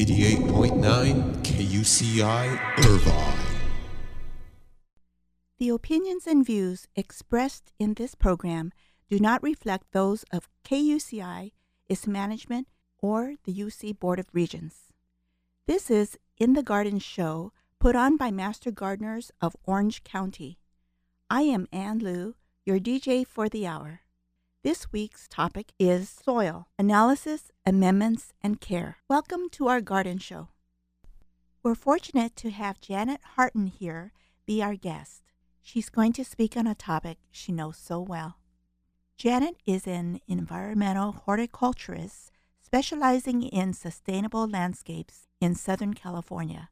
88.9 0.00 1.42
KUCI 1.42 2.58
Irvine. 2.86 3.38
The 5.58 5.68
opinions 5.68 6.26
and 6.26 6.42
views 6.42 6.88
expressed 6.96 7.70
in 7.78 7.92
this 7.92 8.14
program 8.14 8.72
do 9.10 9.18
not 9.20 9.42
reflect 9.42 9.92
those 9.92 10.24
of 10.32 10.48
KUCI, 10.64 11.52
its 11.90 12.06
management, 12.06 12.68
or 13.02 13.34
the 13.44 13.52
UC 13.52 13.98
Board 13.98 14.18
of 14.18 14.28
Regents. 14.32 14.90
This 15.66 15.90
is 15.90 16.16
In 16.38 16.54
the 16.54 16.62
Garden 16.62 16.98
Show, 16.98 17.52
put 17.78 17.94
on 17.94 18.16
by 18.16 18.30
Master 18.30 18.70
Gardeners 18.70 19.30
of 19.42 19.54
Orange 19.66 20.02
County. 20.02 20.58
I 21.28 21.42
am 21.42 21.68
Ann 21.74 21.98
Liu, 21.98 22.36
your 22.64 22.78
DJ 22.78 23.26
for 23.26 23.50
the 23.50 23.66
hour. 23.66 24.00
This 24.62 24.92
week's 24.92 25.26
topic 25.26 25.72
is 25.78 26.10
soil 26.10 26.66
analysis, 26.78 27.50
amendments, 27.64 28.34
and 28.42 28.60
care. 28.60 28.98
Welcome 29.08 29.48
to 29.52 29.68
our 29.68 29.80
garden 29.80 30.18
show. 30.18 30.48
We're 31.62 31.74
fortunate 31.74 32.36
to 32.36 32.50
have 32.50 32.78
Janet 32.78 33.22
Hartin 33.38 33.70
here 33.70 34.12
be 34.44 34.62
our 34.62 34.74
guest. 34.74 35.22
She's 35.62 35.88
going 35.88 36.12
to 36.12 36.26
speak 36.26 36.58
on 36.58 36.66
a 36.66 36.74
topic 36.74 37.16
she 37.30 37.52
knows 37.52 37.78
so 37.78 38.02
well. 38.02 38.36
Janet 39.16 39.56
is 39.64 39.86
an 39.86 40.20
environmental 40.28 41.12
horticulturist 41.12 42.30
specializing 42.60 43.42
in 43.42 43.72
sustainable 43.72 44.46
landscapes 44.46 45.26
in 45.40 45.54
Southern 45.54 45.94
California. 45.94 46.68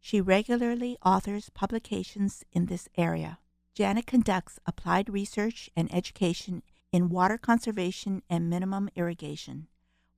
She 0.00 0.22
regularly 0.22 0.96
authors 1.04 1.50
publications 1.50 2.44
in 2.50 2.64
this 2.64 2.88
area. 2.96 3.40
Janet 3.74 4.06
conducts 4.06 4.58
applied 4.64 5.10
research 5.10 5.68
and 5.76 5.94
education 5.94 6.62
in 6.92 7.08
water 7.08 7.38
conservation 7.38 8.22
and 8.30 8.48
minimum 8.48 8.88
irrigation, 8.94 9.68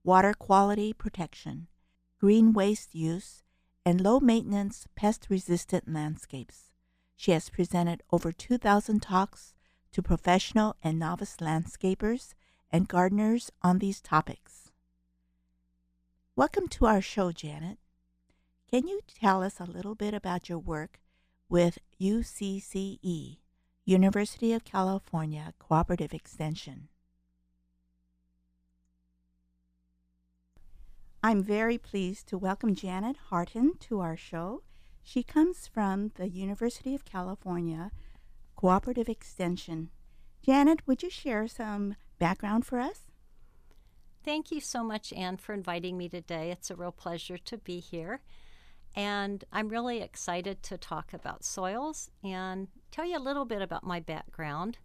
water 0.03 0.33
quality 0.33 0.93
protection, 0.93 1.67
green 2.19 2.53
waste 2.53 2.95
use, 2.95 3.43
and 3.85 4.01
low 4.01 4.19
maintenance 4.19 4.87
pest 4.95 5.27
resistant 5.29 5.91
landscapes. 5.91 6.71
She 7.15 7.31
has 7.31 7.49
presented 7.49 8.03
over 8.11 8.31
2,000 8.31 9.01
talks 9.01 9.53
to 9.91 10.01
professional 10.01 10.75
and 10.83 10.99
novice 10.99 11.37
landscapers 11.37 12.33
and 12.71 12.87
gardeners 12.87 13.51
on 13.61 13.79
these 13.79 13.99
topics. 13.99 14.71
Welcome 16.35 16.67
to 16.69 16.85
our 16.85 17.01
show, 17.01 17.31
Janet. 17.31 17.79
Can 18.69 18.87
you 18.87 19.01
tell 19.07 19.41
us 19.41 19.59
a 19.59 19.65
little 19.65 19.95
bit 19.95 20.13
about 20.13 20.47
your 20.47 20.59
work 20.59 20.99
with 21.49 21.79
UCCE? 21.99 23.39
University 23.89 24.53
of 24.53 24.63
California 24.63 25.51
Cooperative 25.57 26.13
Extension. 26.13 26.89
I'm 31.23 31.41
very 31.41 31.79
pleased 31.79 32.27
to 32.27 32.37
welcome 32.37 32.75
Janet 32.75 33.15
Hartin 33.31 33.79
to 33.79 33.99
our 33.99 34.15
show. 34.15 34.61
She 35.01 35.23
comes 35.23 35.65
from 35.65 36.11
the 36.17 36.29
University 36.29 36.93
of 36.93 37.03
California 37.03 37.89
Cooperative 38.55 39.09
Extension. 39.09 39.89
Janet, 40.45 40.85
would 40.85 41.01
you 41.01 41.09
share 41.09 41.47
some 41.47 41.95
background 42.19 42.67
for 42.67 42.79
us? 42.79 43.07
Thank 44.23 44.51
you 44.51 44.61
so 44.61 44.83
much, 44.83 45.11
Ann, 45.13 45.37
for 45.37 45.53
inviting 45.53 45.97
me 45.97 46.09
today. 46.09 46.51
It's 46.51 46.69
a 46.69 46.75
real 46.75 46.91
pleasure 46.91 47.39
to 47.39 47.57
be 47.57 47.79
here. 47.79 48.21
And 48.95 49.43
I'm 49.51 49.69
really 49.69 50.01
excited 50.01 50.61
to 50.63 50.77
talk 50.77 51.11
about 51.11 51.43
soils 51.43 52.11
and 52.23 52.67
tell 52.91 53.05
you 53.05 53.17
a 53.17 53.19
little 53.19 53.45
bit 53.45 53.61
about 53.61 53.83
my 53.83 53.99
background. 53.99 54.77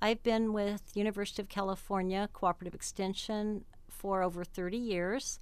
I've 0.00 0.22
been 0.22 0.52
with 0.52 0.82
University 0.94 1.42
of 1.42 1.48
California 1.48 2.28
Cooperative 2.32 2.74
Extension 2.74 3.64
for 3.88 4.22
over 4.22 4.44
30 4.44 4.76
years. 4.76 5.40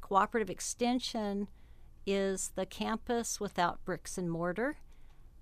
Cooperative 0.00 0.50
Extension 0.50 1.48
is 2.06 2.52
the 2.54 2.66
campus 2.66 3.40
without 3.40 3.84
bricks 3.84 4.18
and 4.18 4.30
mortar, 4.30 4.78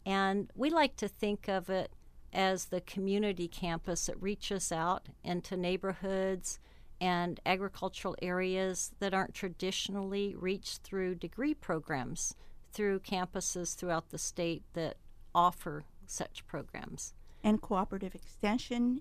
and 0.04 0.50
we 0.54 0.70
like 0.70 0.96
to 0.96 1.08
think 1.08 1.48
of 1.48 1.70
it 1.70 1.90
as 2.32 2.66
the 2.66 2.80
community 2.82 3.48
campus 3.48 4.06
that 4.06 4.22
reaches 4.22 4.70
out 4.70 5.08
into 5.24 5.56
neighborhoods 5.56 6.60
and 7.00 7.40
agricultural 7.46 8.14
areas 8.20 8.92
that 9.00 9.14
aren't 9.14 9.34
traditionally 9.34 10.34
reached 10.36 10.82
through 10.82 11.14
degree 11.14 11.54
programs 11.54 12.34
through 12.72 13.00
campuses 13.00 13.74
throughout 13.74 14.10
the 14.10 14.18
state 14.18 14.62
that 14.74 14.96
offer 15.34 15.84
such 16.06 16.46
programs. 16.46 17.14
And 17.42 17.60
cooperative 17.60 18.14
extension 18.14 19.00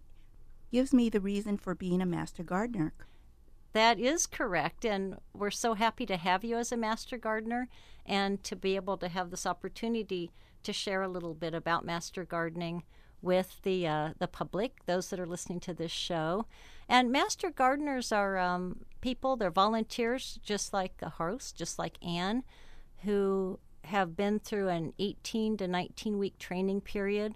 gives 0.72 0.94
me 0.94 1.10
the 1.10 1.20
reason 1.20 1.58
for 1.58 1.76
being 1.76 2.02
a 2.02 2.06
master 2.06 2.44
gardener. 2.44 2.94
That 3.74 4.00
is 4.00 4.26
correct, 4.26 4.84
and 4.84 5.18
we're 5.34 5.52
so 5.52 5.76
happy 5.76 6.06
to 6.08 6.18
have 6.18 6.44
you 6.44 6.58
as 6.58 6.72
a 6.72 6.78
master 6.78 7.18
gardener 7.18 7.68
and 8.06 8.44
to 8.44 8.56
be 8.56 8.76
able 8.76 8.98
to 8.98 9.08
have 9.08 9.30
this 9.30 9.46
opportunity 9.46 10.32
to 10.64 10.74
share 10.74 11.04
a 11.04 11.08
little 11.08 11.36
bit 11.36 11.54
about 11.54 11.86
master 11.86 12.26
gardening 12.26 12.84
with 13.22 13.62
the 13.64 13.86
uh, 13.86 14.10
the 14.18 14.28
public, 14.28 14.86
those 14.86 15.10
that 15.10 15.20
are 15.20 15.26
listening 15.26 15.60
to 15.60 15.74
this 15.74 15.92
show. 15.92 16.46
And 16.88 17.12
master 17.12 17.52
gardeners 17.52 18.12
are 18.12 18.38
um, 18.38 18.86
people; 19.02 19.36
they're 19.36 19.52
volunteers, 19.52 20.40
just 20.42 20.74
like 20.74 20.94
a 21.02 21.10
host, 21.10 21.56
just 21.56 21.78
like 21.78 22.04
Ann, 22.04 22.44
who 23.04 23.60
have 23.86 24.16
been 24.16 24.40
through 24.40 24.70
an 24.70 24.94
18 25.00 25.58
to 25.58 25.68
19 25.68 26.18
week 26.18 26.38
training 26.38 26.82
period. 26.82 27.36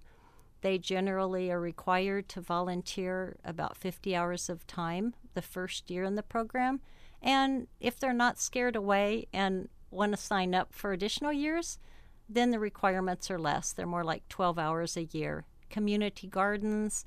They 0.62 0.78
generally 0.78 1.52
are 1.52 1.60
required 1.60 2.30
to 2.30 2.42
volunteer 2.42 3.38
about 3.44 3.78
50 3.78 4.16
hours 4.16 4.50
of 4.50 4.66
time 4.66 5.14
the 5.34 5.42
first 5.42 5.90
year 5.90 6.04
in 6.04 6.16
the 6.16 6.24
program. 6.24 6.80
And 7.22 7.68
if 7.80 8.00
they're 8.00 8.14
not 8.14 8.40
scared 8.40 8.76
away 8.76 9.28
and 9.34 9.70
want 9.92 10.14
to 10.14 10.18
sign 10.18 10.54
up 10.56 10.74
for 10.74 10.92
additional 10.92 11.34
years, 11.34 11.80
then 12.30 12.52
the 12.52 12.60
requirements 12.60 13.30
are 13.30 13.40
less. 13.40 13.72
They're 13.72 13.86
more 13.86 14.04
like 14.04 14.28
12 14.30 14.58
hours 14.58 14.98
a 14.98 15.04
year 15.04 15.46
community 15.70 16.28
gardens, 16.28 17.04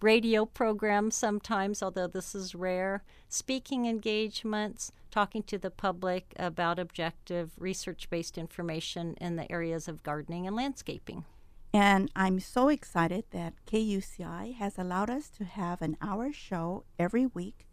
radio 0.00 0.46
programs 0.46 1.14
sometimes, 1.14 1.82
although 1.82 2.06
this 2.06 2.34
is 2.34 2.54
rare, 2.54 3.04
speaking 3.28 3.84
engagements, 3.84 4.92
talking 5.10 5.42
to 5.44 5.58
the 5.58 5.70
public 5.70 6.34
about 6.38 6.78
objective 6.78 7.52
research 7.58 8.08
based 8.10 8.38
information 8.38 9.14
in 9.20 9.36
the 9.36 9.50
areas 9.50 9.88
of 9.88 10.02
gardening 10.02 10.46
and 10.46 10.56
landscaping. 10.56 11.24
And 11.72 12.10
I'm 12.16 12.40
so 12.40 12.68
excited 12.68 13.24
that 13.30 13.54
KUCI 13.66 14.54
has 14.54 14.78
allowed 14.78 15.10
us 15.10 15.28
to 15.30 15.44
have 15.44 15.82
an 15.82 15.96
hour 16.00 16.32
show 16.32 16.84
every 16.98 17.26
week 17.26 17.66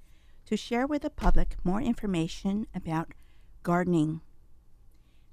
to 0.46 0.58
share 0.58 0.86
with 0.86 1.02
the 1.02 1.10
public 1.10 1.56
more 1.64 1.82
information 1.82 2.68
about 2.76 3.14
gardening. 3.64 4.22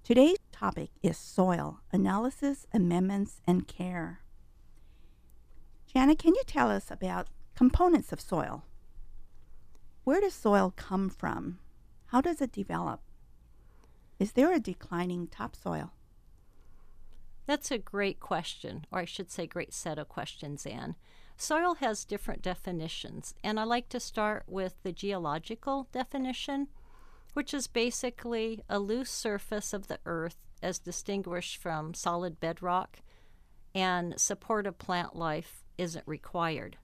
Today's 0.04 0.38
topic 0.50 0.90
is 1.02 1.16
soil 1.18 1.80
analysis, 1.92 2.66
amendments, 2.72 3.40
and 3.46 3.68
care. 3.68 4.20
Janet, 5.86 6.18
can 6.18 6.34
you 6.34 6.42
tell 6.46 6.70
us 6.70 6.90
about 6.90 7.28
components 7.54 8.12
of 8.12 8.20
soil? 8.20 8.64
Where 10.04 10.20
does 10.20 10.34
soil 10.34 10.72
come 10.74 11.10
from? 11.10 11.58
How 12.12 12.20
does 12.20 12.42
it 12.42 12.52
develop? 12.52 13.00
Is 14.18 14.32
there 14.32 14.52
a 14.52 14.60
declining 14.60 15.28
topsoil? 15.28 15.92
That's 17.46 17.70
a 17.70 17.78
great 17.78 18.20
question, 18.20 18.84
or 18.92 18.98
I 18.98 19.06
should 19.06 19.30
say, 19.30 19.46
great 19.46 19.72
set 19.72 19.98
of 19.98 20.10
questions, 20.10 20.66
Ann. 20.66 20.96
Soil 21.38 21.76
has 21.76 22.04
different 22.04 22.42
definitions, 22.42 23.32
and 23.42 23.58
I 23.58 23.64
like 23.64 23.88
to 23.88 23.98
start 23.98 24.44
with 24.46 24.74
the 24.82 24.92
geological 24.92 25.88
definition, 25.90 26.68
which 27.32 27.54
is 27.54 27.66
basically 27.66 28.62
a 28.68 28.78
loose 28.78 29.10
surface 29.10 29.72
of 29.72 29.86
the 29.86 29.98
earth 30.04 30.36
as 30.62 30.78
distinguished 30.78 31.56
from 31.56 31.94
solid 31.94 32.38
bedrock 32.40 32.98
and 33.74 34.20
support 34.20 34.66
of 34.66 34.76
plant 34.76 35.16
life 35.16 35.64
isn't 35.78 36.06
required. 36.06 36.76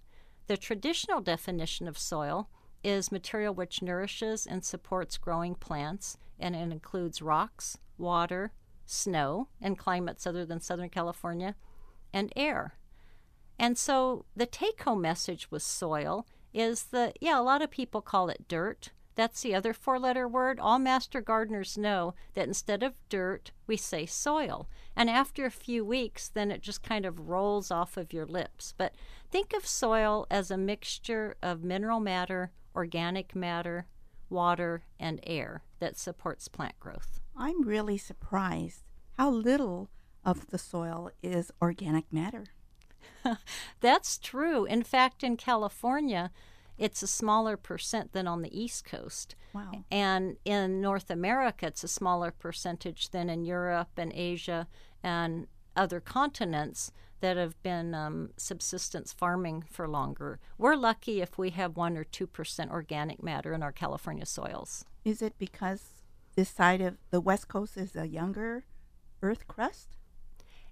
The 0.46 0.56
traditional 0.56 1.20
definition 1.20 1.86
of 1.86 1.98
soil 1.98 2.48
is 2.82 3.12
material 3.12 3.54
which 3.54 3.82
nourishes 3.82 4.46
and 4.46 4.64
supports 4.64 5.18
growing 5.18 5.54
plants, 5.54 6.16
and 6.38 6.54
it 6.54 6.72
includes 6.72 7.22
rocks, 7.22 7.78
water, 7.96 8.52
snow, 8.86 9.48
and 9.60 9.78
climates 9.78 10.26
other 10.26 10.44
than 10.44 10.60
Southern 10.60 10.88
California, 10.88 11.54
and 12.12 12.32
air. 12.36 12.74
And 13.58 13.76
so 13.76 14.24
the 14.36 14.46
take 14.46 14.82
home 14.82 15.02
message 15.02 15.50
with 15.50 15.62
soil 15.62 16.26
is 16.54 16.84
that, 16.84 17.18
yeah, 17.20 17.38
a 17.38 17.42
lot 17.42 17.62
of 17.62 17.70
people 17.70 18.00
call 18.00 18.28
it 18.28 18.48
dirt, 18.48 18.90
that's 19.18 19.42
the 19.42 19.52
other 19.52 19.72
four 19.72 19.98
letter 19.98 20.28
word. 20.28 20.60
All 20.60 20.78
master 20.78 21.20
gardeners 21.20 21.76
know 21.76 22.14
that 22.34 22.46
instead 22.46 22.84
of 22.84 22.94
dirt, 23.08 23.50
we 23.66 23.76
say 23.76 24.06
soil. 24.06 24.68
And 24.94 25.10
after 25.10 25.44
a 25.44 25.50
few 25.50 25.84
weeks, 25.84 26.28
then 26.28 26.52
it 26.52 26.62
just 26.62 26.84
kind 26.84 27.04
of 27.04 27.28
rolls 27.28 27.72
off 27.72 27.96
of 27.96 28.12
your 28.12 28.26
lips. 28.26 28.74
But 28.78 28.94
think 29.28 29.52
of 29.54 29.66
soil 29.66 30.28
as 30.30 30.52
a 30.52 30.56
mixture 30.56 31.34
of 31.42 31.64
mineral 31.64 31.98
matter, 31.98 32.52
organic 32.78 33.34
matter, 33.34 33.86
water, 34.30 34.84
and 35.00 35.18
air 35.24 35.64
that 35.80 35.98
supports 35.98 36.46
plant 36.46 36.78
growth. 36.78 37.18
I'm 37.36 37.62
really 37.62 37.98
surprised 37.98 38.84
how 39.18 39.30
little 39.30 39.90
of 40.24 40.46
the 40.50 40.58
soil 40.58 41.10
is 41.20 41.50
organic 41.60 42.12
matter. 42.12 42.44
That's 43.80 44.16
true. 44.16 44.64
In 44.64 44.84
fact, 44.84 45.24
in 45.24 45.36
California, 45.36 46.30
it's 46.78 47.02
a 47.02 47.08
smaller 47.08 47.56
percent 47.56 48.12
than 48.12 48.28
on 48.28 48.42
the 48.42 48.56
East 48.56 48.84
Coast. 48.84 49.34
Wow. 49.52 49.84
And 49.90 50.36
in 50.44 50.80
North 50.80 51.10
America, 51.10 51.66
it's 51.66 51.82
a 51.82 51.88
smaller 51.88 52.30
percentage 52.30 53.10
than 53.10 53.28
in 53.28 53.44
Europe 53.44 53.90
and 53.96 54.12
Asia 54.14 54.68
and 55.02 55.48
other 55.74 55.98
continents 55.98 56.92
that 57.20 57.36
have 57.36 57.60
been 57.62 57.94
um, 57.94 58.30
subsistence 58.36 59.12
farming 59.12 59.64
for 59.70 59.88
longer. 59.88 60.38
We're 60.56 60.76
lucky 60.76 61.20
if 61.20 61.38
we 61.38 61.50
have 61.50 61.76
1 61.76 61.96
or 61.96 62.04
2% 62.04 62.70
organic 62.70 63.22
matter 63.22 63.52
in 63.52 63.62
our 63.62 63.72
California 63.72 64.26
soils. 64.26 64.84
Is 65.04 65.22
it 65.22 65.34
because 65.38 66.02
this 66.36 66.48
side 66.48 66.80
of 66.80 66.96
the 67.10 67.20
West 67.20 67.48
Coast 67.48 67.76
is 67.76 67.96
a 67.96 68.06
younger 68.06 68.64
earth 69.22 69.48
crust? 69.48 69.96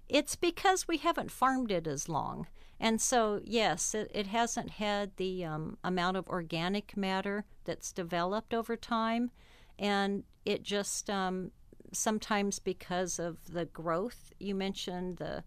It's 0.07 0.35
because 0.35 0.87
we 0.87 0.97
haven't 0.97 1.31
farmed 1.31 1.71
it 1.71 1.85
as 1.85 2.07
long. 2.07 2.47
And 2.79 3.01
so, 3.01 3.41
yes, 3.43 3.93
it, 3.93 4.11
it 4.13 4.27
hasn't 4.27 4.71
had 4.71 5.17
the 5.17 5.43
um, 5.43 5.77
amount 5.83 6.17
of 6.17 6.29
organic 6.29 6.95
matter 6.95 7.45
that's 7.65 7.91
developed 7.91 8.53
over 8.53 8.77
time. 8.77 9.31
And 9.79 10.23
it 10.45 10.63
just 10.63 11.09
um, 11.09 11.51
sometimes 11.91 12.59
because 12.59 13.19
of 13.19 13.51
the 13.51 13.65
growth, 13.65 14.31
you 14.39 14.55
mentioned 14.55 15.17
the 15.17 15.43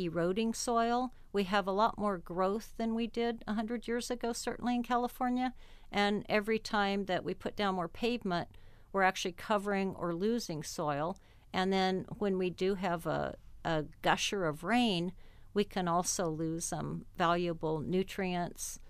eroding 0.00 0.54
soil, 0.54 1.12
we 1.32 1.44
have 1.44 1.66
a 1.66 1.72
lot 1.72 1.98
more 1.98 2.18
growth 2.18 2.74
than 2.76 2.94
we 2.94 3.06
did 3.06 3.42
100 3.46 3.86
years 3.86 4.10
ago, 4.10 4.32
certainly 4.32 4.74
in 4.74 4.82
California. 4.82 5.54
And 5.92 6.24
every 6.28 6.58
time 6.58 7.04
that 7.06 7.24
we 7.24 7.34
put 7.34 7.56
down 7.56 7.76
more 7.76 7.88
pavement, 7.88 8.48
we're 8.92 9.02
actually 9.02 9.32
covering 9.32 9.94
or 9.96 10.14
losing 10.14 10.62
soil. 10.62 11.18
And 11.52 11.72
then 11.72 12.06
when 12.18 12.38
we 12.38 12.50
do 12.50 12.74
have 12.74 13.06
a, 13.06 13.36
a 13.64 13.84
gusher 14.02 14.46
of 14.46 14.64
rain, 14.64 15.12
we 15.54 15.64
can 15.64 15.88
also 15.88 16.28
lose 16.28 16.64
some 16.64 17.04
valuable 17.16 17.80
nutrients. 17.80 18.80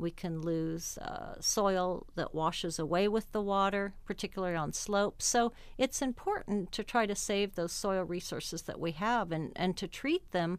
We 0.00 0.10
can 0.10 0.40
lose 0.40 0.96
uh, 0.98 1.34
soil 1.40 2.06
that 2.14 2.34
washes 2.34 2.78
away 2.78 3.06
with 3.06 3.30
the 3.32 3.42
water, 3.42 3.92
particularly 4.06 4.56
on 4.56 4.72
slopes. 4.72 5.26
So 5.26 5.52
it's 5.76 6.00
important 6.00 6.72
to 6.72 6.82
try 6.82 7.04
to 7.04 7.14
save 7.14 7.54
those 7.54 7.72
soil 7.72 8.04
resources 8.04 8.62
that 8.62 8.80
we 8.80 8.92
have 8.92 9.30
and, 9.30 9.52
and 9.54 9.76
to 9.76 9.86
treat 9.86 10.30
them 10.30 10.58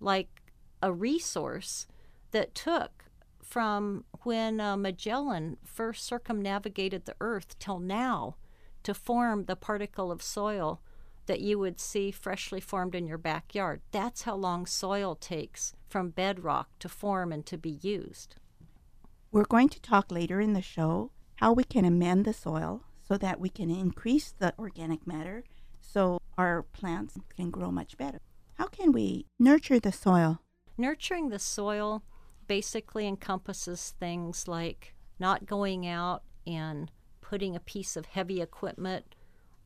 like 0.00 0.42
a 0.82 0.92
resource 0.92 1.86
that 2.32 2.54
took 2.54 3.06
from 3.42 4.04
when 4.22 4.60
uh, 4.60 4.76
Magellan 4.76 5.56
first 5.64 6.04
circumnavigated 6.04 7.06
the 7.06 7.16
Earth 7.20 7.58
till 7.58 7.78
now 7.78 8.36
to 8.82 8.92
form 8.92 9.44
the 9.44 9.56
particle 9.56 10.12
of 10.12 10.22
soil 10.22 10.82
that 11.26 11.40
you 11.40 11.58
would 11.58 11.80
see 11.80 12.10
freshly 12.10 12.60
formed 12.60 12.94
in 12.94 13.06
your 13.06 13.18
backyard. 13.18 13.80
That's 13.92 14.22
how 14.22 14.34
long 14.34 14.66
soil 14.66 15.14
takes 15.14 15.72
from 15.88 16.10
bedrock 16.10 16.78
to 16.80 16.88
form 16.88 17.32
and 17.32 17.46
to 17.46 17.56
be 17.56 17.78
used. 17.80 18.36
We're 19.34 19.42
going 19.42 19.68
to 19.70 19.80
talk 19.80 20.12
later 20.12 20.40
in 20.40 20.52
the 20.52 20.62
show 20.62 21.10
how 21.40 21.52
we 21.54 21.64
can 21.64 21.84
amend 21.84 22.24
the 22.24 22.32
soil 22.32 22.84
so 23.08 23.18
that 23.18 23.40
we 23.40 23.48
can 23.48 23.68
increase 23.68 24.32
the 24.38 24.54
organic 24.60 25.08
matter 25.08 25.42
so 25.80 26.20
our 26.38 26.62
plants 26.62 27.18
can 27.34 27.50
grow 27.50 27.72
much 27.72 27.96
better. 27.96 28.20
How 28.54 28.68
can 28.68 28.92
we 28.92 29.26
nurture 29.36 29.80
the 29.80 29.90
soil? 29.90 30.38
Nurturing 30.78 31.30
the 31.30 31.40
soil 31.40 32.04
basically 32.46 33.08
encompasses 33.08 33.92
things 33.98 34.46
like 34.46 34.94
not 35.18 35.46
going 35.46 35.84
out 35.84 36.22
and 36.46 36.92
putting 37.20 37.56
a 37.56 37.60
piece 37.60 37.96
of 37.96 38.06
heavy 38.06 38.40
equipment 38.40 39.16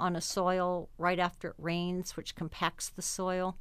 on 0.00 0.17
a 0.17 0.23
soil 0.23 0.88
right 0.97 1.19
after 1.19 1.49
it 1.49 1.56
rains, 1.59 2.17
which 2.17 2.35
compacts 2.35 2.88
the 2.88 3.03
soil. 3.03 3.59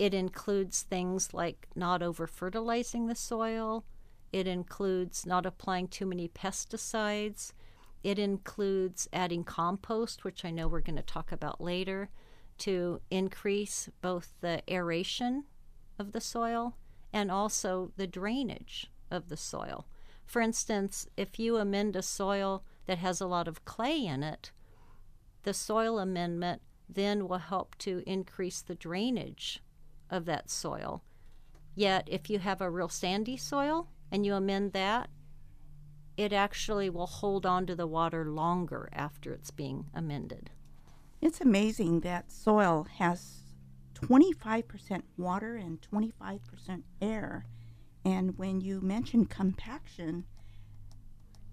It 0.00 0.14
includes 0.14 0.82
things 0.82 1.32
like 1.32 1.68
not 1.76 2.02
over 2.02 2.26
fertilizing 2.26 3.06
the 3.06 3.14
soil. 3.14 3.84
It 4.32 4.46
includes 4.46 5.24
not 5.24 5.46
applying 5.46 5.88
too 5.88 6.06
many 6.06 6.28
pesticides. 6.28 7.52
It 8.02 8.18
includes 8.18 9.08
adding 9.12 9.44
compost, 9.44 10.24
which 10.24 10.44
I 10.44 10.50
know 10.50 10.68
we're 10.68 10.80
going 10.80 10.96
to 10.96 11.02
talk 11.02 11.32
about 11.32 11.60
later, 11.60 12.10
to 12.58 13.00
increase 13.10 13.88
both 14.02 14.34
the 14.40 14.62
aeration 14.68 15.44
of 15.98 16.12
the 16.12 16.20
soil 16.20 16.76
and 17.12 17.30
also 17.30 17.92
the 17.96 18.06
drainage 18.06 18.90
of 19.10 19.28
the 19.28 19.36
soil. 19.36 19.86
For 20.26 20.42
instance, 20.42 21.08
if 21.16 21.38
you 21.38 21.56
amend 21.56 21.96
a 21.96 22.02
soil 22.02 22.64
that 22.86 22.98
has 22.98 23.20
a 23.20 23.26
lot 23.26 23.48
of 23.48 23.64
clay 23.64 24.04
in 24.04 24.22
it, 24.22 24.52
the 25.44 25.54
soil 25.54 25.98
amendment 25.98 26.60
then 26.88 27.28
will 27.28 27.38
help 27.38 27.76
to 27.78 28.02
increase 28.06 28.60
the 28.60 28.74
drainage 28.74 29.62
of 30.10 30.26
that 30.26 30.50
soil. 30.50 31.02
Yet, 31.74 32.08
if 32.10 32.28
you 32.28 32.38
have 32.40 32.60
a 32.60 32.70
real 32.70 32.88
sandy 32.88 33.36
soil 33.36 33.88
and 34.10 34.24
you 34.24 34.34
amend 34.34 34.72
that, 34.72 35.10
it 36.16 36.32
actually 36.32 36.90
will 36.90 37.06
hold 37.06 37.46
on 37.46 37.66
to 37.66 37.76
the 37.76 37.86
water 37.86 38.24
longer 38.24 38.88
after 38.92 39.32
it's 39.32 39.50
being 39.50 39.86
amended. 39.94 40.50
It's 41.20 41.40
amazing 41.40 42.00
that 42.00 42.32
soil 42.32 42.86
has 42.98 43.42
25% 43.94 45.02
water 45.16 45.56
and 45.56 45.80
25% 45.80 46.82
air. 47.00 47.44
And 48.04 48.38
when 48.38 48.60
you 48.60 48.80
mention 48.80 49.26
compaction, 49.26 50.24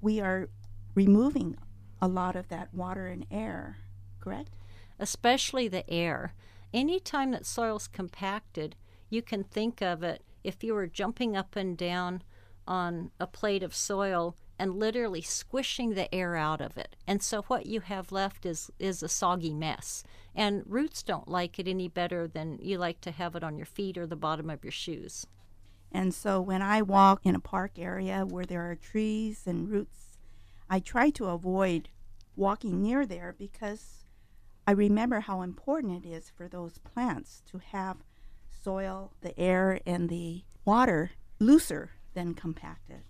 we 0.01 0.19
are 0.19 0.49
removing 0.93 1.57
a 2.01 2.07
lot 2.07 2.35
of 2.35 2.47
that 2.49 2.73
water 2.73 3.07
and 3.07 3.25
air, 3.31 3.77
correct? 4.19 4.55
Especially 4.99 5.67
the 5.67 5.89
air. 5.89 6.33
Anytime 6.73 7.31
that 7.31 7.45
soil's 7.45 7.87
compacted, 7.87 8.75
you 9.09 9.21
can 9.21 9.43
think 9.43 9.81
of 9.81 10.03
it 10.03 10.23
if 10.43 10.63
you 10.63 10.73
were 10.73 10.87
jumping 10.87 11.35
up 11.35 11.55
and 11.55 11.77
down 11.77 12.21
on 12.67 13.11
a 13.19 13.27
plate 13.27 13.63
of 13.63 13.75
soil 13.75 14.35
and 14.57 14.79
literally 14.79 15.21
squishing 15.21 15.93
the 15.93 16.13
air 16.13 16.35
out 16.35 16.61
of 16.61 16.77
it. 16.77 16.95
And 17.05 17.21
so 17.21 17.41
what 17.43 17.65
you 17.65 17.81
have 17.81 18.11
left 18.11 18.45
is 18.45 18.71
is 18.79 19.03
a 19.03 19.09
soggy 19.09 19.53
mess. 19.53 20.03
And 20.33 20.63
roots 20.65 21.03
don't 21.03 21.27
like 21.27 21.59
it 21.59 21.67
any 21.67 21.87
better 21.87 22.27
than 22.27 22.59
you 22.61 22.77
like 22.77 23.01
to 23.01 23.11
have 23.11 23.35
it 23.35 23.43
on 23.43 23.57
your 23.57 23.65
feet 23.65 23.97
or 23.97 24.07
the 24.07 24.15
bottom 24.15 24.49
of 24.49 24.63
your 24.63 24.71
shoes. 24.71 25.27
And 25.91 26.13
so 26.13 26.41
when 26.41 26.61
I 26.61 26.81
walk 26.81 27.21
in 27.23 27.35
a 27.35 27.39
park 27.39 27.73
area 27.77 28.25
where 28.25 28.45
there 28.45 28.69
are 28.69 28.75
trees 28.75 29.43
and 29.45 29.69
roots, 29.69 30.17
I 30.69 30.79
try 30.79 31.09
to 31.11 31.27
avoid 31.27 31.89
walking 32.35 32.81
near 32.81 33.05
there 33.05 33.33
because 33.37 34.03
I 34.67 34.71
remember 34.71 35.21
how 35.21 35.41
important 35.41 36.05
it 36.05 36.09
is 36.09 36.31
for 36.35 36.47
those 36.47 36.79
plants 36.79 37.43
to 37.51 37.59
have 37.71 37.97
soil, 38.49 39.13
the 39.21 39.39
air, 39.39 39.79
and 39.85 40.09
the 40.09 40.43
water 40.65 41.11
looser 41.39 41.91
than 42.15 42.33
compacted. 42.33 43.03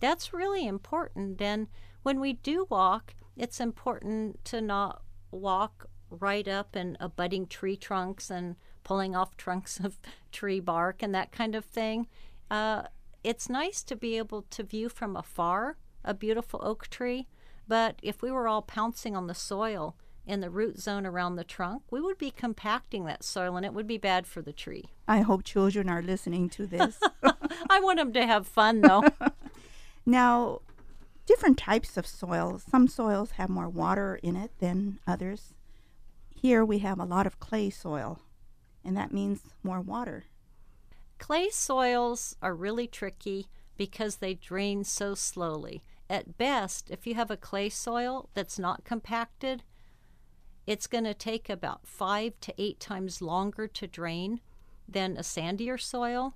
That's 0.00 0.32
really 0.32 0.66
important. 0.66 1.40
And 1.42 1.68
when 2.02 2.18
we 2.18 2.32
do 2.32 2.66
walk, 2.70 3.14
it's 3.36 3.60
important 3.60 4.44
to 4.46 4.60
not 4.60 5.02
walk 5.30 5.86
right 6.10 6.48
up 6.48 6.74
and 6.74 6.96
abutting 7.00 7.46
tree 7.46 7.76
trunks 7.76 8.30
and 8.30 8.56
pulling 8.84 9.14
off 9.14 9.36
trunks 9.36 9.78
of 9.78 9.98
tree 10.32 10.60
bark 10.60 11.02
and 11.02 11.14
that 11.14 11.32
kind 11.32 11.54
of 11.54 11.64
thing. 11.64 12.06
Uh, 12.50 12.82
it's 13.22 13.48
nice 13.48 13.82
to 13.84 13.96
be 13.96 14.18
able 14.18 14.42
to 14.50 14.62
view 14.62 14.88
from 14.88 15.16
afar 15.16 15.76
a 16.04 16.12
beautiful 16.12 16.60
oak 16.64 16.88
tree, 16.88 17.28
but 17.68 17.98
if 18.02 18.22
we 18.22 18.30
were 18.32 18.48
all 18.48 18.62
pouncing 18.62 19.16
on 19.16 19.28
the 19.28 19.34
soil 19.34 19.94
in 20.26 20.40
the 20.40 20.50
root 20.50 20.78
zone 20.78 21.06
around 21.06 21.36
the 21.36 21.44
trunk, 21.44 21.82
we 21.90 22.00
would 22.00 22.18
be 22.18 22.30
compacting 22.30 23.04
that 23.04 23.22
soil 23.22 23.56
and 23.56 23.64
it 23.64 23.72
would 23.72 23.86
be 23.86 23.98
bad 23.98 24.26
for 24.26 24.42
the 24.42 24.52
tree. 24.52 24.86
I 25.06 25.20
hope 25.20 25.44
children 25.44 25.88
are 25.88 26.02
listening 26.02 26.48
to 26.50 26.66
this. 26.66 26.98
I 27.70 27.80
want 27.80 27.98
them 27.98 28.12
to 28.12 28.26
have 28.26 28.46
fun 28.46 28.80
though. 28.80 29.04
now, 30.06 30.60
different 31.26 31.58
types 31.58 31.96
of 31.96 32.06
soils. 32.06 32.64
Some 32.70 32.88
soils 32.88 33.32
have 33.32 33.48
more 33.48 33.68
water 33.68 34.18
in 34.22 34.36
it 34.36 34.52
than 34.58 34.98
others. 35.06 35.54
Here 36.30 36.64
we 36.64 36.78
have 36.80 36.98
a 36.98 37.04
lot 37.04 37.26
of 37.26 37.38
clay 37.38 37.70
soil, 37.70 38.20
and 38.84 38.96
that 38.96 39.12
means 39.12 39.42
more 39.62 39.80
water. 39.80 40.24
Clay 41.18 41.50
soils 41.50 42.36
are 42.42 42.54
really 42.54 42.88
tricky 42.88 43.46
because 43.76 44.16
they 44.16 44.34
drain 44.34 44.84
so 44.84 45.14
slowly. 45.14 45.82
At 46.10 46.36
best, 46.36 46.90
if 46.90 47.06
you 47.06 47.14
have 47.14 47.30
a 47.30 47.36
clay 47.36 47.68
soil 47.68 48.28
that's 48.34 48.58
not 48.58 48.84
compacted, 48.84 49.62
it's 50.66 50.86
going 50.86 51.04
to 51.04 51.14
take 51.14 51.48
about 51.48 51.86
five 51.86 52.34
to 52.40 52.54
eight 52.58 52.80
times 52.80 53.22
longer 53.22 53.66
to 53.68 53.86
drain 53.86 54.40
than 54.88 55.16
a 55.16 55.20
sandier 55.20 55.80
soil. 55.80 56.34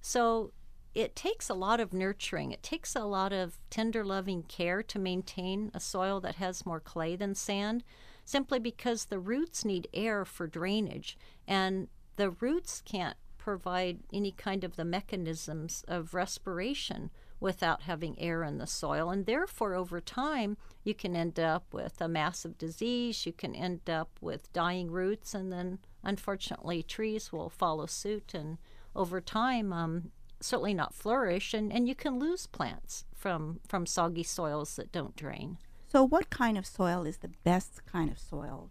So 0.00 0.52
it 0.94 1.14
takes 1.14 1.48
a 1.48 1.54
lot 1.54 1.80
of 1.80 1.92
nurturing. 1.92 2.52
It 2.52 2.62
takes 2.62 2.96
a 2.96 3.04
lot 3.04 3.32
of 3.32 3.58
tender, 3.70 4.04
loving 4.04 4.42
care 4.42 4.82
to 4.82 4.98
maintain 4.98 5.70
a 5.74 5.80
soil 5.80 6.20
that 6.20 6.36
has 6.36 6.66
more 6.66 6.80
clay 6.80 7.16
than 7.16 7.34
sand, 7.34 7.84
simply 8.24 8.58
because 8.58 9.06
the 9.06 9.18
roots 9.18 9.64
need 9.64 9.88
air 9.92 10.24
for 10.24 10.46
drainage, 10.46 11.16
and 11.46 11.88
the 12.16 12.30
roots 12.30 12.82
can't 12.84 13.16
provide 13.38 14.00
any 14.12 14.32
kind 14.32 14.64
of 14.64 14.76
the 14.76 14.84
mechanisms 14.84 15.84
of 15.88 16.12
respiration 16.12 17.10
without 17.40 17.82
having 17.82 18.18
air 18.18 18.42
in 18.42 18.58
the 18.58 18.66
soil. 18.66 19.10
And 19.10 19.24
therefore, 19.24 19.74
over 19.74 20.00
time, 20.00 20.56
you 20.84 20.94
can 20.94 21.14
end 21.14 21.38
up 21.38 21.72
with 21.72 22.00
a 22.00 22.08
massive 22.08 22.58
disease, 22.58 23.24
you 23.24 23.32
can 23.32 23.54
end 23.54 23.88
up 23.88 24.10
with 24.20 24.52
dying 24.52 24.90
roots, 24.90 25.34
and 25.34 25.52
then 25.52 25.78
unfortunately, 26.02 26.82
trees 26.82 27.32
will 27.32 27.48
follow 27.48 27.86
suit. 27.86 28.34
And 28.34 28.58
over 28.94 29.20
time, 29.20 29.72
um, 29.72 30.10
certainly 30.40 30.74
not 30.74 30.94
flourish, 30.94 31.54
and, 31.54 31.72
and 31.72 31.88
you 31.88 31.94
can 31.94 32.18
lose 32.18 32.46
plants 32.46 33.04
from, 33.14 33.60
from 33.66 33.86
soggy 33.86 34.22
soils 34.22 34.76
that 34.76 34.92
don't 34.92 35.16
drain. 35.16 35.58
So, 35.88 36.04
what 36.04 36.30
kind 36.30 36.58
of 36.58 36.66
soil 36.66 37.04
is 37.06 37.18
the 37.18 37.32
best 37.44 37.84
kind 37.86 38.10
of 38.10 38.18
soil? 38.18 38.70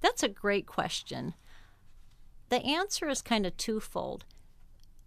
That's 0.00 0.22
a 0.22 0.28
great 0.28 0.66
question. 0.66 1.34
The 2.48 2.64
answer 2.64 3.08
is 3.08 3.22
kind 3.22 3.46
of 3.46 3.56
twofold. 3.56 4.24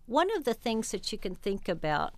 One 0.06 0.36
of 0.36 0.46
the 0.46 0.54
things 0.54 0.92
that 0.92 1.12
you 1.12 1.18
can 1.18 1.36
think 1.36 1.68
about 1.68 2.14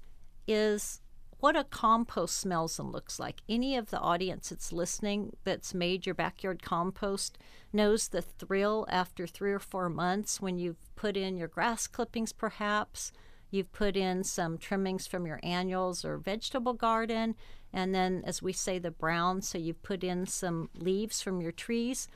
is 0.48 1.02
what 1.40 1.56
a 1.56 1.64
compost 1.64 2.38
smells 2.38 2.80
and 2.80 2.92
looks 2.92 3.20
like. 3.20 3.42
Any 3.48 3.76
of 3.78 3.90
the 3.90 4.00
audience 4.00 4.50
that's 4.50 4.74
listening 4.74 5.36
that's 5.44 5.74
made 5.74 6.06
your 6.06 6.16
backyard 6.16 6.64
compost 6.64 7.38
knows 7.72 8.08
the 8.08 8.22
thrill 8.22 8.88
after 8.90 9.28
three 9.28 9.52
or 9.52 9.60
four 9.60 9.90
months 9.90 10.42
when 10.42 10.58
you've 10.58 10.96
put 10.96 11.16
in 11.16 11.38
your 11.38 11.48
grass 11.48 11.86
clippings, 11.86 12.32
perhaps. 12.32 13.12
You've 13.52 13.72
put 13.72 13.96
in 13.96 14.24
some 14.24 14.58
trimmings 14.58 15.08
from 15.08 15.26
your 15.26 15.40
annuals 15.44 16.04
or 16.04 16.18
vegetable 16.18 16.74
garden, 16.74 17.36
and 17.72 17.94
then, 17.94 18.24
as 18.26 18.42
we 18.42 18.52
say, 18.52 18.80
the 18.80 18.92
brown, 18.92 19.42
so 19.42 19.58
you've 19.58 19.84
put 19.84 20.04
in 20.04 20.26
some 20.26 20.70
leaves 20.76 21.22
from 21.22 21.40
your 21.40 21.52
trees. 21.52 22.08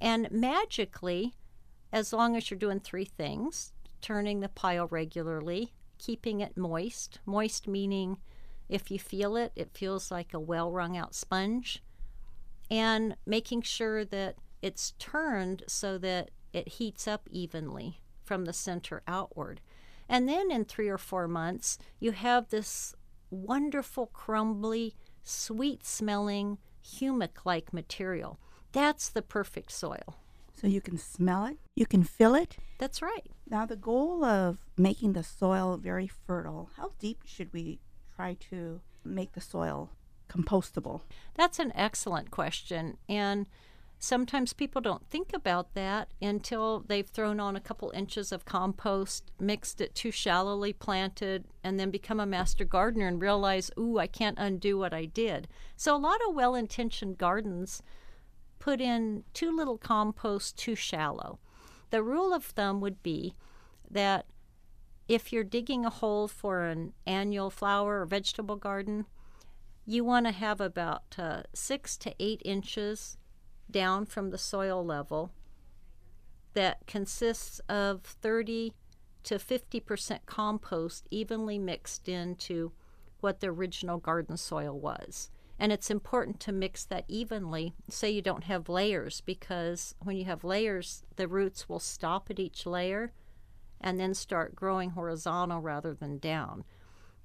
And 0.00 0.30
magically, 0.30 1.34
as 1.92 2.12
long 2.12 2.36
as 2.36 2.50
you're 2.50 2.58
doing 2.58 2.80
three 2.80 3.04
things 3.04 3.72
turning 4.00 4.40
the 4.40 4.48
pile 4.48 4.86
regularly, 4.86 5.72
keeping 5.98 6.40
it 6.40 6.56
moist, 6.56 7.18
moist 7.26 7.66
meaning 7.66 8.18
if 8.68 8.90
you 8.90 8.98
feel 8.98 9.36
it, 9.36 9.52
it 9.56 9.70
feels 9.72 10.10
like 10.10 10.34
a 10.34 10.40
well 10.40 10.70
wrung 10.70 10.96
out 10.96 11.14
sponge. 11.14 11.82
And 12.70 13.16
making 13.24 13.62
sure 13.62 14.04
that 14.04 14.36
it's 14.60 14.92
turned 14.98 15.62
so 15.66 15.96
that 15.98 16.30
it 16.52 16.68
heats 16.68 17.08
up 17.08 17.28
evenly 17.30 18.00
from 18.24 18.44
the 18.44 18.52
center 18.52 19.02
outward. 19.06 19.60
And 20.08 20.28
then 20.28 20.50
in 20.50 20.64
three 20.64 20.88
or 20.88 20.98
four 20.98 21.28
months, 21.28 21.78
you 21.98 22.12
have 22.12 22.48
this 22.48 22.94
wonderful, 23.30 24.06
crumbly, 24.06 24.94
sweet 25.22 25.84
smelling, 25.84 26.58
humic 26.84 27.44
like 27.44 27.72
material. 27.72 28.38
That's 28.72 29.08
the 29.08 29.22
perfect 29.22 29.72
soil. 29.72 30.16
So 30.54 30.66
you 30.66 30.80
can 30.80 30.98
smell 30.98 31.46
it, 31.46 31.58
you 31.76 31.86
can 31.86 32.02
feel 32.02 32.34
it. 32.34 32.56
That's 32.78 33.00
right. 33.00 33.30
Now, 33.48 33.64
the 33.64 33.76
goal 33.76 34.24
of 34.24 34.58
making 34.76 35.12
the 35.12 35.22
soil 35.22 35.76
very 35.76 36.08
fertile, 36.08 36.70
how 36.76 36.92
deep 36.98 37.20
should 37.24 37.52
we 37.52 37.78
try 38.18 38.34
to 38.50 38.80
make 39.04 39.32
the 39.32 39.40
soil 39.40 39.90
compostable? 40.28 41.02
That's 41.36 41.60
an 41.60 41.72
excellent 41.76 42.32
question. 42.32 42.98
And 43.08 43.46
sometimes 44.00 44.52
people 44.52 44.80
don't 44.80 45.08
think 45.08 45.32
about 45.32 45.74
that 45.74 46.08
until 46.20 46.80
they've 46.80 47.06
thrown 47.06 47.38
on 47.38 47.54
a 47.54 47.60
couple 47.60 47.92
inches 47.94 48.32
of 48.32 48.44
compost, 48.44 49.30
mixed 49.38 49.80
it 49.80 49.94
too 49.94 50.10
shallowly, 50.10 50.72
planted, 50.72 51.44
and 51.62 51.78
then 51.78 51.92
become 51.92 52.18
a 52.18 52.26
master 52.26 52.64
gardener 52.64 53.06
and 53.06 53.22
realize, 53.22 53.70
ooh, 53.78 53.98
I 53.98 54.08
can't 54.08 54.38
undo 54.38 54.76
what 54.76 54.92
I 54.92 55.04
did. 55.04 55.46
So 55.76 55.94
a 55.94 55.96
lot 55.96 56.20
of 56.28 56.34
well 56.34 56.56
intentioned 56.56 57.18
gardens 57.18 57.82
put 58.58 58.80
in 58.80 59.22
too 59.32 59.56
little 59.56 59.78
compost 59.78 60.58
too 60.58 60.74
shallow. 60.74 61.38
The 61.90 62.02
rule 62.02 62.34
of 62.34 62.44
thumb 62.44 62.80
would 62.80 63.00
be 63.04 63.36
that 63.88 64.26
if 65.08 65.32
you're 65.32 65.44
digging 65.44 65.86
a 65.86 65.90
hole 65.90 66.28
for 66.28 66.64
an 66.64 66.92
annual 67.06 67.50
flower 67.50 68.02
or 68.02 68.06
vegetable 68.06 68.56
garden, 68.56 69.06
you 69.86 70.04
want 70.04 70.26
to 70.26 70.32
have 70.32 70.60
about 70.60 71.16
uh, 71.18 71.42
six 71.54 71.96
to 71.96 72.14
eight 72.20 72.42
inches 72.44 73.16
down 73.70 74.04
from 74.04 74.30
the 74.30 74.38
soil 74.38 74.84
level 74.84 75.32
that 76.52 76.86
consists 76.86 77.58
of 77.70 78.02
30 78.02 78.74
to 79.24 79.36
50% 79.36 80.20
compost 80.26 81.06
evenly 81.10 81.58
mixed 81.58 82.08
into 82.08 82.72
what 83.20 83.40
the 83.40 83.48
original 83.48 83.98
garden 83.98 84.36
soil 84.36 84.78
was. 84.78 85.30
And 85.58 85.72
it's 85.72 85.90
important 85.90 86.38
to 86.40 86.52
mix 86.52 86.84
that 86.84 87.04
evenly 87.08 87.72
so 87.88 88.06
you 88.06 88.22
don't 88.22 88.44
have 88.44 88.68
layers 88.68 89.22
because 89.22 89.94
when 90.00 90.16
you 90.16 90.24
have 90.26 90.44
layers, 90.44 91.02
the 91.16 91.26
roots 91.26 91.68
will 91.68 91.80
stop 91.80 92.30
at 92.30 92.38
each 92.38 92.64
layer 92.64 93.12
and 93.80 93.98
then 93.98 94.14
start 94.14 94.56
growing 94.56 94.90
horizontal 94.90 95.60
rather 95.60 95.94
than 95.94 96.18
down. 96.18 96.64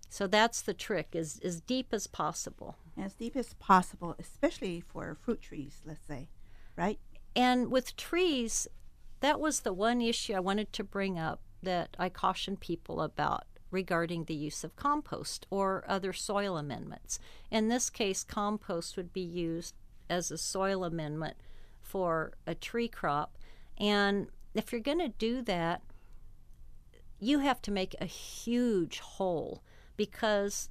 So 0.09 0.27
that's 0.27 0.61
the 0.61 0.73
trick 0.73 1.09
is 1.13 1.39
as 1.43 1.59
deep 1.61 1.87
as 1.91 2.05
possible. 2.07 2.75
As 2.95 3.15
deep 3.15 3.35
as 3.35 3.55
possible, 3.55 4.15
especially 4.19 4.79
for 4.79 5.17
fruit 5.19 5.41
trees, 5.41 5.81
let's 5.85 6.05
say, 6.05 6.29
right? 6.75 6.99
And 7.35 7.71
with 7.71 7.95
trees, 7.95 8.67
that 9.21 9.39
was 9.39 9.61
the 9.61 9.73
one 9.73 10.01
issue 10.01 10.33
I 10.33 10.39
wanted 10.39 10.71
to 10.73 10.83
bring 10.83 11.17
up 11.17 11.41
that 11.63 11.95
I 11.97 12.09
caution 12.09 12.57
people 12.57 13.01
about 13.01 13.45
regarding 13.71 14.25
the 14.25 14.35
use 14.35 14.63
of 14.63 14.75
compost 14.75 15.47
or 15.49 15.83
other 15.87 16.13
soil 16.13 16.57
amendments. 16.57 17.19
In 17.49 17.69
this 17.69 17.89
case, 17.89 18.23
compost 18.23 18.95
would 18.95 19.11
be 19.11 19.21
used 19.21 19.73
as 20.09 20.29
a 20.29 20.37
soil 20.37 20.83
amendment 20.83 21.37
for 21.81 22.33
a 22.45 22.53
tree 22.53 22.87
crop. 22.87 23.37
And 23.77 24.27
if 24.53 24.71
you're 24.71 24.81
going 24.81 24.99
to 24.99 25.09
do 25.09 25.41
that, 25.41 25.81
you 27.23 27.39
have 27.39 27.61
to 27.63 27.71
make 27.71 27.95
a 27.99 28.05
huge 28.05 28.99
hole 28.99 29.63
because 29.95 30.69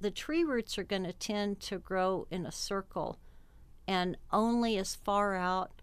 the 0.00 0.10
tree 0.10 0.44
roots 0.44 0.78
are 0.78 0.84
going 0.84 1.04
to 1.04 1.12
tend 1.12 1.60
to 1.60 1.78
grow 1.78 2.26
in 2.30 2.44
a 2.44 2.52
circle 2.52 3.18
and 3.86 4.16
only 4.32 4.76
as 4.76 4.94
far 4.94 5.34
out 5.34 5.82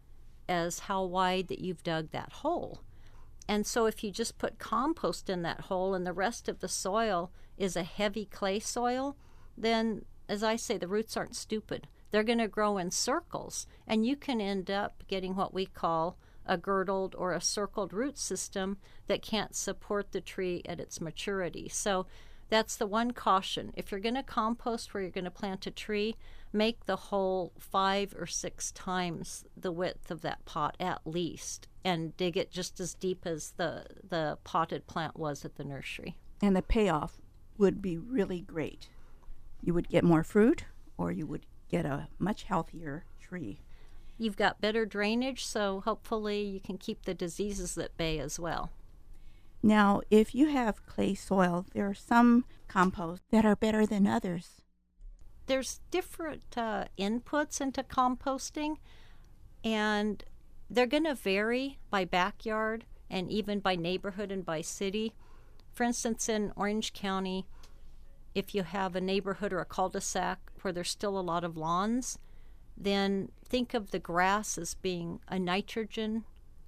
as 0.50 0.80
how 0.80 1.04
wide 1.04 1.48
that 1.48 1.60
you've 1.60 1.84
dug 1.84 2.12
that 2.12 2.32
hole. 2.34 2.82
And 3.48 3.66
so 3.66 3.86
if 3.86 4.04
you 4.04 4.12
just 4.12 4.38
put 4.38 4.60
compost 4.60 5.30
in 5.30 5.42
that 5.44 5.62
hole 5.62 5.94
and 5.94 6.06
the 6.06 6.14
rest 6.14 6.48
of 6.48 6.60
the 6.60 6.68
soil 6.68 7.32
is 7.58 7.76
a 7.76 7.84
heavy 7.84 8.26
clay 8.26 8.60
soil, 8.60 9.16
then 9.58 10.06
as 10.28 10.44
I 10.44 10.56
say, 10.56 10.78
the 10.78 10.88
roots 10.88 11.18
aren't 11.18 11.36
stupid. 11.36 11.88
They're 12.10 12.24
going 12.24 12.38
to 12.38 12.48
grow 12.48 12.78
in 12.78 12.92
circles, 12.92 13.68
and 13.86 14.06
you 14.06 14.16
can 14.16 14.40
end 14.40 14.72
up 14.72 15.04
getting 15.08 15.36
what 15.36 15.54
we 15.54 15.66
call 15.66 16.18
a 16.46 16.58
girdled 16.58 17.16
or 17.18 17.34
a 17.34 17.42
circled 17.42 17.94
root 17.94 18.18
system 18.18 18.78
that 19.08 19.22
can't 19.22 19.56
support 19.56 20.12
the 20.12 20.22
tree 20.22 20.62
at 20.66 20.80
its 20.80 21.02
maturity. 21.02 21.70
So 21.70 22.06
that's 22.50 22.76
the 22.76 22.88
one 22.88 23.12
caution. 23.12 23.72
If 23.76 23.92
you're 23.92 24.02
going 24.02 24.16
to 24.16 24.24
compost 24.24 24.94
where 24.94 25.02
you're 25.02 25.12
going 25.12 25.24
to 25.24 25.32
plant 25.32 25.68
a 25.68 25.72
tree, 25.72 26.18
make 26.52 26.86
the 26.86 26.98
hole 26.98 27.54
five 27.58 28.14
or 28.20 28.26
six 28.26 28.74
times 28.74 29.46
the 29.56 29.72
width 29.72 30.12
of 30.12 30.22
that 30.22 30.44
pot 30.44 30.76
at 30.80 31.00
least 31.06 31.70
and 31.86 32.16
dig 32.18 32.36
it 32.36 32.52
just 32.52 32.80
as 32.80 32.94
deep 32.94 33.26
as 33.26 33.54
the, 33.56 33.86
the 34.08 34.38
potted 34.44 34.86
plant 34.86 35.18
was 35.18 35.46
at 35.46 35.56
the 35.56 35.64
nursery. 35.64 36.18
And 36.42 36.56
the 36.56 36.62
payoff 36.62 37.22
would 37.58 37.82
be 37.82 37.98
really 37.98 38.42
great. 38.42 38.90
You 39.62 39.74
would 39.74 39.88
get 39.88 40.04
more 40.04 40.24
fruit 40.24 40.66
or 40.98 41.12
you 41.12 41.26
would 41.26 41.46
get 41.70 41.86
a 41.86 42.08
much 42.20 42.44
healthier 42.44 43.06
tree. 43.22 43.62
You've 44.22 44.38
got 44.38 44.62
better 44.62 44.86
drainage, 44.86 45.44
so 45.44 45.82
hopefully 45.84 46.44
you 46.44 46.60
can 46.60 46.78
keep 46.78 47.06
the 47.06 47.16
diseases 47.16 47.76
at 47.76 47.98
bay 47.98 48.20
as 48.20 48.40
well. 48.40 48.70
Now, 49.64 50.02
if 50.12 50.36
you 50.36 50.50
have 50.50 50.86
clay 50.86 51.16
soil, 51.16 51.66
there 51.74 51.88
are 51.88 51.96
some 51.96 52.46
composts 52.68 53.26
that 53.32 53.46
are 53.46 53.56
better 53.56 53.88
than 53.88 54.06
others. 54.06 54.62
There's 55.48 55.80
different 55.90 56.56
uh, 56.56 56.86
inputs 57.00 57.60
into 57.60 57.82
composting, 57.82 58.76
and 59.64 60.24
they're 60.70 60.86
going 60.86 61.06
to 61.06 61.16
vary 61.16 61.80
by 61.90 62.06
backyard 62.06 62.86
and 63.10 63.28
even 63.32 63.60
by 63.60 63.76
neighborhood 63.76 64.32
and 64.32 64.46
by 64.46 64.62
city. 64.62 65.16
For 65.72 65.82
instance, 65.82 66.30
in 66.30 66.54
Orange 66.56 66.94
County, 66.94 67.48
if 68.36 68.54
you 68.54 68.62
have 68.62 68.96
a 68.96 69.02
neighborhood 69.02 69.52
or 69.52 69.62
a 69.62 69.66
cul 69.66 69.90
de 69.90 70.00
sac 70.00 70.52
where 70.62 70.72
there's 70.72 70.92
still 70.92 71.18
a 71.18 71.22
lot 71.22 71.44
of 71.44 71.58
lawns, 71.58 72.20
then 72.84 73.30
think 73.48 73.74
of 73.74 73.92
the 73.92 74.00
grass 74.00 74.58
as 74.58 74.74
being 74.74 75.20
a 75.28 75.38
nitrogen 75.38 76.24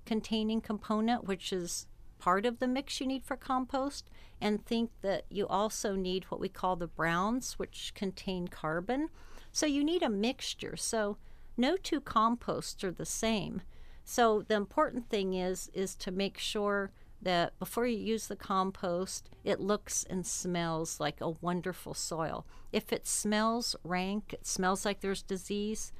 containing 0.06 0.62
component, 0.62 1.26
which 1.26 1.52
is 1.52 1.88
part 2.20 2.46
of 2.46 2.60
the 2.60 2.68
mix 2.68 3.02
you 3.02 3.08
need 3.08 3.24
for 3.24 3.36
compost, 3.36 4.10
and 4.40 4.66
think 4.66 4.92
that 5.02 5.26
you 5.30 5.48
also 5.48 5.96
need 5.96 6.26
what 6.26 6.40
we 6.40 6.50
call 6.50 6.76
the 6.76 6.88
browns, 6.88 7.54
which 7.54 7.94
contain 7.96 8.48
carbon. 8.48 9.10
So 9.52 9.66
you 9.66 9.84
need 9.84 10.04
a 10.04 10.10
mixture. 10.10 10.76
So 10.76 11.18
no 11.58 11.78
two 11.78 12.02
composts 12.02 12.84
are 12.84 12.92
the 12.92 13.06
same. 13.06 13.62
So 14.06 14.44
the 14.48 14.56
important 14.56 15.10
thing 15.10 15.34
is 15.34 15.70
is 15.74 15.96
to 15.96 16.12
make 16.12 16.38
sure 16.38 16.92
that 17.22 17.58
before 17.58 17.88
you 17.88 17.98
use 17.98 18.28
the 18.28 18.36
compost, 18.36 19.30
it 19.44 19.60
looks 19.60 20.06
and 20.10 20.26
smells 20.26 21.00
like 21.00 21.22
a 21.22 21.30
wonderful 21.30 21.94
soil. 21.94 22.46
If 22.72 22.92
it 22.92 23.08
smells 23.08 23.76
rank, 23.84 24.34
it 24.34 24.46
smells 24.46 24.84
like 24.86 25.00
there's 25.00 25.22
disease, 25.22 25.94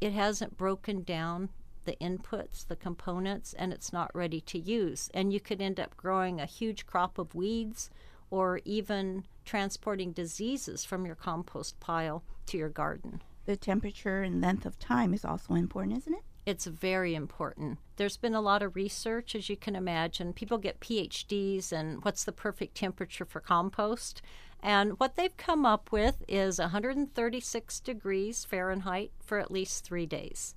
it 0.00 0.12
hasn't 0.12 0.56
broken 0.56 1.02
down 1.02 1.50
the 1.84 1.96
inputs, 2.00 2.66
the 2.66 2.76
components, 2.76 3.54
and 3.54 3.72
it's 3.72 3.92
not 3.92 4.14
ready 4.14 4.40
to 4.40 4.58
use. 4.58 5.08
And 5.14 5.32
you 5.32 5.40
could 5.40 5.62
end 5.62 5.80
up 5.80 5.96
growing 5.96 6.40
a 6.40 6.46
huge 6.46 6.86
crop 6.86 7.18
of 7.18 7.34
weeds 7.34 7.90
or 8.30 8.60
even 8.64 9.24
transporting 9.44 10.12
diseases 10.12 10.84
from 10.84 11.06
your 11.06 11.14
compost 11.14 11.78
pile 11.80 12.24
to 12.46 12.58
your 12.58 12.68
garden. 12.68 13.22
The 13.46 13.56
temperature 13.56 14.22
and 14.22 14.40
length 14.40 14.66
of 14.66 14.78
time 14.78 15.14
is 15.14 15.24
also 15.24 15.54
important, 15.54 15.98
isn't 15.98 16.14
it? 16.14 16.24
It's 16.44 16.66
very 16.66 17.14
important. 17.14 17.78
There's 17.96 18.16
been 18.16 18.34
a 18.34 18.40
lot 18.40 18.62
of 18.62 18.76
research, 18.76 19.34
as 19.34 19.48
you 19.48 19.56
can 19.56 19.74
imagine. 19.74 20.32
People 20.32 20.58
get 20.58 20.80
PhDs 20.80 21.72
and 21.72 22.04
what's 22.04 22.24
the 22.24 22.32
perfect 22.32 22.76
temperature 22.76 23.24
for 23.24 23.40
compost. 23.40 24.22
And 24.62 24.98
what 24.98 25.16
they've 25.16 25.36
come 25.36 25.64
up 25.64 25.92
with 25.92 26.24
is 26.26 26.58
136 26.58 27.80
degrees 27.80 28.44
Fahrenheit 28.44 29.12
for 29.20 29.38
at 29.38 29.50
least 29.50 29.84
three 29.84 30.06
days. 30.06 30.54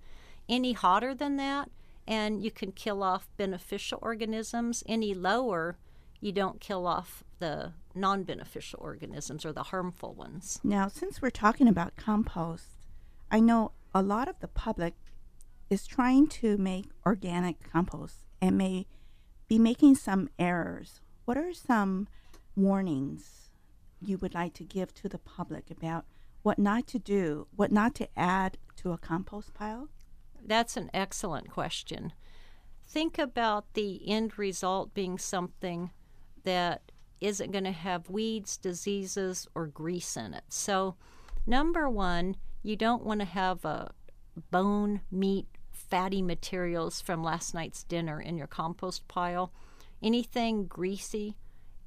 Any 0.47 0.73
hotter 0.73 1.13
than 1.13 1.37
that, 1.37 1.69
and 2.07 2.43
you 2.43 2.49
can 2.49 2.71
kill 2.71 3.03
off 3.03 3.29
beneficial 3.37 3.99
organisms. 4.01 4.83
Any 4.87 5.13
lower, 5.13 5.77
you 6.19 6.31
don't 6.31 6.59
kill 6.59 6.87
off 6.87 7.23
the 7.37 7.73
non 7.93 8.23
beneficial 8.23 8.79
organisms 8.81 9.45
or 9.45 9.53
the 9.53 9.63
harmful 9.63 10.13
ones. 10.13 10.59
Now, 10.63 10.87
since 10.87 11.21
we're 11.21 11.29
talking 11.29 11.67
about 11.67 11.95
compost, 11.95 12.77
I 13.29 13.39
know 13.39 13.73
a 13.93 14.01
lot 14.01 14.27
of 14.27 14.39
the 14.39 14.47
public 14.47 14.95
is 15.69 15.85
trying 15.85 16.27
to 16.27 16.57
make 16.57 16.85
organic 17.05 17.71
compost 17.71 18.25
and 18.41 18.57
may 18.57 18.87
be 19.47 19.59
making 19.59 19.95
some 19.95 20.29
errors. 20.39 21.01
What 21.25 21.37
are 21.37 21.53
some 21.53 22.07
warnings 22.55 23.38
you 24.01 24.17
would 24.17 24.33
like 24.33 24.53
to 24.55 24.63
give 24.63 24.93
to 24.95 25.09
the 25.09 25.17
public 25.17 25.69
about 25.69 26.05
what 26.41 26.59
not 26.59 26.87
to 26.87 26.99
do, 26.99 27.47
what 27.55 27.71
not 27.71 27.95
to 27.95 28.07
add 28.17 28.57
to 28.77 28.91
a 28.91 28.97
compost 28.97 29.53
pile? 29.53 29.89
That's 30.45 30.77
an 30.77 30.89
excellent 30.93 31.49
question. 31.49 32.13
Think 32.87 33.19
about 33.19 33.73
the 33.73 34.09
end 34.09 34.39
result 34.39 34.93
being 34.93 35.17
something 35.17 35.91
that 36.43 36.91
isn't 37.21 37.51
going 37.51 37.65
to 37.65 37.71
have 37.71 38.09
weeds, 38.09 38.57
diseases, 38.57 39.47
or 39.53 39.67
grease 39.67 40.15
in 40.15 40.33
it. 40.33 40.45
So, 40.49 40.95
number 41.45 41.89
one, 41.89 42.37
you 42.63 42.75
don't 42.75 43.03
want 43.03 43.19
to 43.19 43.25
have 43.25 43.65
a 43.65 43.91
bone, 44.49 45.01
meat, 45.11 45.47
fatty 45.71 46.21
materials 46.21 47.01
from 47.01 47.23
last 47.23 47.53
night's 47.53 47.83
dinner 47.83 48.21
in 48.21 48.37
your 48.37 48.47
compost 48.47 49.07
pile. 49.07 49.51
Anything 50.01 50.65
greasy, 50.65 51.35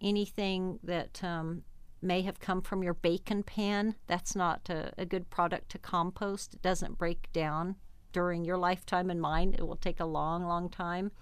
anything 0.01 0.79
that 0.83 1.23
um, 1.25 1.63
may 2.03 2.23
have 2.23 2.41
come 2.41 2.63
from 2.63 2.83
your 2.83 2.95
bacon 2.95 3.43
pan, 3.43 3.95
that's 4.07 4.35
not 4.35 4.69
a, 4.69 4.93
a 4.99 5.05
good 5.05 5.31
product 5.31 5.71
to 5.71 5.79
compost. 5.79 6.55
It 6.55 6.63
doesn't 6.63 6.99
break 6.99 7.33
down 7.33 7.77
during 8.13 8.45
your 8.45 8.59
lifetime 8.59 9.11
and 9.11 9.21
mine. 9.21 9.55
It 9.57 9.67
will 9.67 9.77
take 9.77 10.01
a 10.01 10.05
long, 10.05 10.45
long 10.45 10.69
time. 10.69 11.13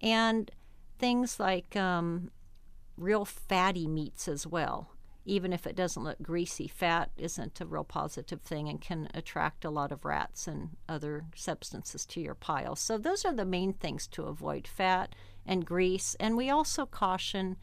And 0.00 0.50
things 0.98 1.40
like 1.40 1.76
um, 1.76 2.30
real 2.96 3.24
fatty 3.24 3.86
meats 3.86 4.28
as 4.28 4.46
well. 4.46 4.90
Even 5.28 5.52
if 5.52 5.66
it 5.66 5.74
doesn't 5.74 6.04
look 6.04 6.22
greasy, 6.22 6.68
fat 6.68 7.10
isn't 7.16 7.60
a 7.60 7.66
real 7.66 7.82
positive 7.82 8.42
thing 8.42 8.68
and 8.68 8.80
can 8.80 9.08
attract 9.12 9.64
a 9.64 9.70
lot 9.70 9.90
of 9.90 10.04
rats 10.04 10.46
and 10.46 10.76
other 10.88 11.24
substances 11.34 12.06
to 12.06 12.20
your 12.20 12.36
pile. 12.36 12.76
So, 12.76 12.96
those 12.96 13.24
are 13.24 13.32
the 13.32 13.44
main 13.44 13.72
things 13.72 14.06
to 14.08 14.22
avoid 14.22 14.68
fat 14.68 15.16
and 15.44 15.66
grease. 15.66 16.14
And 16.20 16.36
we 16.36 16.48
also 16.48 16.86
caution 16.86 17.56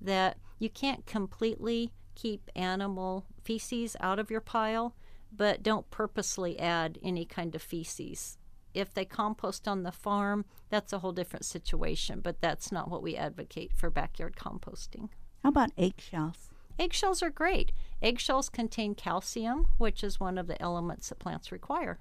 that 0.00 0.36
you 0.58 0.70
can't 0.70 1.06
completely 1.06 1.92
keep 2.14 2.50
animal 2.56 3.26
feces 3.42 3.96
out 4.00 4.18
of 4.18 4.30
your 4.30 4.40
pile, 4.40 4.94
but 5.30 5.62
don't 5.62 5.90
purposely 5.90 6.58
add 6.58 6.98
any 7.02 7.24
kind 7.24 7.54
of 7.54 7.62
feces 7.62 8.38
if 8.74 8.94
they 8.94 9.04
compost 9.04 9.66
on 9.66 9.82
the 9.82 9.92
farm, 9.92 10.44
that's 10.70 10.92
a 10.92 10.98
whole 10.98 11.12
different 11.12 11.44
situation, 11.44 12.20
but 12.20 12.40
that's 12.40 12.70
not 12.70 12.90
what 12.90 13.02
we 13.02 13.16
advocate 13.16 13.72
for 13.74 13.90
backyard 13.90 14.36
composting. 14.36 15.08
How 15.42 15.50
about 15.50 15.72
eggshells? 15.76 16.50
Eggshells 16.78 17.22
are 17.22 17.30
great. 17.30 17.72
Eggshells 18.00 18.48
contain 18.48 18.94
calcium, 18.94 19.66
which 19.78 20.04
is 20.04 20.20
one 20.20 20.38
of 20.38 20.46
the 20.46 20.60
elements 20.62 21.08
that 21.08 21.18
plants 21.18 21.50
require. 21.50 21.98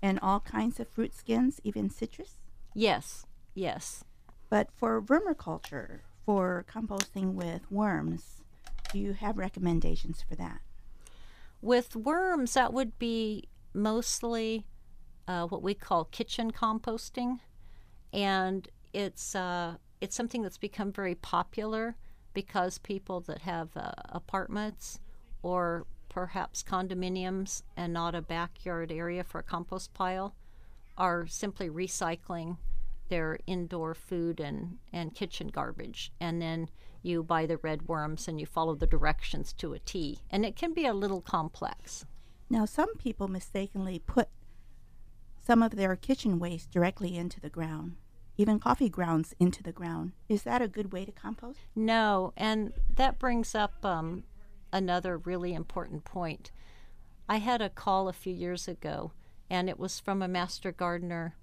And 0.00 0.20
all 0.20 0.40
kinds 0.40 0.78
of 0.78 0.88
fruit 0.88 1.14
skins, 1.14 1.60
even 1.64 1.90
citrus? 1.90 2.36
Yes, 2.74 3.26
yes. 3.54 4.04
But 4.50 4.70
for 4.72 5.00
vermiculture, 5.02 6.00
for 6.24 6.64
composting 6.72 7.34
with 7.34 7.70
worms, 7.70 8.42
do 8.92 8.98
you 8.98 9.12
have 9.12 9.36
recommendations 9.38 10.24
for 10.26 10.34
that? 10.36 10.60
With 11.60 11.96
worms, 11.96 12.54
that 12.54 12.72
would 12.72 12.98
be 12.98 13.48
mostly 13.72 14.66
uh, 15.26 15.46
what 15.46 15.62
we 15.62 15.74
call 15.74 16.04
kitchen 16.04 16.50
composting, 16.50 17.40
and 18.12 18.68
it's 18.92 19.34
uh, 19.34 19.76
it's 20.00 20.14
something 20.14 20.42
that's 20.42 20.58
become 20.58 20.92
very 20.92 21.14
popular 21.14 21.96
because 22.34 22.78
people 22.78 23.20
that 23.20 23.40
have 23.42 23.70
uh, 23.76 23.92
apartments 24.08 25.00
or 25.42 25.86
perhaps 26.08 26.62
condominiums 26.62 27.62
and 27.76 27.92
not 27.92 28.14
a 28.14 28.22
backyard 28.22 28.92
area 28.92 29.24
for 29.24 29.38
a 29.38 29.42
compost 29.42 29.94
pile 29.94 30.34
are 30.96 31.26
simply 31.26 31.68
recycling 31.68 32.56
their 33.08 33.38
indoor 33.46 33.94
food 33.94 34.40
and, 34.40 34.78
and 34.92 35.14
kitchen 35.14 35.48
garbage. 35.48 36.12
And 36.20 36.40
then 36.40 36.68
you 37.02 37.22
buy 37.22 37.46
the 37.46 37.58
red 37.58 37.88
worms 37.88 38.28
and 38.28 38.40
you 38.40 38.46
follow 38.46 38.74
the 38.74 38.86
directions 38.86 39.52
to 39.54 39.74
a 39.74 39.78
T. 39.78 40.20
And 40.30 40.44
it 40.44 40.56
can 40.56 40.72
be 40.72 40.86
a 40.86 40.94
little 40.94 41.20
complex. 41.20 42.06
Now, 42.48 42.64
some 42.64 42.96
people 42.96 43.28
mistakenly 43.28 43.98
put 43.98 44.28
some 45.46 45.62
of 45.62 45.76
their 45.76 45.96
kitchen 45.96 46.38
waste 46.38 46.70
directly 46.70 47.16
into 47.16 47.40
the 47.40 47.50
ground, 47.50 47.96
even 48.36 48.58
coffee 48.58 48.88
grounds 48.88 49.34
into 49.38 49.62
the 49.62 49.72
ground. 49.72 50.12
Is 50.28 50.42
that 50.44 50.62
a 50.62 50.68
good 50.68 50.92
way 50.92 51.04
to 51.04 51.12
compost? 51.12 51.60
No, 51.76 52.32
and 52.36 52.72
that 52.94 53.18
brings 53.18 53.54
up 53.54 53.84
um, 53.84 54.24
another 54.72 55.18
really 55.18 55.52
important 55.52 56.04
point. 56.04 56.50
I 57.28 57.36
had 57.36 57.60
a 57.60 57.70
call 57.70 58.08
a 58.08 58.12
few 58.12 58.32
years 58.32 58.68
ago, 58.68 59.12
and 59.50 59.68
it 59.68 59.78
was 59.78 60.00
from 60.00 60.22
a 60.22 60.28
master 60.28 60.72
gardener 60.72 61.36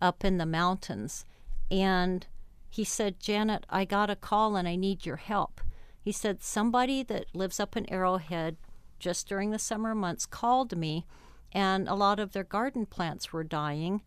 up 0.00 0.24
in 0.24 0.38
the 0.38 0.46
mountains. 0.46 1.24
And 1.70 2.26
he 2.70 2.84
said, 2.84 3.20
Janet, 3.20 3.64
I 3.68 3.84
got 3.84 4.10
a 4.10 4.16
call 4.16 4.56
and 4.56 4.68
I 4.68 4.76
need 4.76 5.06
your 5.06 5.16
help. 5.16 5.60
He 6.00 6.12
said, 6.12 6.42
Somebody 6.42 7.02
that 7.04 7.34
lives 7.34 7.60
up 7.60 7.76
in 7.76 7.90
Arrowhead 7.90 8.56
just 8.98 9.28
during 9.28 9.50
the 9.50 9.58
summer 9.58 9.94
months 9.94 10.26
called 10.26 10.76
me 10.76 11.06
and 11.52 11.88
a 11.88 11.94
lot 11.94 12.20
of 12.20 12.32
their 12.32 12.44
garden 12.44 12.86
plants 12.86 13.32
were 13.32 13.44
dying. 13.44 14.02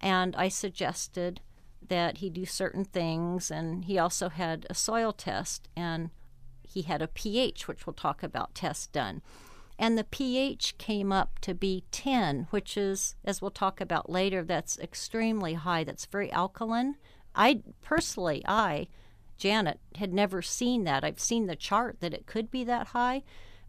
And 0.00 0.34
I 0.36 0.48
suggested 0.48 1.40
that 1.88 2.18
he 2.18 2.30
do 2.30 2.44
certain 2.44 2.84
things, 2.84 3.50
and 3.50 3.84
he 3.84 3.98
also 3.98 4.28
had 4.28 4.66
a 4.68 4.74
soil 4.74 5.12
test, 5.12 5.68
and 5.76 6.10
he 6.62 6.82
had 6.82 7.00
a 7.00 7.08
pH, 7.08 7.68
which 7.68 7.86
we'll 7.86 7.94
talk 7.94 8.22
about, 8.22 8.54
test 8.54 8.92
done. 8.92 9.22
And 9.78 9.98
the 9.98 10.04
pH 10.04 10.78
came 10.78 11.12
up 11.12 11.38
to 11.40 11.54
be 11.54 11.84
10, 11.90 12.48
which 12.50 12.76
is, 12.76 13.14
as 13.24 13.42
we'll 13.42 13.50
talk 13.50 13.80
about 13.80 14.08
later, 14.08 14.42
that's 14.42 14.78
extremely 14.78 15.54
high. 15.54 15.84
That's 15.84 16.06
very 16.06 16.32
alkaline. 16.32 16.96
I 17.34 17.62
personally, 17.82 18.42
I, 18.46 18.88
Janet, 19.36 19.78
had 19.96 20.14
never 20.14 20.40
seen 20.40 20.84
that. 20.84 21.04
I've 21.04 21.20
seen 21.20 21.46
the 21.46 21.56
chart 21.56 22.00
that 22.00 22.14
it 22.14 22.26
could 22.26 22.50
be 22.50 22.64
that 22.64 22.88
high. 22.88 23.22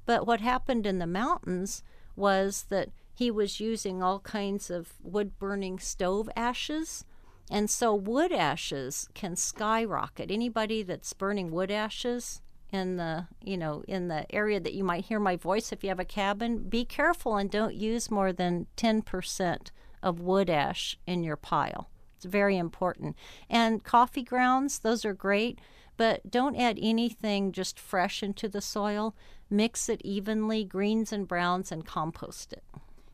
But 0.05 0.25
what 0.25 0.39
happened 0.39 0.87
in 0.87 0.99
the 0.99 1.07
mountains 1.07 1.83
was 2.15 2.67
that 2.69 2.89
he 3.13 3.29
was 3.29 3.59
using 3.59 4.01
all 4.01 4.19
kinds 4.21 4.69
of 4.69 4.93
wood 5.03 5.37
burning 5.37 5.79
stove 5.79 6.29
ashes. 6.35 7.03
And 7.51 7.69
so 7.69 7.93
wood 7.93 8.31
ashes 8.31 9.09
can 9.13 9.35
skyrocket. 9.35 10.31
Anybody 10.31 10.83
that's 10.83 11.11
burning 11.13 11.51
wood 11.51 11.71
ashes 11.71 12.41
in 12.71 12.97
the, 12.97 13.27
you 13.43 13.57
know, 13.57 13.83
in 13.87 14.07
the 14.07 14.25
area 14.33 14.59
that 14.59 14.73
you 14.73 14.83
might 14.83 15.05
hear 15.05 15.19
my 15.19 15.35
voice 15.35 15.71
if 15.71 15.83
you 15.83 15.89
have 15.89 15.99
a 15.99 16.05
cabin, 16.05 16.69
be 16.69 16.85
careful 16.85 17.37
and 17.37 17.49
don't 17.49 17.75
use 17.75 18.11
more 18.11 18.33
than 18.33 18.67
10% 18.75 19.71
of 20.03 20.19
wood 20.19 20.49
ash 20.49 20.97
in 21.05 21.23
your 21.23 21.37
pile. 21.37 21.89
It's 22.15 22.25
very 22.25 22.57
important. 22.57 23.15
And 23.49 23.83
coffee 23.83 24.23
grounds, 24.23 24.79
those 24.79 25.05
are 25.05 25.13
great, 25.13 25.59
but 25.97 26.29
don't 26.29 26.55
add 26.55 26.77
anything 26.81 27.51
just 27.51 27.79
fresh 27.79 28.21
into 28.21 28.49
the 28.49 28.61
soil. 28.61 29.15
Mix 29.49 29.87
it 29.87 30.01
evenly, 30.03 30.63
greens 30.63 31.13
and 31.13 31.27
browns, 31.27 31.71
and 31.71 31.85
compost 31.85 32.53
it. 32.53 32.63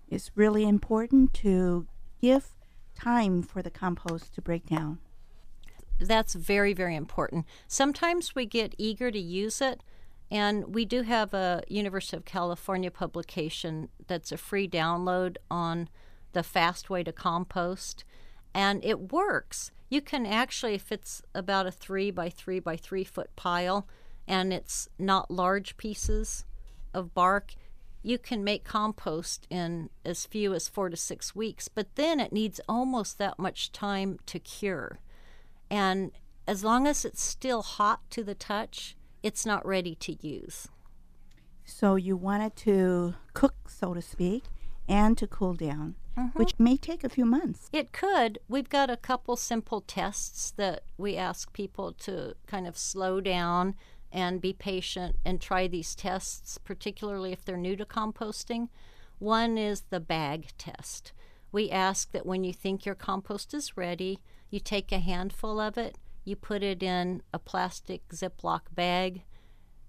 It's 0.10 0.32
really 0.36 0.68
important 0.68 1.34
to 1.36 1.88
give 2.22 2.56
time 2.96 3.44
for 3.44 3.62
the 3.62 3.70
compost 3.70 4.34
to 4.36 4.42
break 4.42 4.66
down. 4.66 5.00
That's 6.08 6.34
very, 6.34 6.74
very 6.74 6.96
important. 6.96 7.46
Sometimes 7.68 8.36
we 8.36 8.46
get 8.46 8.76
eager 8.78 9.12
to 9.12 9.20
use 9.20 9.62
it, 9.62 9.82
and 10.30 10.74
we 10.74 10.86
do 10.86 11.04
have 11.04 11.34
a 11.34 11.64
University 11.68 12.18
of 12.18 12.26
California 12.26 12.92
publication 12.92 13.90
that's 14.08 14.32
a 14.32 14.38
free 14.38 14.68
download 14.68 15.38
on 15.50 15.90
the 16.34 16.44
fast 16.44 16.90
way 16.90 17.04
to 17.04 17.12
compost, 17.12 18.04
and 18.54 18.84
it 18.84 19.12
works. 19.12 19.72
You 19.90 20.02
can 20.02 20.26
actually, 20.26 20.74
if 20.74 20.92
it's 20.92 21.22
about 21.36 21.68
a 21.68 21.72
three 21.72 22.10
by 22.10 22.30
three 22.30 22.60
by 22.60 22.78
three 22.78 23.04
foot 23.04 23.36
pile, 23.36 23.88
and 24.28 24.52
it's 24.52 24.90
not 24.98 25.30
large 25.30 25.78
pieces 25.78 26.46
of 26.94 27.14
bark, 27.14 27.54
you 28.02 28.18
can 28.18 28.44
make 28.44 28.64
compost 28.64 29.48
in 29.50 29.90
as 30.04 30.26
few 30.26 30.54
as 30.54 30.68
four 30.68 30.90
to 30.90 30.98
six 30.98 31.34
weeks, 31.34 31.68
but 31.68 31.96
then 31.96 32.20
it 32.20 32.34
needs 32.34 32.60
almost 32.68 33.18
that 33.18 33.40
much 33.40 33.72
time 33.72 34.20
to 34.26 34.40
cure. 34.40 35.00
And 35.74 36.12
as 36.48 36.64
long 36.64 36.86
as 36.86 37.04
it's 37.04 37.24
still 37.24 37.64
hot 37.64 38.02
to 38.12 38.24
the 38.24 38.36
touch, 38.36 38.96
it's 39.24 39.44
not 39.44 39.66
ready 39.66 39.96
to 39.96 40.16
use. 40.24 40.68
So 41.66 41.96
you 41.96 42.16
want 42.16 42.44
it 42.44 42.56
to 42.58 43.16
cook, 43.34 43.56
so 43.68 43.96
to 43.96 44.02
speak, 44.02 44.44
and 44.88 45.18
to 45.18 45.26
cool 45.26 45.56
down. 45.56 45.96
mm-hmm. 46.16 46.38
which 46.38 46.60
may 46.60 46.78
take 46.78 47.04
a 47.04 47.10
few 47.10 47.26
months. 47.26 47.70
It 47.74 47.92
could. 47.92 48.38
We've 48.48 48.70
got 48.70 48.92
a 48.92 48.98
couple 48.98 49.36
simple 49.36 49.82
tests 49.82 50.52
that 50.58 50.84
we 50.96 51.18
ask 51.18 51.52
people 51.54 51.92
to 52.02 52.36
kind 52.46 52.68
of 52.68 52.78
slow 52.78 53.20
down 53.20 53.74
and 54.12 54.40
be 54.40 54.54
patient 54.54 55.16
and 55.26 55.42
try 55.42 55.68
these 55.68 55.96
tests, 55.96 56.60
particularly 56.60 57.32
if 57.32 57.44
they're 57.44 57.58
new 57.58 57.76
to 57.78 57.86
composting. 57.86 58.70
One 59.18 59.58
is 59.58 59.86
the 59.90 60.00
bag 60.00 60.50
test. 60.60 61.14
We 61.52 61.72
ask 61.72 62.12
that 62.12 62.28
when 62.28 62.44
you 62.44 62.54
think 62.54 62.86
your 62.86 62.94
compost 62.94 63.56
is 63.56 63.76
ready, 63.76 64.20
you 64.54 64.60
take 64.60 64.92
a 64.92 65.00
handful 65.00 65.60
of 65.60 65.80
it, 65.80 65.98
you 66.24 66.36
put 66.36 66.62
it 66.62 66.84
in 66.84 67.24
a 67.34 67.40
plastic 67.40 68.08
Ziploc 68.10 68.62
bag, 68.72 69.24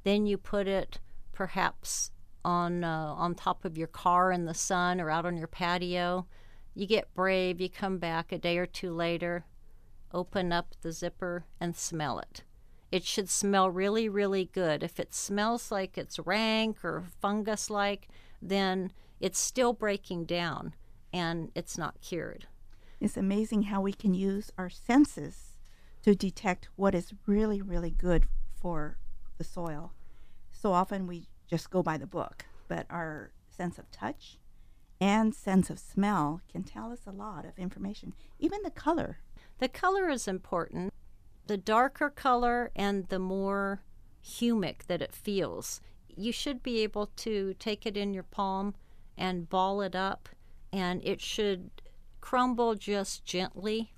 then 0.05 0.25
you 0.25 0.39
put 0.39 0.67
it 0.67 1.01
perhaps 1.33 2.11
on 2.47 2.83
uh, 2.83 3.15
on 3.15 3.35
top 3.35 3.67
of 3.67 3.77
your 3.77 3.89
car 3.89 4.33
in 4.33 4.47
the 4.47 4.55
sun 4.55 5.03
or 5.03 5.11
out 5.11 5.27
on 5.27 5.37
your 5.37 5.47
patio. 5.49 6.27
You 6.75 6.87
get 6.87 7.15
brave, 7.15 7.61
you 7.61 7.69
come 7.69 7.99
back 7.99 8.33
a 8.33 8.39
day 8.39 8.57
or 8.57 8.65
two 8.65 8.95
later, 8.95 9.45
open 10.15 10.51
up 10.51 10.69
the 10.81 10.93
zipper 10.93 11.45
and 11.61 11.77
smell 11.77 12.19
it. 12.19 12.43
It 12.91 13.05
should 13.05 13.29
smell 13.29 13.69
really, 13.69 14.09
really 14.09 14.47
good. 14.47 14.83
If 14.83 14.99
it 14.99 15.13
smells 15.13 15.71
like 15.71 15.99
it's 15.99 16.19
rank 16.19 16.83
or 16.83 17.05
fungus 17.21 17.69
like, 17.69 18.09
then 18.41 18.93
it's 19.21 19.39
still 19.39 19.75
breaking 19.75 20.25
down 20.25 20.75
and 21.13 21.51
it's 21.55 21.77
not 21.77 22.01
cured. 22.01 22.47
It's 23.01 23.17
amazing 23.17 23.65
how 23.65 23.81
we 23.81 23.93
can 23.93 24.15
use 24.15 24.51
our 24.57 24.71
senses 24.71 25.57
to 26.03 26.15
detect 26.15 26.69
what 26.77 26.95
is 26.95 27.15
really, 27.27 27.61
really 27.61 27.91
good 27.91 28.27
for 28.55 28.99
the 29.39 29.45
soil. 29.45 29.93
So 30.51 30.73
often 30.73 31.07
we 31.07 31.29
just 31.49 31.71
go 31.71 31.83
by 31.83 31.99
the 31.99 32.07
book, 32.07 32.47
but 32.69 32.87
our 32.89 33.33
sense 33.51 33.79
of 33.79 33.91
touch 33.91 34.39
and 35.01 35.35
sense 35.35 35.71
of 35.71 35.79
smell 35.79 36.41
can 36.51 36.63
tell 36.63 36.93
us 36.93 37.01
a 37.07 37.13
lot 37.13 37.45
of 37.45 37.59
information, 37.59 38.15
even 38.39 38.63
the 38.63 38.71
color. 38.71 39.19
The 39.59 39.69
color 39.69 40.09
is 40.09 40.27
important. 40.27 40.93
The 41.47 41.57
darker 41.57 42.11
color 42.11 42.71
and 42.75 43.09
the 43.09 43.19
more 43.19 43.83
humic 44.25 44.87
that 44.87 45.03
it 45.03 45.13
feels. 45.13 45.81
You 46.09 46.33
should 46.33 46.63
be 46.63 46.83
able 46.83 47.09
to 47.17 47.55
take 47.59 47.87
it 47.87 47.97
in 47.97 48.15
your 48.15 48.23
palm 48.23 48.75
and 49.17 49.49
ball 49.49 49.83
it 49.83 49.95
up, 49.95 50.29
and 50.73 51.05
it 51.05 51.21
should 51.21 51.71
crumble 52.25 52.75
just 52.75 53.23
gently. 53.27 53.93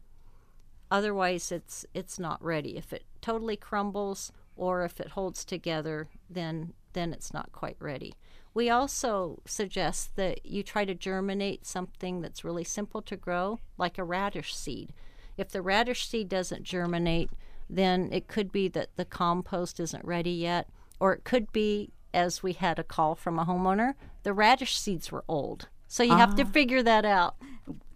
Otherwise, 0.91 1.53
it's 1.53 1.87
it's 1.95 2.19
not 2.19 2.43
ready. 2.43 2.77
If 2.77 2.93
it 2.93 3.05
totally 3.21 3.57
crumbles 3.57 4.33
or 4.57 4.85
if 4.85 4.99
it 4.99 5.11
holds 5.11 5.45
together, 5.45 6.09
then 6.29 6.73
then 6.93 7.13
it's 7.13 7.33
not 7.33 7.53
quite 7.53 7.77
ready. 7.79 8.15
We 8.53 8.69
also 8.69 9.43
suggest 9.47 10.17
that 10.17 10.45
you 10.45 10.65
try 10.65 10.85
to 10.87 10.95
germinate 10.95 11.67
something 11.67 12.21
that's 12.21 12.45
really 12.45 12.65
simple 12.65 13.01
to 13.03 13.17
grow, 13.17 13.61
like 13.79 13.97
a 13.97 14.03
radish 14.03 14.57
seed. 14.57 14.93
If 15.37 15.51
the 15.51 15.63
radish 15.63 16.09
seed 16.09 16.29
doesn't 16.29 16.65
germinate, 16.65 17.31
then 17.71 18.09
it 18.11 18.27
could 18.27 18.51
be 18.51 18.67
that 18.69 18.97
the 18.97 19.05
compost 19.05 19.79
isn't 19.79 20.05
ready 20.05 20.33
yet, 20.33 20.69
or 20.99 21.13
it 21.13 21.23
could 21.23 21.53
be, 21.53 21.93
as 22.13 22.43
we 22.43 22.55
had 22.55 22.81
a 22.81 22.85
call 22.85 23.15
from 23.15 23.39
a 23.39 23.45
homeowner, 23.45 23.95
the 24.25 24.33
radish 24.33 24.77
seeds 24.77 25.13
were 25.13 25.25
old. 25.29 25.69
So 25.87 26.03
you 26.03 26.17
have 26.17 26.35
to 26.37 26.43
ah. 26.43 26.47
figure 26.47 26.83
that 26.83 27.05
out. 27.05 27.37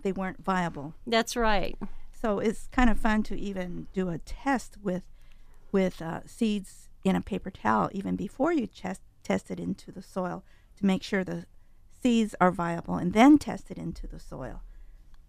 They 0.02 0.12
weren't 0.12 0.44
viable. 0.44 0.94
That's 1.06 1.36
right. 1.36 1.76
So 2.12 2.38
it's 2.38 2.68
kind 2.72 2.90
of 2.90 2.98
fun 2.98 3.22
to 3.24 3.38
even 3.38 3.86
do 3.92 4.08
a 4.08 4.18
test 4.18 4.76
with 4.82 5.02
with 5.72 6.02
uh, 6.02 6.20
seeds 6.26 6.88
in 7.04 7.16
a 7.16 7.20
paper 7.20 7.50
towel 7.50 7.88
even 7.92 8.16
before 8.16 8.52
you 8.52 8.66
test, 8.66 9.00
test 9.22 9.50
it 9.50 9.60
into 9.60 9.92
the 9.92 10.02
soil 10.02 10.42
to 10.76 10.84
make 10.84 11.02
sure 11.02 11.22
the 11.22 11.46
seeds 12.02 12.34
are 12.40 12.50
viable 12.50 12.96
and 12.96 13.12
then 13.12 13.38
test 13.38 13.70
it 13.70 13.78
into 13.78 14.06
the 14.06 14.18
soil. 14.18 14.62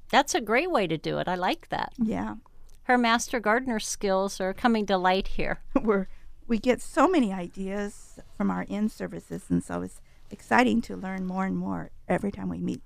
That's 0.10 0.36
a 0.36 0.41
great 0.41 0.71
way 0.71 0.88
to 0.88 0.97
do 0.97 1.19
it. 1.19 1.27
I 1.27 1.36
like 1.36 1.69
that. 1.69 1.93
Yeah. 1.97 2.36
Her 2.84 2.97
master 2.97 3.39
gardener 3.39 3.79
skills 3.79 4.41
are 4.41 4.53
coming 4.53 4.86
to 4.88 4.97
light 4.97 5.29
here. 5.29 5.62
We're 5.81 6.07
we 6.47 6.57
get 6.57 6.81
so 6.81 7.07
many 7.07 7.31
ideas 7.31 8.19
from 8.36 8.51
our 8.51 8.63
in 8.63 8.89
services 8.89 9.43
and 9.49 9.63
so 9.63 9.84
it's 9.84 10.01
exciting 10.29 10.81
to 10.81 10.97
learn 10.97 11.25
more 11.25 11.45
and 11.45 11.55
more 11.57 11.91
every 12.10 12.31
time 12.31 12.49
we 12.49 12.60
meet. 12.60 12.81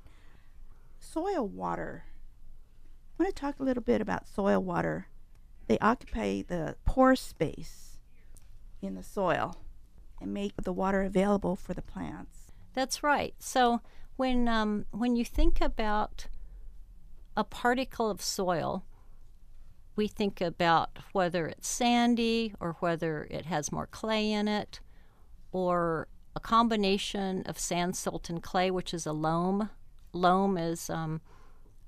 Soil 1.05 1.47
water. 1.47 2.05
I 3.17 3.23
want 3.23 3.35
to 3.35 3.39
talk 3.39 3.59
a 3.59 3.63
little 3.63 3.83
bit 3.83 4.01
about 4.01 4.27
soil 4.27 4.59
water. 4.59 5.07
They 5.67 5.77
occupy 5.79 6.41
the 6.41 6.75
pore 6.83 7.15
space 7.15 7.99
in 8.81 8.95
the 8.95 9.03
soil 9.03 9.55
and 10.19 10.33
make 10.33 10.53
the 10.61 10.73
water 10.73 11.03
available 11.03 11.55
for 11.55 11.73
the 11.73 11.81
plants. 11.81 12.51
That's 12.73 13.03
right. 13.03 13.33
So 13.39 13.81
when 14.17 14.47
um, 14.47 14.85
when 14.91 15.15
you 15.15 15.23
think 15.23 15.61
about 15.61 16.27
a 17.37 17.43
particle 17.43 18.09
of 18.09 18.21
soil, 18.21 18.83
we 19.95 20.07
think 20.07 20.41
about 20.41 20.99
whether 21.13 21.47
it's 21.47 21.67
sandy 21.67 22.53
or 22.59 22.77
whether 22.79 23.27
it 23.29 23.45
has 23.45 23.71
more 23.71 23.87
clay 23.87 24.31
in 24.31 24.47
it, 24.47 24.81
or 25.51 26.07
a 26.35 26.39
combination 26.39 27.43
of 27.45 27.57
sand, 27.57 27.95
silt, 27.95 28.29
and 28.29 28.43
clay, 28.43 28.69
which 28.69 28.93
is 28.93 29.05
a 29.05 29.13
loam. 29.13 29.69
Loam 30.15 30.57
is 30.57 30.89
um, 30.89 31.21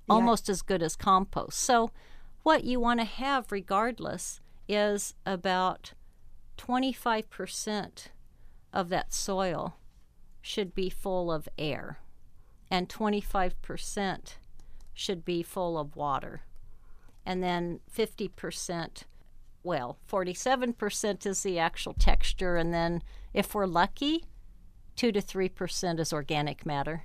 yeah. 0.08 0.16
almost 0.16 0.50
as 0.50 0.62
good 0.62 0.84
as 0.84 0.96
compost. 0.96 1.60
So, 1.60 1.92
what 2.44 2.64
you 2.64 2.80
want 2.80 3.00
to 3.00 3.06
have, 3.06 3.52
regardless, 3.52 4.40
is 4.68 5.14
about 5.26 5.94
25% 6.58 8.08
of 8.74 8.90
that 8.90 9.14
soil 9.14 9.76
should 10.42 10.74
be 10.74 10.90
full 10.90 11.32
of 11.32 11.50
air, 11.58 12.00
and 12.72 12.88
25% 12.88 14.36
should 14.94 15.26
be 15.26 15.44
full 15.44 15.78
of 15.78 15.96
water. 15.96 16.42
And 17.26 17.44
then 17.44 17.82
50%, 17.94 19.04
well, 19.64 19.98
47% 20.10 21.26
is 21.26 21.44
the 21.44 21.60
actual 21.60 21.94
texture, 21.94 22.56
and 22.56 22.74
then 22.74 23.04
if 23.34 23.54
we're 23.54 23.66
lucky, 23.66 24.24
2 24.96 25.12
to 25.12 25.22
3% 25.22 26.00
is 26.00 26.14
organic 26.14 26.66
matter. 26.66 27.04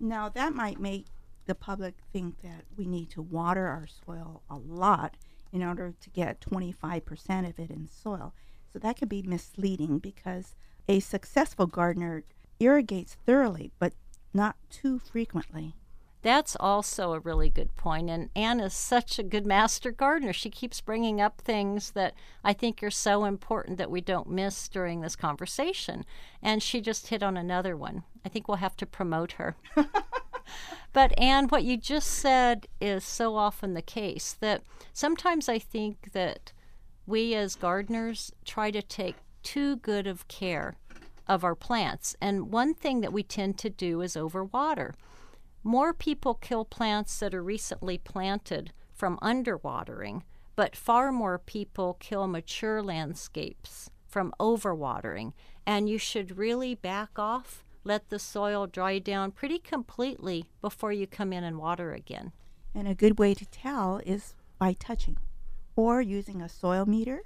Now, 0.00 0.28
that 0.28 0.54
might 0.54 0.80
make 0.80 1.06
the 1.46 1.54
public 1.54 1.94
think 2.12 2.40
that 2.42 2.64
we 2.76 2.86
need 2.86 3.10
to 3.10 3.22
water 3.22 3.66
our 3.66 3.86
soil 3.86 4.42
a 4.48 4.56
lot 4.56 5.16
in 5.52 5.62
order 5.62 5.94
to 6.00 6.10
get 6.10 6.40
25% 6.40 7.48
of 7.48 7.58
it 7.58 7.70
in 7.70 7.88
soil. 7.88 8.34
So 8.72 8.78
that 8.80 8.98
could 8.98 9.08
be 9.08 9.22
misleading 9.22 9.98
because 9.98 10.56
a 10.88 11.00
successful 11.00 11.66
gardener 11.66 12.24
irrigates 12.58 13.14
thoroughly, 13.26 13.70
but 13.78 13.92
not 14.32 14.56
too 14.68 14.98
frequently. 14.98 15.76
That's 16.24 16.56
also 16.58 17.12
a 17.12 17.20
really 17.20 17.50
good 17.50 17.76
point. 17.76 18.08
And 18.08 18.30
Ann 18.34 18.58
is 18.58 18.72
such 18.72 19.18
a 19.18 19.22
good 19.22 19.44
master 19.44 19.92
gardener. 19.92 20.32
She 20.32 20.48
keeps 20.48 20.80
bringing 20.80 21.20
up 21.20 21.42
things 21.42 21.90
that 21.90 22.14
I 22.42 22.54
think 22.54 22.82
are 22.82 22.90
so 22.90 23.26
important 23.26 23.76
that 23.76 23.90
we 23.90 24.00
don't 24.00 24.30
miss 24.30 24.66
during 24.70 25.02
this 25.02 25.16
conversation. 25.16 26.06
And 26.42 26.62
she 26.62 26.80
just 26.80 27.08
hit 27.08 27.22
on 27.22 27.36
another 27.36 27.76
one. 27.76 28.04
I 28.24 28.30
think 28.30 28.48
we'll 28.48 28.56
have 28.56 28.76
to 28.78 28.86
promote 28.86 29.32
her. 29.32 29.54
but, 30.94 31.12
Ann, 31.20 31.48
what 31.48 31.62
you 31.62 31.76
just 31.76 32.08
said 32.08 32.68
is 32.80 33.04
so 33.04 33.36
often 33.36 33.74
the 33.74 33.82
case 33.82 34.34
that 34.40 34.62
sometimes 34.94 35.46
I 35.46 35.58
think 35.58 36.12
that 36.12 36.54
we 37.06 37.34
as 37.34 37.54
gardeners 37.54 38.32
try 38.46 38.70
to 38.70 38.80
take 38.80 39.16
too 39.42 39.76
good 39.76 40.06
of 40.06 40.26
care 40.28 40.78
of 41.28 41.44
our 41.44 41.54
plants. 41.54 42.16
And 42.18 42.50
one 42.50 42.72
thing 42.72 43.02
that 43.02 43.12
we 43.12 43.22
tend 43.22 43.58
to 43.58 43.68
do 43.68 44.00
is 44.00 44.14
overwater. 44.14 44.94
More 45.66 45.94
people 45.94 46.34
kill 46.34 46.66
plants 46.66 47.18
that 47.20 47.34
are 47.34 47.42
recently 47.42 47.96
planted 47.96 48.72
from 48.92 49.18
underwatering, 49.22 50.20
but 50.56 50.76
far 50.76 51.10
more 51.10 51.38
people 51.38 51.96
kill 51.98 52.28
mature 52.28 52.82
landscapes 52.82 53.90
from 54.06 54.34
overwatering. 54.38 55.32
And 55.66 55.88
you 55.88 55.96
should 55.96 56.36
really 56.36 56.74
back 56.74 57.18
off, 57.18 57.64
let 57.82 58.10
the 58.10 58.18
soil 58.18 58.66
dry 58.66 58.98
down 58.98 59.32
pretty 59.32 59.58
completely 59.58 60.44
before 60.60 60.92
you 60.92 61.06
come 61.06 61.32
in 61.32 61.42
and 61.44 61.58
water 61.58 61.94
again. 61.94 62.32
And 62.74 62.86
a 62.86 62.94
good 62.94 63.18
way 63.18 63.32
to 63.32 63.46
tell 63.46 64.02
is 64.04 64.34
by 64.58 64.74
touching 64.74 65.16
or 65.76 66.02
using 66.02 66.42
a 66.42 66.48
soil 66.48 66.84
meter 66.84 67.22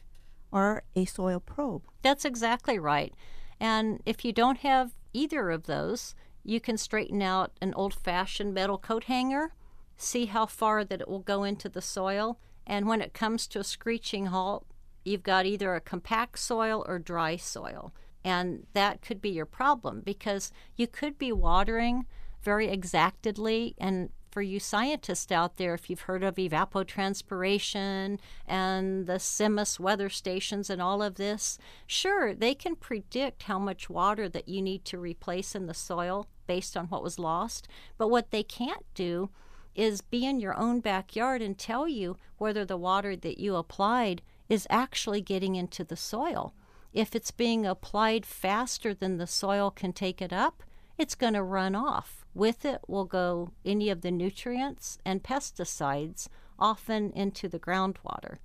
or 0.52 0.84
a 0.94 1.04
soil 1.06 1.40
probe. 1.40 1.82
That's 2.02 2.24
exactly 2.24 2.78
right. 2.78 3.12
And 3.58 4.00
if 4.06 4.24
you 4.24 4.32
don't 4.32 4.58
have 4.58 4.94
either 5.12 5.50
of 5.50 5.64
those, 5.64 6.14
you 6.48 6.60
can 6.60 6.78
straighten 6.78 7.20
out 7.20 7.52
an 7.60 7.74
old 7.74 7.92
fashioned 7.92 8.54
metal 8.54 8.78
coat 8.78 9.04
hanger, 9.04 9.52
see 9.98 10.24
how 10.24 10.46
far 10.46 10.82
that 10.82 11.02
it 11.02 11.06
will 11.08 11.20
go 11.20 11.44
into 11.44 11.68
the 11.68 11.82
soil, 11.82 12.38
and 12.66 12.88
when 12.88 13.02
it 13.02 13.12
comes 13.12 13.46
to 13.46 13.60
a 13.60 13.64
screeching 13.64 14.26
halt, 14.26 14.66
you've 15.04 15.22
got 15.22 15.44
either 15.44 15.74
a 15.74 15.80
compact 15.80 16.38
soil 16.38 16.86
or 16.88 16.98
dry 16.98 17.36
soil. 17.36 17.92
And 18.24 18.66
that 18.72 19.02
could 19.02 19.20
be 19.20 19.28
your 19.28 19.44
problem 19.44 20.00
because 20.00 20.50
you 20.74 20.86
could 20.86 21.18
be 21.18 21.32
watering 21.32 22.06
very 22.42 22.68
exactedly 22.68 23.74
and 23.76 24.08
for 24.30 24.42
you 24.42 24.60
scientists 24.60 25.32
out 25.32 25.56
there, 25.56 25.74
if 25.74 25.88
you've 25.88 26.02
heard 26.02 26.22
of 26.22 26.36
evapotranspiration 26.36 28.18
and 28.46 29.06
the 29.06 29.18
CIMIS 29.18 29.80
weather 29.80 30.08
stations 30.08 30.70
and 30.70 30.80
all 30.80 31.02
of 31.02 31.16
this, 31.16 31.58
sure, 31.86 32.34
they 32.34 32.54
can 32.54 32.76
predict 32.76 33.44
how 33.44 33.58
much 33.58 33.90
water 33.90 34.28
that 34.28 34.48
you 34.48 34.62
need 34.62 34.84
to 34.86 34.98
replace 34.98 35.54
in 35.54 35.66
the 35.66 35.74
soil 35.74 36.26
based 36.46 36.76
on 36.76 36.86
what 36.86 37.02
was 37.02 37.18
lost. 37.18 37.68
But 37.96 38.08
what 38.08 38.30
they 38.30 38.42
can't 38.42 38.86
do 38.94 39.30
is 39.74 40.00
be 40.00 40.24
in 40.24 40.40
your 40.40 40.58
own 40.58 40.80
backyard 40.80 41.40
and 41.40 41.56
tell 41.56 41.86
you 41.86 42.16
whether 42.36 42.64
the 42.64 42.76
water 42.76 43.14
that 43.14 43.38
you 43.38 43.54
applied 43.54 44.22
is 44.48 44.66
actually 44.70 45.20
getting 45.20 45.54
into 45.56 45.84
the 45.84 45.96
soil. 45.96 46.54
If 46.92 47.14
it's 47.14 47.30
being 47.30 47.66
applied 47.66 48.26
faster 48.26 48.94
than 48.94 49.18
the 49.18 49.26
soil 49.26 49.70
can 49.70 49.92
take 49.92 50.20
it 50.20 50.32
up, 50.32 50.62
it's 50.98 51.14
going 51.14 51.34
to 51.34 51.42
run 51.42 51.74
off. 51.74 52.26
With 52.34 52.64
it 52.64 52.80
will 52.86 53.04
go 53.04 53.52
any 53.64 53.88
of 53.88 54.02
the 54.02 54.10
nutrients 54.10 54.98
and 55.04 55.22
pesticides, 55.22 56.28
often 56.58 57.12
into 57.12 57.48
the 57.48 57.58
groundwater. 57.58 58.38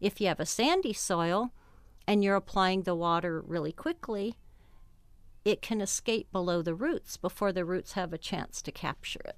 If 0.00 0.20
you 0.20 0.28
have 0.28 0.40
a 0.40 0.46
sandy 0.46 0.92
soil 0.92 1.52
and 2.06 2.22
you're 2.22 2.36
applying 2.36 2.82
the 2.82 2.94
water 2.94 3.40
really 3.40 3.72
quickly, 3.72 4.36
it 5.44 5.62
can 5.62 5.80
escape 5.80 6.30
below 6.30 6.62
the 6.62 6.74
roots 6.74 7.16
before 7.16 7.52
the 7.52 7.64
roots 7.64 7.92
have 7.92 8.12
a 8.12 8.18
chance 8.18 8.62
to 8.62 8.72
capture 8.72 9.20
it. 9.24 9.36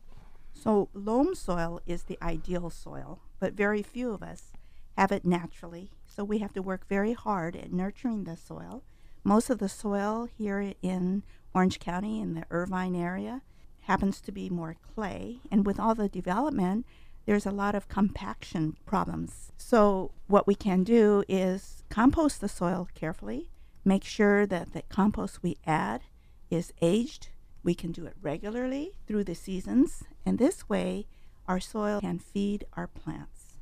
So, 0.52 0.88
loam 0.94 1.34
soil 1.34 1.80
is 1.86 2.04
the 2.04 2.18
ideal 2.22 2.70
soil, 2.70 3.20
but 3.38 3.52
very 3.52 3.82
few 3.82 4.12
of 4.12 4.22
us 4.22 4.52
have 4.96 5.12
it 5.12 5.24
naturally. 5.24 5.90
So, 6.06 6.24
we 6.24 6.38
have 6.38 6.52
to 6.54 6.62
work 6.62 6.88
very 6.88 7.12
hard 7.12 7.54
at 7.56 7.72
nurturing 7.72 8.24
the 8.24 8.36
soil. 8.36 8.82
Most 9.22 9.50
of 9.50 9.58
the 9.58 9.68
soil 9.68 10.28
here 10.38 10.74
in 10.82 11.24
Orange 11.56 11.80
County 11.80 12.20
in 12.20 12.34
the 12.34 12.44
Irvine 12.50 12.94
area 12.94 13.40
happens 13.80 14.20
to 14.20 14.30
be 14.30 14.50
more 14.50 14.76
clay, 14.94 15.40
and 15.50 15.64
with 15.64 15.80
all 15.80 15.94
the 15.94 16.06
development, 16.06 16.84
there's 17.24 17.46
a 17.46 17.50
lot 17.50 17.74
of 17.74 17.88
compaction 17.88 18.76
problems. 18.84 19.52
So, 19.56 20.12
what 20.26 20.46
we 20.46 20.54
can 20.54 20.84
do 20.84 21.24
is 21.28 21.82
compost 21.88 22.42
the 22.42 22.48
soil 22.48 22.88
carefully, 22.94 23.48
make 23.86 24.04
sure 24.04 24.44
that 24.44 24.74
the 24.74 24.82
compost 24.90 25.42
we 25.42 25.56
add 25.66 26.02
is 26.50 26.74
aged. 26.82 27.30
We 27.62 27.74
can 27.74 27.90
do 27.90 28.04
it 28.04 28.16
regularly 28.20 28.92
through 29.06 29.24
the 29.24 29.34
seasons, 29.34 30.04
and 30.26 30.38
this 30.38 30.68
way, 30.68 31.06
our 31.48 31.58
soil 31.58 32.00
can 32.02 32.18
feed 32.18 32.66
our 32.74 32.86
plants 32.86 33.54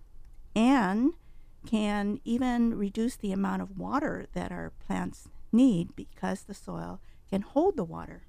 and 0.56 1.12
can 1.64 2.18
even 2.24 2.76
reduce 2.76 3.14
the 3.14 3.30
amount 3.30 3.62
of 3.62 3.78
water 3.78 4.26
that 4.32 4.50
our 4.50 4.72
plants 4.84 5.28
need 5.52 5.94
because 5.94 6.42
the 6.42 6.54
soil 6.54 7.00
can 7.30 7.42
hold 7.42 7.76
the 7.76 7.84
water. 7.84 8.22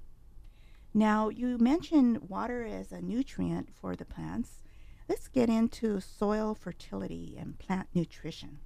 Now, 0.94 1.28
you 1.28 1.58
mentioned 1.58 2.28
water 2.28 2.64
as 2.64 2.90
a 2.90 3.02
nutrient 3.02 3.68
for 3.74 3.94
the 3.94 4.04
plants. 4.04 4.62
Let's 5.08 5.28
get 5.28 5.48
into 5.48 6.00
soil 6.00 6.54
fertility 6.54 7.36
and 7.38 7.58
plant 7.58 7.88
nutrition. 7.94 8.60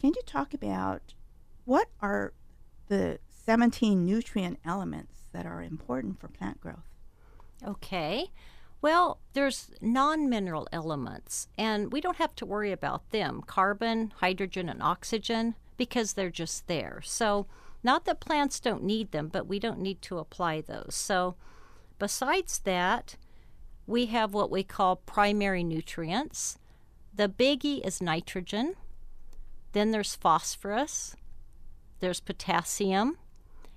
Can 0.00 0.12
you 0.14 0.22
talk 0.26 0.54
about 0.54 1.14
what 1.64 1.88
are 2.00 2.34
the 2.88 3.18
17 3.30 4.04
nutrient 4.04 4.58
elements 4.64 5.14
that 5.32 5.46
are 5.46 5.62
important 5.62 6.20
for 6.20 6.28
plant 6.28 6.60
growth? 6.60 6.88
Okay. 7.66 8.30
Well, 8.80 9.18
there's 9.32 9.70
non 9.80 10.28
mineral 10.28 10.68
elements, 10.70 11.48
and 11.56 11.90
we 11.90 12.00
don't 12.02 12.18
have 12.18 12.34
to 12.36 12.46
worry 12.46 12.70
about 12.70 13.10
them 13.10 13.42
carbon, 13.46 14.12
hydrogen, 14.16 14.68
and 14.68 14.82
oxygen 14.82 15.54
because 15.76 16.12
they're 16.12 16.30
just 16.30 16.66
there. 16.66 17.00
So, 17.02 17.46
not 17.84 18.06
that 18.06 18.20
plants 18.20 18.58
don't 18.58 18.82
need 18.82 19.12
them, 19.12 19.28
but 19.28 19.46
we 19.46 19.58
don't 19.58 19.78
need 19.78 20.00
to 20.02 20.18
apply 20.18 20.62
those. 20.62 20.94
So, 20.94 21.36
besides 21.98 22.60
that, 22.60 23.16
we 23.86 24.06
have 24.06 24.32
what 24.32 24.50
we 24.50 24.62
call 24.62 24.96
primary 24.96 25.62
nutrients. 25.62 26.58
The 27.14 27.28
biggie 27.28 27.86
is 27.86 28.00
nitrogen. 28.00 28.74
Then 29.72 29.90
there's 29.90 30.14
phosphorus. 30.14 31.14
There's 32.00 32.20
potassium. 32.20 33.18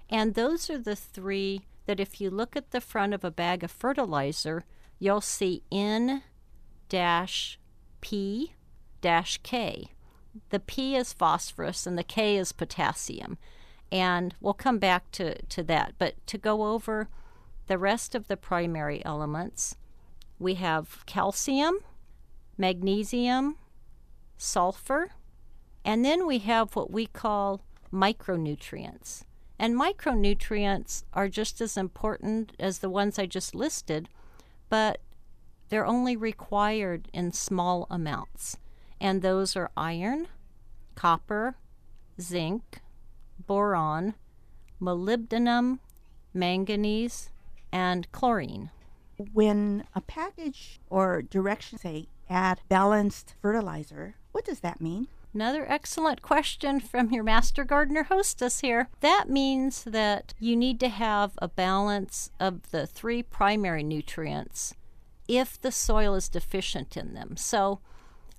And 0.09 0.33
those 0.33 0.69
are 0.69 0.77
the 0.77 0.95
three 0.95 1.65
that, 1.85 1.99
if 1.99 2.21
you 2.21 2.29
look 2.29 2.55
at 2.55 2.71
the 2.71 2.81
front 2.81 3.13
of 3.13 3.25
a 3.25 3.31
bag 3.31 3.63
of 3.63 3.71
fertilizer, 3.71 4.63
you'll 4.99 5.21
see 5.21 5.63
N 5.69 6.23
dash 6.87 7.59
P 7.99 8.53
dash 9.01 9.39
K. 9.43 9.91
The 10.49 10.59
P 10.61 10.95
is 10.95 11.11
phosphorus 11.11 11.85
and 11.85 11.97
the 11.97 12.03
K 12.03 12.37
is 12.37 12.53
potassium 12.53 13.37
and 13.91 14.35
we'll 14.41 14.53
come 14.53 14.79
back 14.79 15.11
to, 15.11 15.41
to 15.43 15.63
that. 15.63 15.93
But 15.97 16.15
to 16.27 16.37
go 16.37 16.67
over 16.67 17.07
the 17.67 17.77
rest 17.77 18.15
of 18.15 18.27
the 18.27 18.37
primary 18.37 19.03
elements, 19.05 19.75
we 20.39 20.55
have 20.55 21.05
calcium, 21.05 21.79
magnesium, 22.57 23.57
sulfur, 24.37 25.11
and 25.83 26.03
then 26.03 26.27
we 26.27 26.39
have 26.39 26.75
what 26.75 26.91
we 26.91 27.05
call 27.05 27.61
micronutrients. 27.91 29.23
And 29.59 29.75
micronutrients 29.75 31.03
are 31.13 31.27
just 31.29 31.61
as 31.61 31.77
important 31.77 32.53
as 32.59 32.79
the 32.79 32.89
ones 32.89 33.17
I 33.17 33.25
just 33.25 33.55
listed, 33.55 34.07
but 34.69 34.99
they're 35.69 35.85
only 35.85 36.15
required 36.15 37.07
in 37.13 37.31
small 37.31 37.87
amounts. 37.89 38.57
And 39.01 39.21
those 39.21 39.55
are 39.55 39.71
iron, 39.75 40.27
copper, 40.95 41.55
zinc, 42.21 42.81
boron, 43.47 44.13
molybdenum, 44.81 45.79
manganese, 46.33 47.29
and 47.71 48.11
chlorine. 48.11 48.69
When 49.33 49.85
a 49.95 50.01
package 50.01 50.79
or 50.89 51.21
directions 51.23 51.81
say 51.81 52.07
add 52.29 52.61
balanced 52.69 53.33
fertilizer, 53.41 54.15
what 54.31 54.45
does 54.45 54.59
that 54.59 54.79
mean? 54.81 55.07
Another 55.33 55.65
excellent 55.69 56.21
question 56.21 56.79
from 56.79 57.11
your 57.11 57.23
master 57.23 57.63
gardener 57.63 58.03
hostess 58.03 58.61
here. 58.61 58.89
That 59.01 59.29
means 59.29 59.83
that 59.83 60.33
you 60.39 60.55
need 60.55 60.79
to 60.79 60.89
have 60.89 61.33
a 61.39 61.47
balance 61.47 62.31
of 62.39 62.71
the 62.71 62.87
three 62.87 63.21
primary 63.23 63.83
nutrients 63.83 64.73
if 65.27 65.59
the 65.59 65.71
soil 65.71 66.15
is 66.15 66.29
deficient 66.29 66.95
in 66.95 67.13
them. 67.13 67.35
So, 67.37 67.81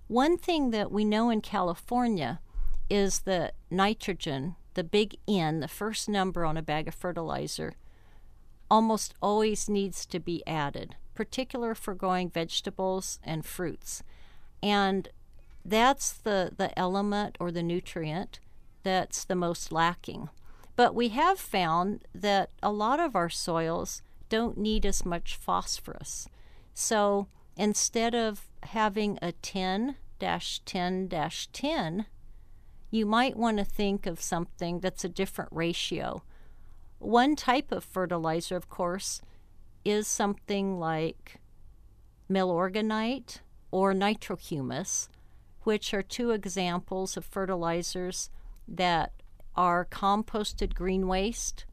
one 0.07 0.39
thing 0.39 0.71
that 0.71 0.91
we 0.91 1.05
know 1.05 1.29
in 1.31 1.41
California 1.41 2.41
is 2.89 3.21
that 3.21 3.55
nitrogen 3.71 4.57
the 4.79 4.85
big 4.85 5.17
N, 5.27 5.59
the 5.59 5.67
first 5.67 6.09
number 6.09 6.45
on 6.45 6.57
a 6.57 6.63
bag 6.63 6.87
of 6.87 6.95
fertilizer, 6.95 7.75
almost 8.71 9.13
always 9.21 9.69
needs 9.69 10.07
to 10.07 10.21
be 10.21 10.47
added, 10.47 10.95
particular 11.17 11.75
for 11.75 11.95
growing 11.95 12.31
vegetables 12.31 13.19
and 13.25 13.45
fruits. 13.45 14.05
And 14.63 15.09
that's 15.65 16.13
the, 16.13 16.53
the 16.57 16.79
element 16.79 17.37
or 17.41 17.51
the 17.51 17.65
nutrient 17.65 18.39
that's 18.85 19.25
the 19.25 19.35
most 19.35 19.73
lacking. 19.73 20.29
But 20.77 20.95
we 20.95 21.09
have 21.09 21.41
found 21.41 22.05
that 22.15 22.51
a 22.63 22.71
lot 22.71 23.01
of 23.01 23.17
our 23.17 23.29
soils 23.29 24.01
don't 24.29 24.57
need 24.57 24.87
as 24.87 25.05
much 25.05 25.35
phosphorus. 25.35 26.29
So 26.73 27.27
instead 27.57 28.15
of 28.15 28.47
having 28.63 29.19
a 29.21 29.33
10 29.33 29.97
10 30.21 31.09
10, 31.09 32.07
you 32.91 33.05
might 33.05 33.37
want 33.37 33.59
to 33.59 33.65
think 33.65 34.07
of 34.07 34.21
something 34.21 34.81
that's 34.81 35.05
a 35.05 35.09
different 35.09 35.51
ratio. 35.53 36.23
One 36.99 37.37
type 37.37 37.71
of 37.71 37.85
fertilizer, 37.85 38.57
of 38.57 38.69
course, 38.69 39.21
is 39.85 40.07
something 40.07 40.79
like 40.79 41.41
milorganite 42.31 43.41
or 43.71 43.95
nitrohumus, 43.95 45.09
which 45.63 45.93
are 45.93 46.03
two 46.03 46.31
examples 46.31 47.17
of 47.17 47.25
fertilizers 47.25 48.31
that 48.67 49.13
are 49.55 49.85
composted 49.85 50.75
green 50.75 51.07
waste 51.07 51.67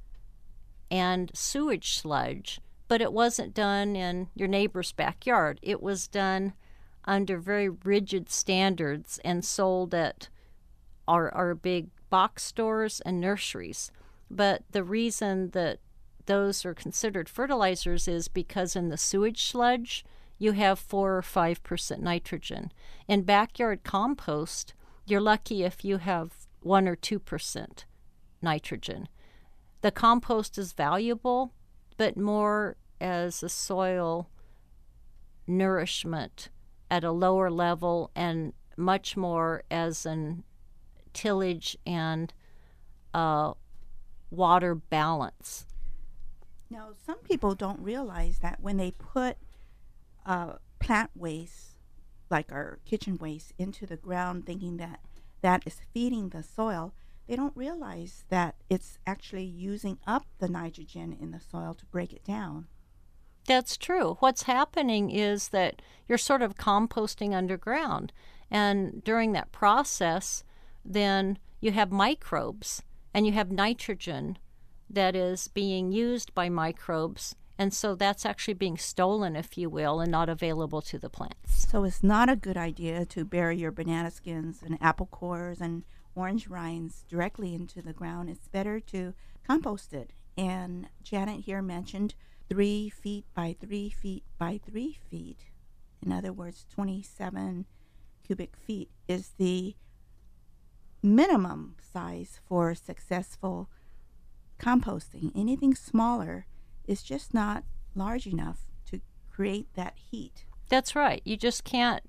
and 0.91 1.31
sewage 1.33 1.95
sludge, 1.97 2.59
but 2.87 3.01
it 3.01 3.13
wasn't 3.13 3.53
done 3.53 3.95
in 3.95 4.27
your 4.35 4.47
neighbor's 4.47 4.91
backyard. 4.91 5.59
It 5.61 5.81
was 5.81 6.07
done 6.07 6.53
under 7.05 7.37
very 7.37 7.69
rigid 7.69 8.29
standards 8.29 9.19
and 9.23 9.43
sold 9.43 9.93
at 9.93 10.29
are, 11.07 11.33
are 11.33 11.55
big 11.55 11.89
box 12.09 12.43
stores 12.43 13.01
and 13.01 13.19
nurseries. 13.19 13.91
But 14.29 14.63
the 14.71 14.83
reason 14.83 15.51
that 15.51 15.79
those 16.25 16.65
are 16.65 16.73
considered 16.73 17.29
fertilizers 17.29 18.07
is 18.07 18.27
because 18.27 18.75
in 18.75 18.89
the 18.89 18.97
sewage 18.97 19.43
sludge, 19.43 20.03
you 20.37 20.53
have 20.53 20.79
4 20.79 21.17
or 21.17 21.21
5% 21.21 21.99
nitrogen. 21.99 22.71
In 23.07 23.21
backyard 23.23 23.83
compost, 23.83 24.73
you're 25.05 25.21
lucky 25.21 25.63
if 25.63 25.85
you 25.85 25.97
have 25.97 26.47
1 26.61 26.87
or 26.87 26.95
2% 26.95 27.85
nitrogen. 28.41 29.07
The 29.81 29.91
compost 29.91 30.57
is 30.57 30.73
valuable, 30.73 31.53
but 31.97 32.17
more 32.17 32.75
as 32.99 33.43
a 33.43 33.49
soil 33.49 34.29
nourishment 35.47 36.49
at 36.89 37.03
a 37.03 37.11
lower 37.11 37.51
level 37.51 38.11
and 38.15 38.53
much 38.77 39.15
more 39.15 39.63
as 39.69 40.05
an 40.05 40.43
tillage 41.15 41.75
and 41.85 42.31
uh, 43.13 43.53
water 44.29 44.75
balance. 44.75 45.65
Now, 46.69 46.89
some 47.05 47.19
people 47.19 47.55
don't 47.55 47.79
realize 47.79 48.39
that 48.39 48.59
when 48.59 48.77
they 48.77 48.91
put 48.91 49.37
uh, 50.25 50.53
plant 50.79 51.11
waste, 51.15 51.75
like 52.29 52.51
our 52.51 52.79
kitchen 52.85 53.17
waste, 53.17 53.53
into 53.57 53.85
the 53.85 53.97
ground, 53.97 54.45
thinking 54.45 54.77
that 54.77 54.99
that 55.41 55.63
is 55.65 55.81
feeding 55.93 56.29
the 56.29 56.43
soil, 56.43 56.93
they 57.27 57.35
don't 57.35 57.55
realize 57.55 58.25
that 58.29 58.55
it's 58.69 58.99
actually 59.07 59.45
using 59.45 59.97
up 60.05 60.25
the 60.39 60.49
nitrogen 60.49 61.15
in 61.19 61.31
the 61.31 61.39
soil 61.39 61.73
to 61.73 61.85
break 61.85 62.13
it 62.13 62.23
down. 62.23 62.67
That's 63.47 63.77
true. 63.77 64.17
What's 64.19 64.43
happening 64.43 65.11
is 65.11 65.49
that 65.49 65.81
you're 66.07 66.17
sort 66.17 66.41
of 66.41 66.55
composting 66.55 67.33
underground. 67.33 68.11
And 68.49 69.03
during 69.03 69.33
that 69.33 69.51
process, 69.51 70.43
then 70.85 71.39
you 71.59 71.71
have 71.71 71.91
microbes 71.91 72.83
and 73.13 73.25
you 73.25 73.33
have 73.33 73.51
nitrogen 73.51 74.37
that 74.89 75.15
is 75.15 75.47
being 75.47 75.91
used 75.91 76.33
by 76.35 76.47
microbes. 76.47 77.35
And 77.57 77.73
so 77.73 77.95
that's 77.95 78.25
actually 78.25 78.53
being 78.53 78.77
stolen, 78.77 79.35
if 79.35 79.57
you 79.57 79.69
will, 79.69 79.99
and 80.01 80.11
not 80.11 80.29
available 80.29 80.81
to 80.83 80.99
the 80.99 81.09
plants. 81.09 81.67
So 81.69 81.85
it's 81.85 82.03
not 82.03 82.29
a 82.29 82.35
good 82.35 82.57
idea 82.57 83.05
to 83.05 83.25
bury 83.25 83.57
your 83.57 83.71
banana 83.71 84.11
skins 84.11 84.61
and 84.61 84.77
apple 84.81 85.07
cores 85.07 85.61
and 85.61 85.83
orange 86.15 86.47
rinds 86.47 87.03
directly 87.09 87.55
into 87.55 87.81
the 87.81 87.93
ground. 87.93 88.29
It's 88.29 88.47
better 88.47 88.79
to 88.81 89.13
compost 89.47 89.93
it. 89.93 90.11
And 90.37 90.89
Janet 91.01 91.45
here 91.45 91.61
mentioned 91.61 92.13
three 92.49 92.89
feet 92.89 93.25
by 93.33 93.55
three 93.59 93.89
feet 93.89 94.23
by 94.37 94.59
three 94.69 94.97
feet. 95.09 95.45
In 96.05 96.11
other 96.11 96.33
words, 96.33 96.65
27 96.69 97.65
cubic 98.25 98.55
feet 98.55 98.89
is 99.07 99.31
the 99.37 99.75
minimum 101.05 101.75
size 101.79 102.39
for 102.47 102.75
successful 102.75 103.69
composting. 104.59 105.31
Anything 105.35 105.75
smaller 105.75 106.47
is 106.85 107.03
just 107.03 107.33
not 107.33 107.63
large 107.95 108.27
enough 108.27 108.65
to 108.89 109.01
create 109.31 109.67
that 109.75 109.93
heat. 110.11 110.45
That's 110.69 110.95
right. 110.95 111.21
You 111.25 111.37
just 111.37 111.63
can't 111.63 112.01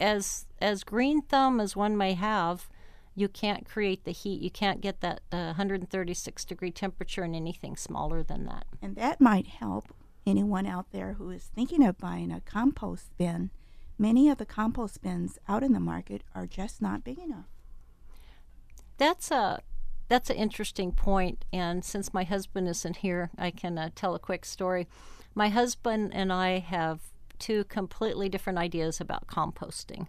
as 0.00 0.46
as 0.60 0.84
green 0.84 1.22
thumb 1.22 1.60
as 1.60 1.76
one 1.76 1.96
may 1.96 2.14
have, 2.14 2.68
you 3.14 3.28
can't 3.28 3.68
create 3.68 4.04
the 4.04 4.12
heat. 4.12 4.40
You 4.40 4.50
can't 4.50 4.80
get 4.80 5.00
that 5.00 5.20
uh, 5.32 5.54
136 5.58 6.44
degree 6.44 6.70
temperature 6.70 7.24
in 7.24 7.34
anything 7.34 7.76
smaller 7.76 8.22
than 8.22 8.46
that. 8.46 8.66
And 8.80 8.96
that 8.96 9.20
might 9.20 9.46
help 9.46 9.92
anyone 10.26 10.66
out 10.66 10.92
there 10.92 11.14
who 11.14 11.30
is 11.30 11.50
thinking 11.54 11.84
of 11.84 11.98
buying 11.98 12.30
a 12.30 12.40
compost 12.40 13.10
bin. 13.18 13.50
Many 13.98 14.28
of 14.28 14.38
the 14.38 14.46
compost 14.46 15.02
bins 15.02 15.38
out 15.48 15.64
in 15.64 15.72
the 15.72 15.80
market 15.80 16.22
are 16.34 16.46
just 16.46 16.80
not 16.80 17.02
big 17.02 17.18
enough. 17.18 17.46
That's 18.98 19.30
a 19.30 19.60
that's 20.08 20.30
an 20.30 20.36
interesting 20.36 20.92
point. 20.92 21.44
And 21.52 21.84
since 21.84 22.14
my 22.14 22.24
husband 22.24 22.68
isn't 22.68 22.98
here, 22.98 23.30
I 23.38 23.50
can 23.50 23.78
uh, 23.78 23.90
tell 23.94 24.14
a 24.14 24.18
quick 24.18 24.44
story. 24.44 24.86
My 25.34 25.48
husband 25.50 26.12
and 26.14 26.32
I 26.32 26.58
have 26.58 27.00
two 27.38 27.64
completely 27.64 28.28
different 28.28 28.58
ideas 28.58 29.00
about 29.00 29.26
composting. 29.26 30.08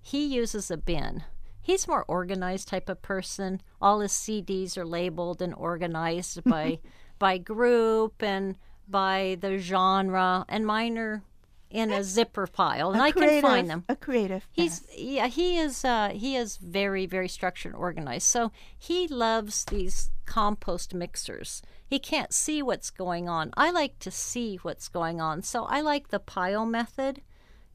He 0.00 0.24
uses 0.24 0.70
a 0.70 0.76
bin. 0.76 1.24
He's 1.60 1.86
more 1.86 2.04
organized 2.08 2.68
type 2.68 2.88
of 2.88 3.02
person. 3.02 3.60
All 3.80 4.00
his 4.00 4.12
CDs 4.12 4.76
are 4.78 4.86
labeled 4.86 5.42
and 5.42 5.54
organized 5.54 6.42
by 6.44 6.80
by 7.18 7.38
group 7.38 8.22
and 8.22 8.56
by 8.88 9.36
the 9.40 9.58
genre, 9.58 10.44
and 10.48 10.66
mine 10.66 10.98
are 10.98 11.22
in 11.70 11.92
a 11.92 12.02
zipper 12.02 12.46
pile, 12.46 12.90
and 12.90 13.00
A 13.00 13.04
I 13.04 13.12
creative- 13.12 13.42
can 13.42 13.42
find 13.42 13.70
them. 13.70 13.84
A 13.88 13.96
creative. 13.96 14.46
He's 14.50 14.82
yeah, 14.96 15.28
he 15.28 15.58
is 15.58 15.84
uh, 15.84 16.10
he 16.12 16.36
is 16.36 16.56
very 16.56 17.06
very 17.06 17.28
structured 17.28 17.72
and 17.72 17.80
organized. 17.80 18.26
So 18.26 18.50
he 18.76 19.06
loves 19.06 19.64
these 19.66 20.10
compost 20.26 20.92
mixers. 20.94 21.62
He 21.86 21.98
can't 21.98 22.32
see 22.32 22.62
what's 22.62 22.90
going 22.90 23.28
on. 23.28 23.52
I 23.56 23.70
like 23.70 23.98
to 24.00 24.10
see 24.10 24.56
what's 24.62 24.88
going 24.88 25.20
on. 25.20 25.42
So 25.42 25.64
I 25.64 25.80
like 25.80 26.08
the 26.08 26.20
pile 26.20 26.66
method, 26.66 27.22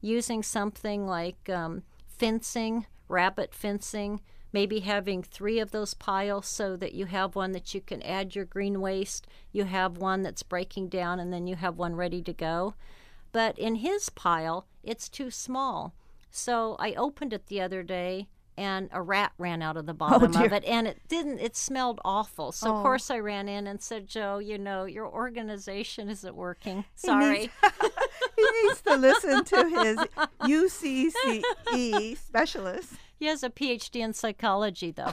using 0.00 0.42
something 0.42 1.06
like 1.06 1.48
um, 1.48 1.82
fencing, 2.06 2.86
rabbit 3.08 3.54
fencing. 3.54 4.20
Maybe 4.52 4.80
having 4.80 5.22
three 5.22 5.58
of 5.58 5.70
those 5.70 5.92
piles 5.92 6.46
so 6.46 6.76
that 6.76 6.94
you 6.94 7.04
have 7.06 7.36
one 7.36 7.52
that 7.52 7.74
you 7.74 7.82
can 7.82 8.00
add 8.02 8.34
your 8.34 8.46
green 8.46 8.80
waste, 8.80 9.26
you 9.52 9.64
have 9.64 9.98
one 9.98 10.22
that's 10.22 10.42
breaking 10.42 10.88
down, 10.88 11.20
and 11.20 11.30
then 11.30 11.46
you 11.46 11.56
have 11.56 11.76
one 11.76 11.94
ready 11.94 12.22
to 12.22 12.32
go. 12.32 12.74
But 13.36 13.58
in 13.58 13.74
his 13.74 14.08
pile, 14.08 14.66
it's 14.82 15.10
too 15.10 15.30
small. 15.30 15.92
So 16.30 16.74
I 16.78 16.94
opened 16.94 17.34
it 17.34 17.48
the 17.48 17.60
other 17.60 17.82
day 17.82 18.28
and 18.56 18.88
a 18.92 19.02
rat 19.02 19.32
ran 19.36 19.60
out 19.60 19.76
of 19.76 19.84
the 19.84 19.92
oh, 20.00 20.02
bottom 20.08 20.34
of 20.34 20.52
it 20.54 20.64
and 20.64 20.88
it 20.88 21.02
didn't 21.06 21.40
it 21.40 21.54
smelled 21.54 22.00
awful. 22.02 22.50
So 22.50 22.70
Oh. 22.72 22.76
of 22.76 22.82
course 22.82 23.10
I 23.10 23.18
ran 23.18 23.46
in 23.46 23.66
and 23.66 23.82
said, 23.82 24.06
"Joe, 24.06 24.38
you 24.38 24.56
know, 24.56 24.86
your 24.86 25.06
organization 25.06 26.08
isn't 26.08 26.34
working. 26.34 26.86
He 27.02 27.08
Sorry." 27.08 27.38
needs- 27.40 27.52
he 28.36 28.46
needs 28.62 28.80
to 28.80 28.96
listen 28.96 29.44
to 29.44 29.68
his 29.68 29.98
UCCE 30.50 32.16
specialist. 32.16 32.94
he 33.18 33.26
has 33.26 33.42
a 33.42 33.50
PhD 33.50 33.96
in 34.00 34.14
psychology 34.14 34.92
though. 34.92 35.12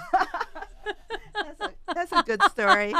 That's 1.35 1.59
a, 1.61 1.71
that's 1.93 2.11
a 2.13 2.23
good 2.23 2.41
story. 2.43 2.93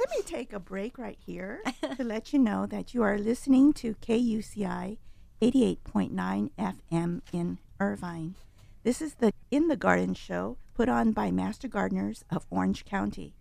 Let 0.00 0.16
me 0.16 0.22
take 0.22 0.54
a 0.54 0.58
break 0.58 0.96
right 0.96 1.18
here 1.26 1.62
to 1.96 2.02
let 2.02 2.32
you 2.32 2.38
know 2.38 2.64
that 2.64 2.94
you 2.94 3.02
are 3.02 3.18
listening 3.18 3.74
to 3.74 3.96
KUCI 3.96 4.96
88.9 5.42 6.50
FM 6.58 7.20
in 7.32 7.58
Irvine. 7.78 8.34
This 8.82 9.02
is 9.02 9.16
the 9.16 9.34
In 9.50 9.68
the 9.68 9.76
Garden 9.76 10.14
show 10.14 10.56
put 10.72 10.88
on 10.88 11.12
by 11.12 11.30
Master 11.30 11.68
Gardeners 11.68 12.24
of 12.30 12.46
Orange 12.48 12.86
County. 12.86 13.34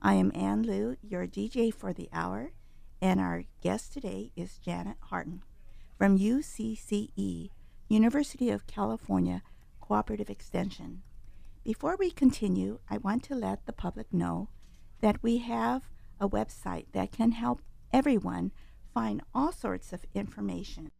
I 0.00 0.14
am 0.14 0.32
Ann 0.34 0.62
Liu, 0.62 0.96
your 1.02 1.26
DJ 1.26 1.72
for 1.72 1.92
the 1.92 2.08
hour, 2.14 2.52
and 3.02 3.20
our 3.20 3.44
guest 3.60 3.92
today 3.92 4.32
is 4.34 4.56
Janet 4.56 4.96
Hartin 5.10 5.40
from 5.98 6.18
UCCE, 6.18 7.50
University 7.90 8.48
of 8.48 8.66
California 8.66 9.42
Cooperative 9.82 10.30
Extension. 10.30 11.02
Before 11.62 11.94
we 11.98 12.10
continue, 12.10 12.78
I 12.88 12.96
want 12.96 13.22
to 13.24 13.34
let 13.34 13.66
the 13.66 13.74
public 13.74 14.14
know 14.14 14.48
that 15.02 15.22
we 15.22 15.38
have 15.38 15.82
a 16.20 16.28
website 16.28 16.86
that 16.92 17.12
can 17.12 17.32
help 17.32 17.62
everyone 17.92 18.52
find 18.94 19.22
all 19.34 19.52
sorts 19.52 19.92
of 19.92 20.04
information. 20.14 20.90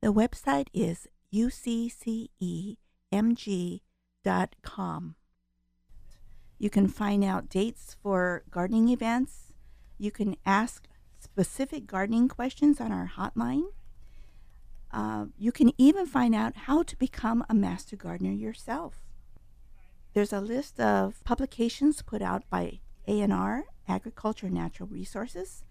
The 0.00 0.12
website 0.12 0.68
is 0.72 1.06
uccemg.com. 1.34 2.76
You 6.58 6.70
can 6.70 6.88
find 6.88 7.24
out 7.24 7.48
dates 7.48 7.96
for 8.02 8.44
gardening 8.50 8.88
events. 8.88 9.52
You 9.98 10.10
can 10.10 10.36
ask 10.46 10.86
specific 11.18 11.86
gardening 11.86 12.28
questions 12.28 12.80
on 12.80 12.92
our 12.92 13.12
hotline. 13.16 13.64
Uh, 14.92 15.26
you 15.36 15.50
can 15.50 15.72
even 15.76 16.06
find 16.06 16.34
out 16.34 16.56
how 16.56 16.82
to 16.84 16.96
become 16.96 17.44
a 17.48 17.54
master 17.54 17.96
gardener 17.96 18.30
yourself. 18.30 19.00
There's 20.12 20.32
a 20.32 20.40
list 20.40 20.78
of 20.78 21.22
publications 21.24 22.00
put 22.02 22.22
out 22.22 22.44
by 22.48 22.78
ANR, 23.08 23.62
Agriculture 23.88 24.46
and 24.46 24.54
Natural 24.54 24.88
Resources, 24.88 25.64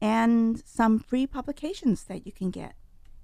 and 0.00 0.62
some 0.64 0.98
free 0.98 1.26
publications 1.26 2.04
that 2.04 2.26
you 2.26 2.32
can 2.32 2.50
get 2.50 2.74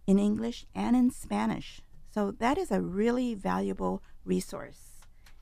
in 0.07 0.18
English 0.18 0.66
and 0.74 0.94
in 0.94 1.11
Spanish. 1.11 1.81
So 2.12 2.31
that 2.31 2.59
is 2.59 2.70
a 2.70 2.81
really 2.81 3.35
valuable 3.35 4.02
resource. 4.24 5.00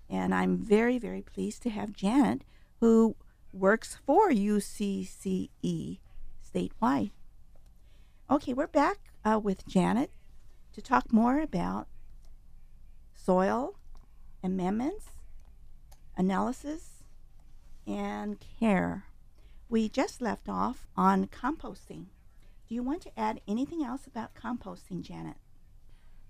And 0.08 0.34
I'm 0.34 0.56
very, 0.56 0.98
very 0.98 1.22
pleased 1.22 1.62
to 1.62 1.70
have 1.70 1.92
Janet, 1.92 2.42
who 2.80 3.16
works 3.52 3.96
for 4.04 4.30
UCCE 4.30 5.98
statewide. 6.54 7.10
Okay, 8.30 8.52
we're 8.52 8.66
back 8.66 8.98
uh, 9.24 9.38
with 9.42 9.66
Janet 9.66 10.10
to 10.72 10.82
talk 10.82 11.12
more 11.12 11.40
about 11.40 11.88
soil 13.14 13.76
amendments, 14.42 15.06
analysis, 16.16 16.93
and 17.86 18.38
care. 18.60 19.04
We 19.68 19.88
just 19.88 20.20
left 20.20 20.48
off 20.48 20.86
on 20.96 21.26
composting. 21.26 22.06
Do 22.68 22.74
you 22.74 22.82
want 22.82 23.02
to 23.02 23.18
add 23.18 23.40
anything 23.46 23.84
else 23.84 24.06
about 24.06 24.34
composting, 24.34 25.02
Janet? 25.02 25.36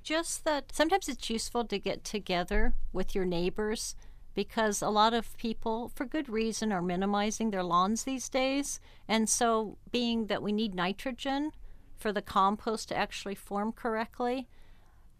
Just 0.03 0.45
that 0.45 0.75
sometimes 0.75 1.09
it's 1.09 1.31
useful 1.31 1.65
to 1.65 1.79
get 1.79 2.05
together 2.05 2.75
with 2.93 3.15
your 3.15 3.25
neighbors 3.25 3.97
because 4.35 4.83
a 4.83 4.89
lot 4.89 5.15
of 5.15 5.37
people, 5.37 5.91
for 5.95 6.05
good 6.05 6.29
reason, 6.29 6.73
are 6.73 6.83
minimizing 6.83 7.51
their 7.51 7.63
lawns 7.63 8.05
these 8.05 8.29
days. 8.29 8.81
And 9.09 9.29
so, 9.29 9.79
being 9.93 10.27
that 10.27 10.43
we 10.43 10.53
need 10.53 10.75
nitrogen 10.75 11.53
for 11.97 12.13
the 12.13 12.23
compost 12.23 12.89
to 12.89 12.97
actually 12.97 13.37
form 13.37 13.73
correctly, 13.73 14.49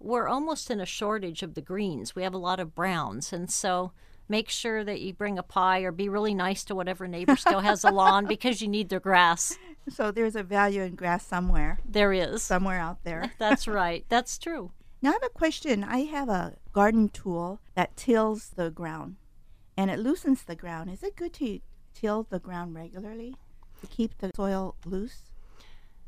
we're 0.01 0.29
almost 0.29 0.71
in 0.71 0.81
a 0.81 0.87
shortage 0.87 1.43
of 1.43 1.55
the 1.55 1.63
greens. 1.63 2.15
We 2.15 2.25
have 2.25 2.35
a 2.35 2.39
lot 2.39 2.61
of 2.61 2.75
browns. 2.75 3.33
And 3.33 3.51
so, 3.51 3.93
make 4.29 4.49
sure 4.49 4.85
that 4.85 5.01
you 5.01 5.13
bring 5.13 5.39
a 5.39 5.43
pie 5.43 5.81
or 5.81 5.93
be 5.93 6.09
really 6.09 6.35
nice 6.35 6.65
to 6.65 6.75
whatever 6.75 7.07
neighbor 7.07 7.37
still 7.37 7.61
has 7.61 7.85
a 7.85 7.91
lawn 7.91 8.27
because 8.29 8.63
you 8.63 8.69
need 8.69 8.89
their 8.89 9.01
grass. 9.01 9.57
So 9.89 10.11
there's 10.11 10.37
a 10.37 10.43
value 10.43 10.83
in 10.83 10.95
grass 10.95 11.27
somewhere, 11.27 11.79
There 11.85 12.13
is. 12.13 12.43
somewhere 12.43 12.81
out 12.81 13.05
there. 13.05 13.33
That's 13.39 13.69
right. 13.83 14.05
That's 14.09 14.39
true. 14.39 14.73
Now 15.03 15.11
I 15.11 15.13
have 15.15 15.23
a 15.25 15.29
question. 15.29 15.85
I 15.85 15.99
have 16.05 16.29
a 16.31 16.55
garden 16.73 17.11
tool 17.11 17.61
that 17.75 17.97
tills 17.97 18.51
the 18.57 18.71
ground 18.71 19.17
and 19.77 19.91
it 19.91 19.99
loosens 19.99 20.43
the 20.43 20.57
ground. 20.57 20.91
Is 20.91 21.03
it 21.03 21.17
good 21.17 21.35
to 21.35 21.61
till 21.93 22.27
the 22.31 22.39
ground 22.39 22.75
regularly 22.75 23.37
to 23.81 23.87
keep 23.87 24.17
the 24.19 24.31
soil 24.35 24.77
loose? 24.87 25.25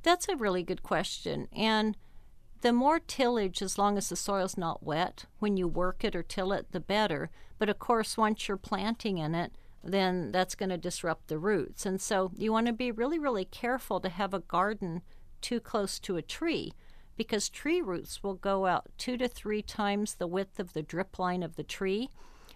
That's 0.02 0.28
a 0.28 0.36
really 0.36 0.62
good 0.62 0.82
question. 0.82 1.48
And 1.54 1.96
the 2.62 2.72
more 2.72 2.98
tillage, 3.00 3.60
as 3.60 3.76
long 3.76 3.98
as 3.98 4.08
the 4.08 4.16
soil's 4.16 4.56
not 4.56 4.82
wet, 4.82 5.26
when 5.40 5.56
you 5.56 5.68
work 5.68 6.02
it 6.04 6.16
or 6.16 6.22
till 6.22 6.52
it, 6.52 6.72
the 6.72 6.80
better. 6.80 7.30
But 7.58 7.68
of 7.68 7.78
course, 7.78 8.16
once 8.16 8.48
you're 8.48 8.56
planting 8.56 9.18
in 9.18 9.34
it, 9.34 9.52
then 9.82 10.32
that's 10.32 10.54
going 10.54 10.70
to 10.70 10.78
disrupt 10.78 11.28
the 11.28 11.38
roots. 11.38 11.86
And 11.86 12.00
so 12.00 12.32
you 12.36 12.52
want 12.52 12.66
to 12.66 12.72
be 12.72 12.90
really, 12.90 13.18
really 13.18 13.44
careful 13.44 14.00
to 14.00 14.08
have 14.08 14.34
a 14.34 14.40
garden 14.40 15.02
too 15.40 15.60
close 15.60 15.98
to 16.00 16.16
a 16.16 16.22
tree 16.22 16.72
because 17.16 17.48
tree 17.48 17.80
roots 17.80 18.22
will 18.22 18.34
go 18.34 18.66
out 18.66 18.86
two 18.98 19.16
to 19.16 19.28
three 19.28 19.62
times 19.62 20.14
the 20.14 20.26
width 20.26 20.60
of 20.60 20.72
the 20.72 20.82
drip 20.82 21.18
line 21.18 21.42
of 21.42 21.56
the 21.56 21.62
tree. 21.62 22.10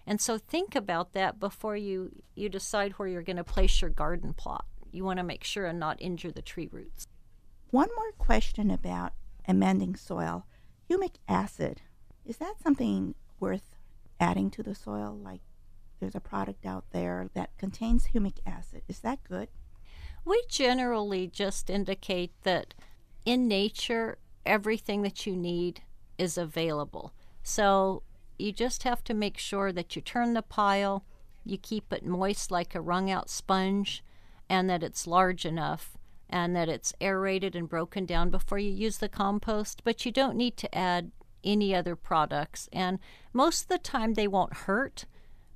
And 0.05 0.19
so 0.19 0.37
think 0.37 0.75
about 0.75 1.13
that 1.13 1.39
before 1.39 1.77
you, 1.77 2.11
you 2.35 2.49
decide 2.49 2.93
where 2.93 3.07
you're 3.07 3.21
going 3.23 3.37
to 3.37 3.43
place 3.43 3.81
your 3.81 3.89
garden 3.89 4.33
plot. 4.33 4.65
You 4.91 5.05
want 5.05 5.17
to 5.17 5.23
make 5.23 5.43
sure 5.43 5.65
and 5.65 5.79
not 5.79 6.01
injure 6.01 6.31
the 6.31 6.41
tree 6.41 6.69
roots. 6.71 7.07
One 7.69 7.89
more 7.95 8.11
question 8.17 8.69
about 8.69 9.13
amending 9.47 9.95
soil. 9.95 10.45
Humic 10.89 11.15
acid, 11.27 11.81
is 12.25 12.37
that 12.37 12.55
something 12.61 13.15
worth 13.39 13.70
adding 14.21 14.49
to 14.51 14.63
the 14.63 14.75
soil? 14.75 15.19
Like 15.21 15.41
there's 15.99 16.15
a 16.15 16.21
product 16.21 16.65
out 16.65 16.85
there 16.91 17.29
that 17.33 17.57
contains 17.57 18.07
humic 18.07 18.37
acid. 18.45 18.83
Is 18.87 18.99
that 18.99 19.23
good? 19.23 19.49
We 20.23 20.41
generally 20.47 21.27
just 21.27 21.69
indicate 21.69 22.31
that 22.43 22.73
in 23.25 23.47
nature, 23.47 24.17
everything 24.45 25.01
that 25.01 25.25
you 25.25 25.35
need 25.35 25.81
is 26.17 26.37
available. 26.37 27.13
So 27.43 28.03
you 28.37 28.51
just 28.51 28.83
have 28.83 29.03
to 29.05 29.13
make 29.13 29.37
sure 29.37 29.71
that 29.71 29.95
you 29.95 30.01
turn 30.01 30.33
the 30.33 30.41
pile, 30.41 31.03
you 31.43 31.57
keep 31.57 31.91
it 31.91 32.05
moist 32.05 32.51
like 32.51 32.75
a 32.75 32.81
wrung 32.81 33.09
out 33.09 33.29
sponge, 33.29 34.03
and 34.49 34.69
that 34.69 34.83
it's 34.83 35.07
large 35.07 35.45
enough 35.45 35.97
and 36.29 36.55
that 36.55 36.69
it's 36.69 36.93
aerated 37.01 37.55
and 37.55 37.67
broken 37.67 38.05
down 38.05 38.29
before 38.29 38.57
you 38.57 38.71
use 38.71 38.97
the 38.97 39.09
compost. 39.09 39.81
But 39.83 40.05
you 40.05 40.11
don't 40.11 40.37
need 40.37 40.55
to 40.57 40.75
add 40.75 41.11
any 41.43 41.73
other 41.75 41.95
products. 41.95 42.69
And 42.71 42.99
most 43.33 43.63
of 43.63 43.67
the 43.69 43.77
time, 43.77 44.13
they 44.13 44.27
won't 44.27 44.53
hurt, 44.53 45.05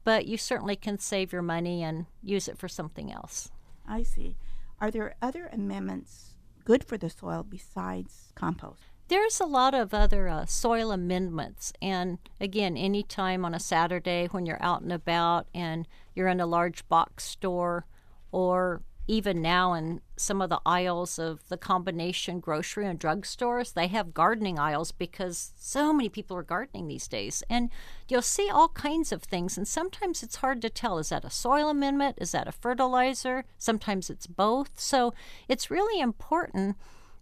but 0.03 0.25
you 0.25 0.37
certainly 0.37 0.75
can 0.75 0.99
save 0.99 1.33
your 1.33 1.41
money 1.41 1.83
and 1.83 2.05
use 2.21 2.47
it 2.47 2.57
for 2.57 2.67
something 2.67 3.11
else. 3.11 3.51
I 3.87 4.03
see. 4.03 4.37
Are 4.79 4.91
there 4.91 5.15
other 5.21 5.49
amendments 5.51 6.35
good 6.63 6.83
for 6.83 6.97
the 6.97 7.09
soil 7.09 7.43
besides 7.47 8.31
compost? 8.35 8.81
There's 9.07 9.39
a 9.39 9.45
lot 9.45 9.75
of 9.75 9.93
other 9.93 10.27
uh, 10.27 10.45
soil 10.47 10.91
amendments. 10.91 11.71
And 11.81 12.17
again, 12.41 12.75
anytime 12.75 13.45
on 13.45 13.53
a 13.53 13.59
Saturday 13.59 14.27
when 14.31 14.47
you're 14.47 14.61
out 14.61 14.81
and 14.81 14.91
about 14.91 15.47
and 15.53 15.87
you're 16.15 16.27
in 16.27 16.39
a 16.39 16.47
large 16.47 16.87
box 16.87 17.23
store 17.23 17.85
or 18.31 18.81
even 19.07 19.41
now 19.41 19.73
in 19.73 20.01
some 20.17 20.41
of 20.41 20.49
the 20.49 20.61
aisles 20.65 21.19
of 21.19 21.47
the 21.49 21.57
combination 21.57 22.39
grocery 22.39 22.87
and 22.87 22.97
drug 22.97 23.25
stores, 23.25 23.73
they 23.73 23.87
have 23.87 24.13
gardening 24.13 24.57
aisles 24.57 24.91
because 24.91 25.53
so 25.55 25.93
many 25.93 26.09
people 26.09 26.35
are 26.35 26.43
gardening 26.43 26.87
these 26.87 27.07
days. 27.07 27.43
And 27.49 27.69
you'll 28.07 28.23
see 28.23 28.49
all 28.49 28.69
kinds 28.69 29.11
of 29.11 29.21
things. 29.21 29.57
And 29.57 29.67
sometimes 29.67 30.23
it's 30.23 30.37
hard 30.37 30.61
to 30.63 30.69
tell 30.69 30.97
is 30.97 31.09
that 31.09 31.25
a 31.25 31.29
soil 31.29 31.69
amendment? 31.69 32.17
Is 32.19 32.31
that 32.31 32.47
a 32.47 32.51
fertilizer? 32.51 33.45
Sometimes 33.57 34.09
it's 34.09 34.27
both. 34.27 34.79
So 34.79 35.13
it's 35.47 35.69
really 35.69 36.01
important 36.01 36.77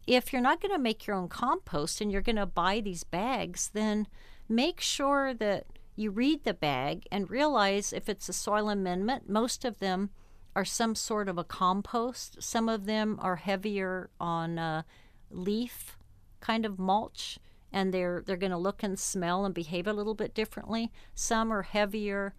if 0.07 0.31
you're 0.31 0.41
not 0.41 0.61
going 0.61 0.73
to 0.73 0.79
make 0.79 1.05
your 1.05 1.15
own 1.15 1.27
compost 1.27 2.01
and 2.01 2.11
you're 2.11 2.21
going 2.21 2.35
to 2.35 2.45
buy 2.45 2.81
these 2.81 3.03
bags, 3.03 3.71
then 3.73 4.07
make 4.49 4.79
sure 4.79 5.33
that 5.33 5.65
you 5.95 6.11
read 6.11 6.43
the 6.43 6.53
bag 6.53 7.05
and 7.11 7.29
realize 7.29 7.93
if 7.93 8.09
it's 8.09 8.27
a 8.27 8.33
soil 8.33 8.69
amendment, 8.69 9.29
most 9.29 9.63
of 9.63 9.79
them 9.79 10.09
are 10.55 10.65
some 10.65 10.95
sort 10.95 11.27
of 11.29 11.37
a 11.37 11.43
compost. 11.43 12.41
Some 12.41 12.69
of 12.69 12.85
them 12.85 13.17
are 13.21 13.37
heavier 13.37 14.09
on 14.19 14.83
leaf 15.29 15.97
kind 16.39 16.65
of 16.65 16.77
mulch, 16.77 17.39
and 17.71 17.93
they're 17.93 18.21
they're 18.25 18.37
going 18.37 18.51
to 18.51 18.57
look 18.57 18.83
and 18.83 18.99
smell 18.99 19.45
and 19.45 19.55
behave 19.55 19.87
a 19.87 19.93
little 19.93 20.13
bit 20.13 20.35
differently. 20.35 20.91
Some 21.15 21.51
are 21.51 21.63
heavier 21.63 22.35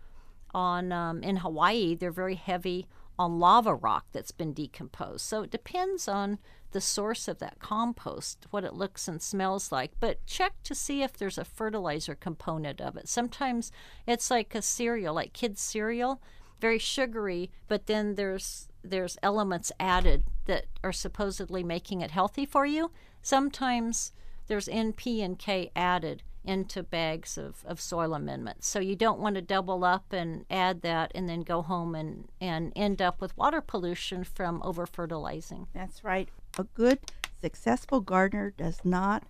on 0.54 0.92
um, 0.92 1.22
in 1.22 1.38
Hawaii. 1.38 1.94
They're 1.94 2.12
very 2.12 2.36
heavy 2.36 2.86
on 3.18 3.38
lava 3.38 3.74
rock 3.74 4.06
that's 4.12 4.32
been 4.32 4.52
decomposed. 4.52 5.24
So 5.24 5.42
it 5.42 5.50
depends 5.50 6.08
on 6.08 6.38
the 6.72 6.80
source 6.80 7.28
of 7.28 7.38
that 7.38 7.60
compost, 7.60 8.46
what 8.50 8.64
it 8.64 8.74
looks 8.74 9.06
and 9.06 9.22
smells 9.22 9.70
like. 9.70 9.92
But 10.00 10.26
check 10.26 10.54
to 10.64 10.74
see 10.74 11.02
if 11.02 11.12
there's 11.16 11.38
a 11.38 11.44
fertilizer 11.44 12.14
component 12.16 12.80
of 12.80 12.96
it. 12.96 13.08
Sometimes 13.08 13.70
it's 14.06 14.30
like 14.30 14.54
a 14.54 14.62
cereal, 14.62 15.14
like 15.14 15.32
kids' 15.32 15.60
cereal 15.60 16.20
very 16.60 16.78
sugary, 16.78 17.50
but 17.68 17.86
then 17.86 18.14
there's 18.14 18.68
there's 18.82 19.16
elements 19.22 19.72
added 19.80 20.24
that 20.44 20.66
are 20.82 20.92
supposedly 20.92 21.64
making 21.64 22.02
it 22.02 22.10
healthy 22.10 22.44
for 22.44 22.66
you. 22.66 22.90
Sometimes 23.22 24.12
there's 24.46 24.68
N, 24.68 24.92
P, 24.92 25.22
and 25.22 25.38
K 25.38 25.70
added 25.74 26.22
into 26.44 26.82
bags 26.82 27.38
of, 27.38 27.64
of 27.66 27.80
soil 27.80 28.12
amendments. 28.12 28.68
So 28.68 28.78
you 28.78 28.94
don't 28.94 29.18
want 29.18 29.36
to 29.36 29.42
double 29.42 29.82
up 29.82 30.12
and 30.12 30.44
add 30.50 30.82
that 30.82 31.10
and 31.14 31.28
then 31.28 31.40
go 31.40 31.62
home 31.62 31.94
and, 31.94 32.28
and 32.40 32.72
end 32.76 33.00
up 33.00 33.20
with 33.20 33.36
water 33.36 33.62
pollution 33.62 34.24
from 34.24 34.60
over 34.62 34.84
fertilizing. 34.84 35.68
That's 35.72 36.04
right. 36.04 36.28
A 36.58 36.64
good, 36.64 36.98
successful 37.40 38.00
gardener 38.00 38.52
does 38.56 38.80
not 38.84 39.24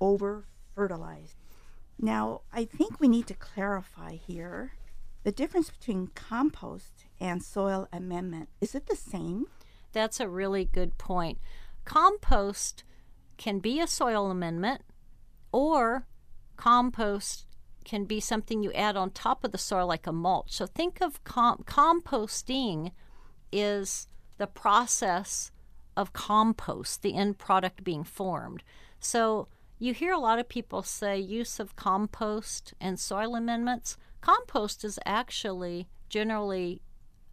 over 0.00 0.44
fertilize. 0.74 1.34
Now, 1.98 2.42
I 2.52 2.64
think 2.64 3.00
we 3.00 3.08
need 3.08 3.26
to 3.26 3.34
clarify 3.34 4.14
here 4.14 4.74
the 5.26 5.32
difference 5.32 5.70
between 5.70 6.06
compost 6.14 7.04
and 7.18 7.42
soil 7.42 7.88
amendment, 7.92 8.48
is 8.60 8.76
it 8.76 8.86
the 8.86 8.94
same? 8.94 9.46
That's 9.90 10.20
a 10.20 10.28
really 10.28 10.64
good 10.64 10.98
point. 10.98 11.40
Compost 11.84 12.84
can 13.36 13.58
be 13.58 13.80
a 13.80 13.88
soil 13.88 14.30
amendment, 14.30 14.82
or 15.50 16.06
compost 16.56 17.48
can 17.84 18.04
be 18.04 18.20
something 18.20 18.62
you 18.62 18.72
add 18.72 18.96
on 18.96 19.10
top 19.10 19.42
of 19.42 19.50
the 19.50 19.58
soil 19.58 19.88
like 19.88 20.06
a 20.06 20.12
mulch. 20.12 20.52
So 20.52 20.64
think 20.64 21.00
of 21.00 21.24
com- 21.24 21.64
composting 21.66 22.92
is 23.50 24.06
the 24.38 24.46
process 24.46 25.50
of 25.96 26.12
compost, 26.12 27.02
the 27.02 27.16
end 27.16 27.38
product 27.38 27.82
being 27.82 28.04
formed. 28.04 28.62
So 29.00 29.48
you 29.80 29.92
hear 29.92 30.12
a 30.12 30.20
lot 30.20 30.38
of 30.38 30.48
people 30.48 30.84
say 30.84 31.18
use 31.18 31.58
of 31.58 31.74
compost 31.74 32.74
and 32.80 33.00
soil 33.00 33.34
amendments. 33.34 33.96
Compost 34.26 34.82
is 34.82 34.98
actually 35.06 35.86
generally 36.08 36.82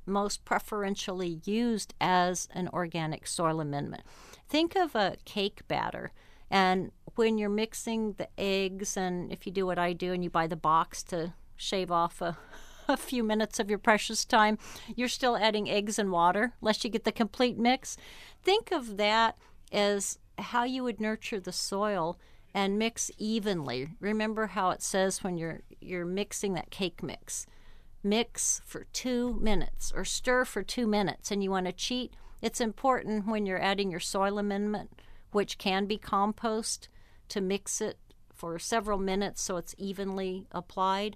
most 0.05 0.45
preferentially 0.45 1.41
used 1.43 1.95
as 1.99 2.47
an 2.53 2.69
organic 2.71 3.25
soil 3.25 3.59
amendment. 3.59 4.03
Think 4.47 4.75
of 4.75 4.93
a 4.93 5.15
cake 5.25 5.67
batter, 5.67 6.11
and 6.51 6.91
when 7.15 7.39
you're 7.39 7.49
mixing 7.49 8.13
the 8.19 8.27
eggs, 8.37 8.95
and 8.95 9.31
if 9.31 9.47
you 9.47 9.51
do 9.51 9.65
what 9.65 9.79
I 9.79 9.93
do 9.93 10.13
and 10.13 10.23
you 10.23 10.29
buy 10.29 10.45
the 10.45 10.55
box 10.55 11.01
to 11.05 11.33
shave 11.55 11.89
off 11.89 12.21
a, 12.21 12.37
a 12.87 12.95
few 12.95 13.23
minutes 13.23 13.59
of 13.59 13.71
your 13.71 13.79
precious 13.79 14.23
time, 14.23 14.59
you're 14.95 15.07
still 15.07 15.35
adding 15.35 15.67
eggs 15.67 15.97
and 15.97 16.11
water, 16.11 16.53
unless 16.61 16.83
you 16.83 16.91
get 16.91 17.05
the 17.05 17.11
complete 17.11 17.57
mix. 17.57 17.97
Think 18.43 18.71
of 18.71 18.97
that 18.97 19.35
as 19.71 20.19
how 20.37 20.63
you 20.63 20.83
would 20.83 21.01
nurture 21.01 21.39
the 21.39 21.51
soil 21.51 22.19
and 22.53 22.77
mix 22.77 23.09
evenly. 23.17 23.89
Remember 23.99 24.47
how 24.47 24.69
it 24.69 24.81
says 24.81 25.23
when 25.23 25.37
you're 25.37 25.61
you're 25.81 26.05
mixing 26.05 26.53
that 26.53 26.69
cake 26.69 27.01
mix. 27.01 27.45
Mix 28.03 28.61
for 28.65 28.85
2 28.93 29.39
minutes 29.41 29.91
or 29.95 30.03
stir 30.03 30.45
for 30.45 30.61
2 30.61 30.85
minutes 30.85 31.31
and 31.31 31.43
you 31.43 31.49
want 31.49 31.65
to 31.65 31.71
cheat. 31.71 32.13
It's 32.41 32.59
important 32.61 33.25
when 33.25 33.45
you're 33.45 33.61
adding 33.61 33.89
your 33.89 34.01
soil 34.01 34.37
amendment, 34.37 34.91
which 35.31 35.57
can 35.57 35.85
be 35.85 35.97
compost, 35.97 36.89
to 37.29 37.39
mix 37.39 37.79
it 37.79 37.97
for 38.33 38.59
several 38.59 38.97
minutes 38.97 39.41
so 39.41 39.55
it's 39.57 39.73
evenly 39.77 40.45
applied. 40.51 41.15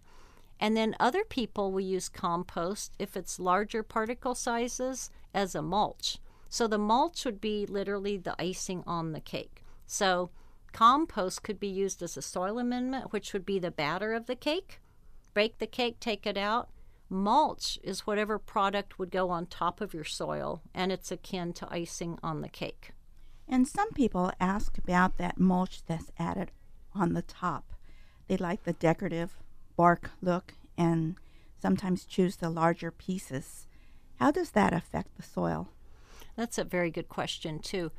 And 0.59 0.75
then 0.75 0.95
other 0.99 1.23
people 1.23 1.71
will 1.71 1.81
use 1.81 2.09
compost 2.09 2.93
if 2.97 3.15
it's 3.15 3.39
larger 3.39 3.83
particle 3.83 4.33
sizes 4.33 5.11
as 5.33 5.53
a 5.53 5.61
mulch. 5.61 6.19
So 6.49 6.67
the 6.67 6.77
mulch 6.77 7.25
would 7.25 7.41
be 7.41 7.65
literally 7.65 8.17
the 8.17 8.41
icing 8.41 8.83
on 8.87 9.11
the 9.11 9.19
cake. 9.19 9.63
So 9.85 10.31
Compost 10.71 11.43
could 11.43 11.59
be 11.59 11.67
used 11.67 12.03
as 12.03 12.17
a 12.17 12.21
soil 12.21 12.59
amendment, 12.59 13.11
which 13.11 13.33
would 13.33 13.45
be 13.45 13.59
the 13.59 13.71
batter 13.71 14.13
of 14.13 14.25
the 14.25 14.35
cake. 14.35 14.79
Bake 15.33 15.57
the 15.59 15.67
cake, 15.67 15.99
take 15.99 16.25
it 16.25 16.37
out. 16.37 16.69
Mulch 17.09 17.79
is 17.83 18.05
whatever 18.05 18.37
product 18.37 18.99
would 18.99 19.11
go 19.11 19.29
on 19.29 19.45
top 19.45 19.81
of 19.81 19.93
your 19.93 20.03
soil, 20.03 20.61
and 20.73 20.91
it's 20.91 21.11
akin 21.11 21.53
to 21.53 21.67
icing 21.71 22.19
on 22.21 22.41
the 22.41 22.49
cake. 22.49 22.91
And 23.47 23.67
some 23.67 23.93
people 23.93 24.31
ask 24.39 24.77
about 24.77 25.17
that 25.17 25.39
mulch 25.39 25.85
that's 25.85 26.11
added 26.19 26.51
on 26.93 27.13
the 27.13 27.21
top. 27.21 27.73
They 28.27 28.35
like 28.35 28.63
the 28.63 28.73
decorative 28.73 29.37
bark 29.77 30.11
look 30.21 30.53
and 30.77 31.15
sometimes 31.61 32.05
choose 32.05 32.35
the 32.35 32.49
larger 32.49 32.91
pieces. 32.91 33.67
How 34.19 34.31
does 34.31 34.51
that 34.51 34.73
affect 34.73 35.15
the 35.15 35.23
soil? 35.23 35.69
That's 36.35 36.57
a 36.57 36.63
very 36.63 36.91
good 36.91 37.07
question, 37.07 37.59
too. 37.59 37.91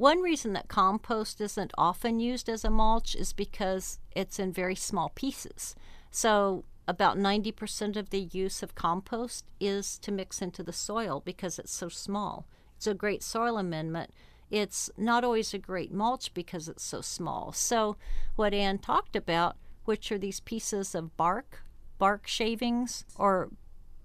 One 0.00 0.22
reason 0.22 0.54
that 0.54 0.68
compost 0.68 1.42
isn't 1.42 1.74
often 1.76 2.20
used 2.20 2.48
as 2.48 2.64
a 2.64 2.70
mulch 2.70 3.14
is 3.14 3.34
because 3.34 3.98
it's 4.16 4.38
in 4.38 4.50
very 4.50 4.74
small 4.74 5.10
pieces. 5.10 5.76
So, 6.10 6.64
about 6.88 7.18
90% 7.18 7.96
of 7.98 8.08
the 8.08 8.30
use 8.32 8.62
of 8.62 8.74
compost 8.74 9.44
is 9.60 9.98
to 9.98 10.10
mix 10.10 10.40
into 10.40 10.62
the 10.62 10.72
soil 10.72 11.20
because 11.22 11.58
it's 11.58 11.74
so 11.74 11.90
small. 11.90 12.46
It's 12.76 12.86
a 12.86 12.94
great 12.94 13.22
soil 13.22 13.58
amendment 13.58 14.14
it's 14.50 14.90
not 14.96 15.22
always 15.22 15.54
a 15.54 15.58
great 15.58 15.92
mulch 15.92 16.34
because 16.34 16.68
it's 16.68 16.82
so 16.82 17.00
small. 17.00 17.52
So, 17.52 17.96
what 18.34 18.52
Ann 18.52 18.78
talked 18.78 19.14
about, 19.14 19.56
which 19.84 20.10
are 20.10 20.18
these 20.18 20.40
pieces 20.40 20.94
of 20.94 21.16
bark, 21.16 21.62
bark 21.98 22.26
shavings, 22.26 23.04
or 23.14 23.50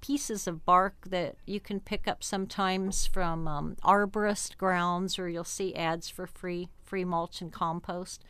pieces 0.06 0.46
of 0.46 0.66
bark 0.66 0.94
that 1.08 1.36
you 1.48 1.60
can 1.60 1.80
pick 1.80 2.08
up 2.08 2.24
sometimes 2.24 3.08
from 3.08 3.48
um, 3.48 3.76
arborist 3.84 4.56
grounds, 4.56 5.18
or 5.18 5.28
you'll 5.28 5.44
see 5.44 5.74
ads 5.74 6.10
for 6.10 6.28
free 6.28 6.70
free 6.84 7.04
mulch 7.04 7.42
and 7.42 7.52
compost. 7.52 8.24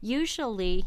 Usually, 0.00 0.86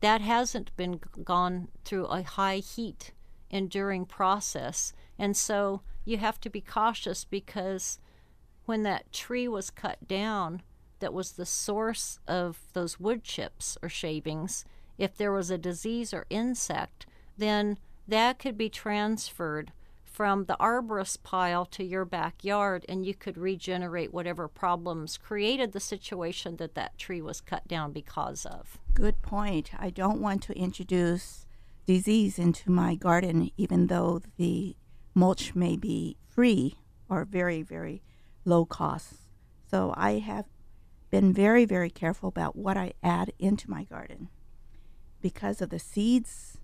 that 0.00 0.20
hasn't 0.20 0.76
been 0.76 1.00
gone 1.24 1.66
through 1.84 2.06
a 2.06 2.22
high 2.22 2.58
heat 2.58 3.12
enduring 3.50 4.06
process, 4.06 4.92
and 5.18 5.36
so 5.36 5.82
you 6.04 6.16
have 6.18 6.40
to 6.40 6.50
be 6.50 6.60
cautious 6.60 7.24
because 7.24 7.98
when 8.66 8.84
that 8.84 9.12
tree 9.12 9.48
was 9.48 9.70
cut 9.70 10.06
down, 10.06 10.62
that 11.00 11.12
was 11.12 11.32
the 11.32 11.46
source 11.46 12.20
of 12.28 12.60
those 12.72 13.00
wood 13.00 13.24
chips 13.24 13.76
or 13.82 13.88
shavings. 13.88 14.64
If 14.96 15.16
there 15.16 15.32
was 15.32 15.50
a 15.50 15.58
disease 15.58 16.14
or 16.14 16.26
insect, 16.30 17.06
then 17.36 17.78
that 18.08 18.38
could 18.38 18.56
be 18.56 18.68
transferred 18.68 19.72
from 20.12 20.44
the 20.44 20.56
arborist 20.60 21.22
pile 21.22 21.64
to 21.64 21.82
your 21.82 22.04
backyard 22.04 22.84
and 22.88 23.06
you 23.06 23.14
could 23.14 23.38
regenerate 23.38 24.12
whatever 24.12 24.46
problems 24.46 25.16
created 25.16 25.72
the 25.72 25.80
situation 25.80 26.56
that 26.56 26.74
that 26.74 26.98
tree 26.98 27.22
was 27.22 27.40
cut 27.40 27.66
down 27.66 27.92
because 27.92 28.44
of. 28.44 28.78
Good 28.92 29.22
point. 29.22 29.70
I 29.78 29.88
don't 29.88 30.20
want 30.20 30.42
to 30.44 30.52
introduce 30.52 31.46
disease 31.86 32.38
into 32.38 32.70
my 32.70 32.94
garden, 32.94 33.50
even 33.56 33.86
though 33.86 34.20
the 34.36 34.76
mulch 35.14 35.54
may 35.54 35.76
be 35.76 36.18
free 36.28 36.76
or 37.08 37.24
very, 37.24 37.62
very 37.62 38.02
low 38.44 38.66
cost. 38.66 39.14
So 39.70 39.94
I 39.96 40.18
have 40.18 40.44
been 41.10 41.32
very, 41.32 41.64
very 41.64 41.90
careful 41.90 42.28
about 42.28 42.54
what 42.54 42.76
I 42.76 42.92
add 43.02 43.32
into 43.38 43.70
my 43.70 43.84
garden 43.84 44.28
because 45.22 45.62
of 45.62 45.70
the 45.70 45.78
seeds 45.78 46.58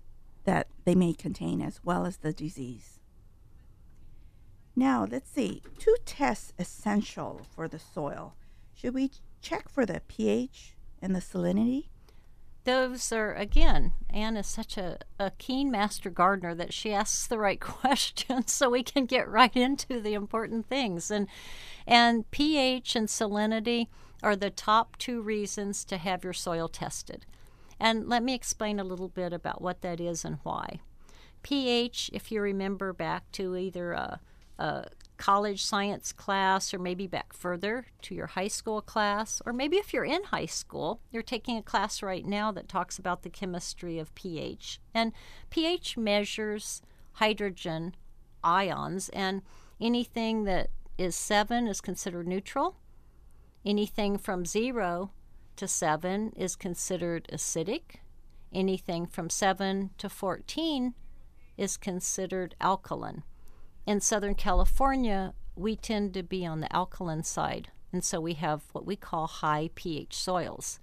that 0.49 0.65
they 0.83 0.95
may 0.95 1.13
contain 1.13 1.61
as 1.61 1.79
well 1.83 2.07
as 2.07 2.17
the 2.17 2.33
disease. 2.33 2.99
Now, 4.75 5.05
let's 5.07 5.29
see. 5.29 5.61
Two 5.77 5.95
tests 6.05 6.53
essential 6.57 7.41
for 7.53 7.67
the 7.67 7.77
soil. 7.77 8.33
Should 8.73 8.95
we 8.95 9.11
check 9.43 9.69
for 9.69 9.85
the 9.85 10.01
pH 10.07 10.75
and 11.03 11.15
the 11.15 11.19
salinity? 11.19 11.89
those 12.65 13.13
are 13.13 13.33
again 13.35 13.93
anne 14.09 14.35
is 14.35 14.45
such 14.45 14.77
a, 14.77 14.97
a 15.17 15.31
keen 15.37 15.71
master 15.71 16.09
gardener 16.09 16.53
that 16.53 16.73
she 16.73 16.93
asks 16.93 17.25
the 17.25 17.39
right 17.39 17.59
questions 17.81 18.51
so 18.51 18.69
we 18.69 18.83
can 18.83 19.05
get 19.05 19.27
right 19.29 19.55
into 19.55 20.01
the 20.01 20.13
important 20.13 20.67
things 20.67 21.09
and 21.09 21.25
and 21.87 22.29
ph 22.31 22.97
and 22.97 23.07
salinity 23.07 23.87
are 24.21 24.35
the 24.35 24.49
top 24.49 24.97
two 24.97 25.21
reasons 25.21 25.85
to 25.85 25.97
have 25.97 26.23
your 26.23 26.33
soil 26.33 26.67
tested 26.67 27.25
and 27.79 28.07
let 28.07 28.23
me 28.23 28.33
explain 28.33 28.79
a 28.79 28.83
little 28.83 29.09
bit 29.09 29.33
about 29.33 29.61
what 29.61 29.81
that 29.81 29.99
is 29.99 30.25
and 30.25 30.39
why 30.43 30.79
ph 31.43 32.09
if 32.13 32.31
you 32.31 32.41
remember 32.41 32.91
back 32.91 33.31
to 33.31 33.55
either 33.55 33.93
a, 33.93 34.19
a 34.57 34.85
college 35.19 35.63
science 35.63 36.11
class, 36.13 36.73
or 36.73 36.79
maybe 36.79 37.05
back 37.05 37.33
further 37.33 37.85
to 38.01 38.15
your 38.15 38.27
high 38.27 38.47
school 38.47 38.81
class, 38.81 39.41
or 39.45 39.53
maybe 39.53 39.75
if 39.75 39.93
you're 39.93 40.05
in 40.05 40.23
high 40.23 40.45
school, 40.45 41.01
you're 41.11 41.21
taking 41.21 41.57
a 41.57 41.61
class 41.61 42.01
right 42.01 42.25
now 42.25 42.51
that 42.51 42.69
talks 42.69 42.97
about 42.97 43.21
the 43.21 43.29
chemistry 43.29 43.99
of 43.99 44.15
pH. 44.15 44.79
And 44.93 45.11
pH 45.49 45.97
measures 45.97 46.81
hydrogen 47.13 47.95
ions, 48.43 49.09
and 49.09 49.41
anything 49.79 50.45
that 50.45 50.69
is 50.97 51.15
7 51.15 51.67
is 51.67 51.81
considered 51.81 52.27
neutral. 52.27 52.77
Anything 53.65 54.17
from 54.17 54.45
0 54.45 55.11
to 55.59 55.67
7 55.67 56.33
is 56.35 56.55
considered 56.57 57.29
acidic. 57.31 58.01
Anything 58.51 59.05
from 59.05 59.29
7 59.29 59.91
to 59.97 60.09
14 60.09 60.95
is 61.57 61.77
considered 61.77 62.55
alkaline 62.59 63.23
in 63.89 63.99
Southern 63.99 64.35
California, 64.35 65.33
we 65.55 65.75
tend 65.75 66.13
to 66.13 66.21
be 66.21 66.45
on 66.45 66.59
the 66.59 66.71
alkaline 66.75 67.23
side, 67.23 67.71
and 67.91 68.03
so 68.03 68.21
we 68.21 68.35
have 68.35 68.61
what 68.71 68.85
we 68.85 68.95
call 68.95 69.25
high 69.25 69.71
pH 69.73 70.15
soils. 70.15 70.79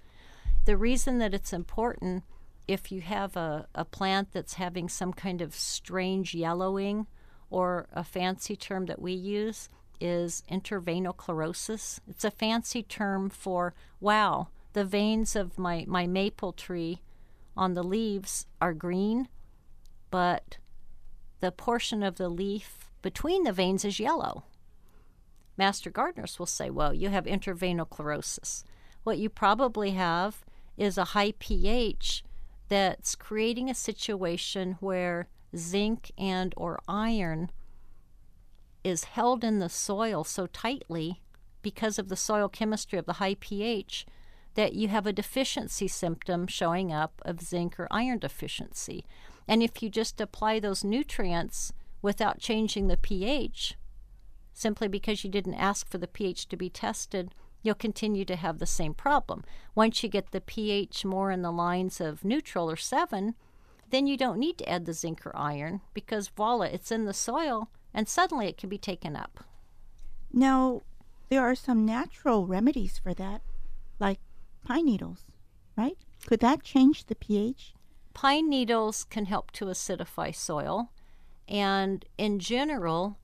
The 0.64 0.77
reason 0.77 1.18
that 1.18 1.33
it's 1.33 1.53
important 1.53 2.24
if 2.66 2.91
you 2.91 3.01
have 3.03 3.37
a, 3.37 3.68
a 3.77 3.85
plant 3.85 4.33
that's 4.33 4.55
having 4.55 4.89
some 4.89 5.12
kind 5.12 5.41
of 5.41 5.55
strange 5.55 6.35
yellowing, 6.35 7.07
or 7.49 7.87
a 7.93 8.03
fancy 8.03 8.57
term 8.57 8.87
that 8.87 9.01
we 9.01 9.12
use 9.12 9.68
is 10.01 10.43
interveinal 10.51 11.14
chlorosis. 11.14 12.01
It's 12.09 12.24
a 12.24 12.31
fancy 12.33 12.83
term 12.83 13.31
for, 13.31 13.72
wow, 14.01 14.49
the 14.77 14.85
veins 14.85 15.35
of 15.35 15.59
my, 15.59 15.87
my 15.89 16.07
maple 16.07 16.53
tree 16.53 17.01
on 17.57 17.72
the 17.72 17.83
leaves 17.83 18.47
are 18.61 18.74
green, 18.74 19.27
but 20.11 20.59
the 21.41 21.51
portion 21.51 22.03
of 22.03 22.16
the 22.16 22.29
leaf 22.29 22.91
between 23.01 23.45
the 23.45 23.55
veins 23.55 23.87
is 23.87 23.99
yellow. 23.99 24.45
Master 25.57 25.89
gardeners 25.89 26.39
will 26.39 26.45
say, 26.45 26.68
well, 26.68 26.93
you 26.93 27.09
have 27.09 27.24
interveinal 27.24 27.89
chlorosis. 27.89 28.64
What 29.03 29.16
you 29.16 29.31
probably 29.31 29.93
have 29.93 30.45
is 30.77 30.99
a 30.99 31.12
high 31.16 31.33
pH 31.39 32.22
that's 32.68 33.14
creating 33.14 33.70
a 33.70 33.74
situation 33.74 34.77
where 34.81 35.31
zinc 35.57 36.11
and 36.18 36.53
or 36.55 36.79
iron 36.87 37.51
is 38.85 39.05
held 39.05 39.43
in 39.43 39.59
the 39.59 39.70
soil 39.70 40.22
so 40.22 40.47
tightly 40.47 41.22
because 41.62 41.99
of 41.99 42.11
the 42.11 42.14
soil 42.14 42.51
chemistry 42.51 42.99
of 42.99 43.07
the 43.07 43.14
high 43.14 43.37
pH 43.41 44.05
that 44.57 44.72
you 44.72 44.88
have 44.88 45.07
a 45.07 45.12
deficiency 45.12 45.86
symptom 45.86 46.46
showing 46.46 46.92
up 46.92 47.22
of 47.24 47.40
zinc 47.40 47.78
or 47.78 47.86
iron 47.90 48.18
deficiency. 48.18 49.04
And 49.46 49.62
if 49.62 49.82
you 49.82 49.88
just 49.88 50.20
apply 50.20 50.59
those 50.59 50.82
nutrients 50.82 51.72
without 52.02 52.40
changing 52.40 52.88
the 52.88 52.96
pH, 52.96 53.76
simply 54.52 54.88
because 54.88 55.22
you 55.22 55.30
didn't 55.30 55.54
ask 55.54 55.88
for 55.88 55.98
the 55.98 56.09
pH 56.09 56.48
to 56.48 56.57
be 56.57 56.70
tested, 56.70 57.34
you'll 57.62 57.74
continue 57.74 58.24
to 58.24 58.36
have 58.36 58.59
the 58.59 58.66
same 58.66 58.94
problem. 58.94 59.44
Once 59.74 60.02
you 60.02 60.09
get 60.09 60.30
the 60.30 60.40
pH 60.40 61.04
more 61.04 61.30
in 61.30 61.42
the 61.42 61.52
lines 61.52 62.00
of 62.00 62.24
neutral 62.24 62.70
or 62.70 62.76
7, 62.76 63.34
then 63.90 64.07
you 64.07 64.16
don't 64.16 64.38
need 64.38 64.59
to 64.59 64.68
add 64.68 64.86
the 64.86 64.92
zinc 64.92 65.26
or 65.26 65.36
iron 65.36 65.80
because 65.92 66.28
voila, 66.28 66.64
it's 66.64 66.90
in 66.90 67.04
the 67.04 67.14
soil 67.14 67.68
and 67.92 68.09
suddenly 68.09 68.46
it 68.46 68.57
can 68.57 68.68
be 68.68 68.78
taken 68.78 69.16
up. 69.16 69.44
Now, 70.32 70.82
there 71.28 71.42
are 71.42 71.54
some 71.54 71.84
natural 71.84 72.46
remedies 72.46 72.98
for 72.98 73.14
that, 73.14 73.42
like 73.98 74.20
pine 74.66 74.84
needles, 74.84 75.24
right? 75.76 75.96
Could 76.26 76.40
that 76.40 76.62
change 76.62 77.06
the 77.06 77.14
pH? 77.14 77.72
Pine 78.14 78.48
needles 78.48 79.04
can 79.04 79.26
help 79.26 79.52
to 79.52 79.66
acidify 79.66 80.34
soil. 80.34 80.90
And 81.48 82.04
in 82.18 82.40
general, 82.40 83.18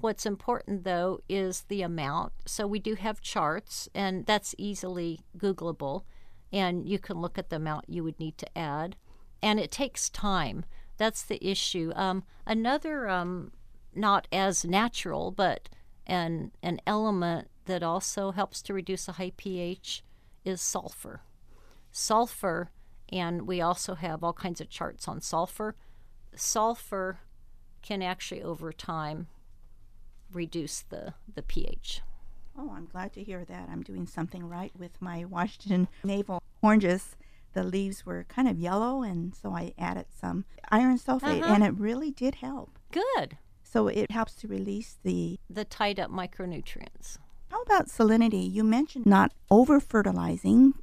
what's 0.00 0.24
important 0.24 0.84
though 0.84 1.20
is 1.28 1.64
the 1.68 1.82
amount. 1.82 2.32
So 2.46 2.66
we 2.66 2.78
do 2.78 2.94
have 2.94 3.20
charts, 3.20 3.88
and 3.94 4.24
that's 4.24 4.54
easily 4.56 5.20
Googleable, 5.36 6.04
and 6.50 6.88
you 6.88 6.98
can 6.98 7.20
look 7.20 7.36
at 7.38 7.50
the 7.50 7.56
amount 7.56 7.90
you 7.90 8.02
would 8.02 8.18
need 8.18 8.38
to 8.38 8.58
add. 8.58 8.96
And 9.42 9.60
it 9.60 9.70
takes 9.70 10.08
time. 10.08 10.64
That's 10.96 11.22
the 11.22 11.44
issue. 11.46 11.92
Um, 11.94 12.24
another, 12.46 13.06
um, 13.08 13.52
not 13.94 14.26
as 14.32 14.64
natural, 14.64 15.30
but 15.30 15.68
an 16.06 16.52
an 16.62 16.80
element 16.86 17.48
that 17.66 17.82
also 17.82 18.30
helps 18.30 18.62
to 18.62 18.72
reduce 18.72 19.08
a 19.08 19.12
high 19.12 19.32
pH 19.36 20.02
is 20.46 20.60
sulfur. 20.60 21.22
Sulfur, 21.90 22.70
and 23.10 23.46
we 23.46 23.60
also 23.60 23.94
have 23.94 24.22
all 24.22 24.32
kinds 24.32 24.60
of 24.60 24.68
charts 24.68 25.08
on 25.08 25.20
sulfur. 25.20 25.74
Sulfur 26.34 27.20
can 27.82 28.02
actually 28.02 28.42
over 28.42 28.72
time 28.72 29.26
reduce 30.32 30.82
the, 30.82 31.14
the 31.34 31.42
pH. 31.42 32.02
Oh, 32.58 32.72
I'm 32.74 32.86
glad 32.86 33.12
to 33.14 33.22
hear 33.22 33.44
that. 33.44 33.68
I'm 33.70 33.82
doing 33.82 34.06
something 34.06 34.48
right 34.48 34.72
with 34.76 35.00
my 35.00 35.24
Washington 35.24 35.88
navel 36.02 36.42
oranges. 36.62 37.16
The 37.52 37.62
leaves 37.62 38.04
were 38.04 38.24
kind 38.28 38.48
of 38.48 38.58
yellow, 38.58 39.02
and 39.02 39.34
so 39.34 39.52
I 39.52 39.72
added 39.78 40.06
some 40.10 40.44
iron 40.70 40.98
sulfate, 40.98 41.42
uh-huh. 41.42 41.54
and 41.54 41.64
it 41.64 41.74
really 41.74 42.10
did 42.10 42.36
help. 42.36 42.78
Good. 42.92 43.38
So 43.62 43.88
it 43.88 44.10
helps 44.10 44.34
to 44.36 44.48
release 44.48 44.98
the 45.02 45.38
the 45.50 45.64
tied 45.64 45.98
up 45.98 46.10
micronutrients. 46.10 47.18
How 47.56 47.62
about 47.62 47.88
salinity? 47.88 48.52
You 48.52 48.64
mentioned 48.64 49.06
not 49.06 49.32
over 49.50 49.80
fertilizing. 49.80 50.74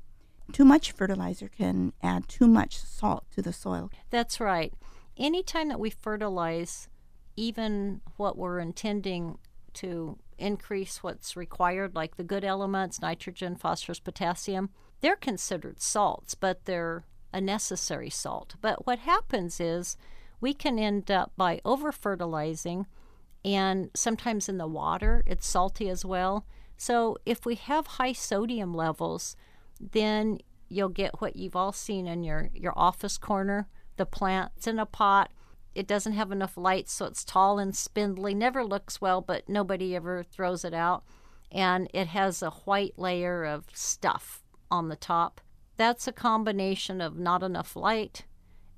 Too 0.52 0.66
much 0.66 0.92
fertilizer 0.92 1.48
can 1.48 1.94
add 2.02 2.28
too 2.28 2.48
much 2.48 2.80
salt 2.80 3.26
to 3.36 3.44
the 3.44 3.54
soil. 3.54 3.92
That's 4.10 4.40
right. 4.40 4.74
Anytime 5.16 5.68
that 5.70 5.80
we 5.80 5.92
fertilize, 5.92 6.88
even 7.36 8.02
what 8.18 8.40
we're 8.40 8.58
intending 8.58 9.38
to 9.74 10.18
increase 10.40 11.04
what's 11.04 11.38
required, 11.38 11.94
like 11.94 12.18
the 12.18 12.24
good 12.24 12.44
elements, 12.44 13.00
nitrogen, 13.00 13.56
phosphorus, 13.56 14.00
potassium, 14.00 14.72
they're 15.02 15.16
considered 15.16 15.80
salts, 15.80 16.34
but 16.34 16.66
they're 16.66 17.06
a 17.32 17.40
necessary 17.40 18.10
salt. 18.10 18.56
But 18.62 18.88
what 18.88 18.98
happens 18.98 19.60
is 19.60 19.96
we 20.42 20.56
can 20.56 20.80
end 20.80 21.12
up 21.12 21.34
by 21.38 21.62
over 21.64 21.92
fertilizing, 21.92 22.88
and 23.46 23.92
sometimes 23.94 24.50
in 24.50 24.58
the 24.58 24.66
water, 24.66 25.24
it's 25.28 25.46
salty 25.46 25.88
as 25.88 26.04
well. 26.04 26.48
So 26.78 27.18
if 27.26 27.46
we 27.46 27.56
have 27.56 27.88
high 27.88 28.14
sodium 28.14 28.74
levels, 28.74 29.36
then 29.80 30.40
you'll 30.70 30.90
get 30.90 31.22
what 31.22 31.36
you've 31.36 31.56
all 31.56 31.72
seen 31.72 32.08
in 32.08 32.24
your, 32.24 32.50
your 32.54 32.74
office 32.76 33.18
corner. 33.18 33.68
The 33.98 34.06
plant's 34.06 34.68
in 34.68 34.80
a 34.80 34.86
pot. 34.86 35.32
It 35.76 35.88
doesn't 35.88 36.14
have 36.14 36.32
enough 36.32 36.58
light, 36.58 36.90
so 36.90 37.06
it's 37.06 37.24
tall 37.24 37.60
and 37.60 37.76
spindly. 37.76 38.34
Never 38.34 38.64
looks 38.64 39.02
well, 39.02 39.22
but 39.22 39.50
nobody 39.50 39.96
ever 39.96 40.24
throws 40.24 40.64
it 40.64 40.74
out. 40.74 41.04
And 41.52 41.90
it 41.94 42.08
has 42.08 42.42
a 42.42 42.50
white 42.52 42.98
layer 42.98 43.44
of 43.44 43.66
stuff 43.74 44.44
on 44.70 44.90
the 44.90 44.96
top. 44.96 45.42
That's 45.78 46.08
a 46.08 46.12
combination 46.12 47.02
of 47.02 47.18
not 47.18 47.44
enough 47.44 47.76
light 47.76 48.26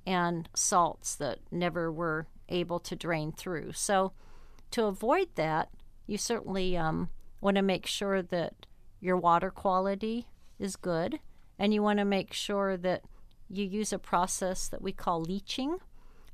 and 0.06 0.48
salts 0.54 1.14
that 1.16 1.40
never 1.50 1.90
were 1.90 2.26
able 2.48 2.78
to 2.80 2.96
drain 2.96 3.32
through. 3.32 3.72
So, 3.72 4.12
to 4.70 4.84
avoid 4.84 5.28
that, 5.34 5.70
you 6.06 6.18
certainly 6.18 6.76
um, 6.76 7.10
want 7.46 7.54
to 7.54 7.62
make 7.62 7.86
sure 7.86 8.22
that 8.22 8.66
your 8.98 9.16
water 9.16 9.52
quality 9.52 10.26
is 10.58 10.74
good, 10.74 11.20
and 11.60 11.72
you 11.72 11.80
want 11.80 12.00
to 12.00 12.04
make 12.04 12.32
sure 12.32 12.76
that 12.76 13.04
you 13.48 13.64
use 13.64 13.92
a 13.92 14.00
process 14.00 14.66
that 14.66 14.82
we 14.82 14.90
call 14.90 15.20
leaching, 15.20 15.78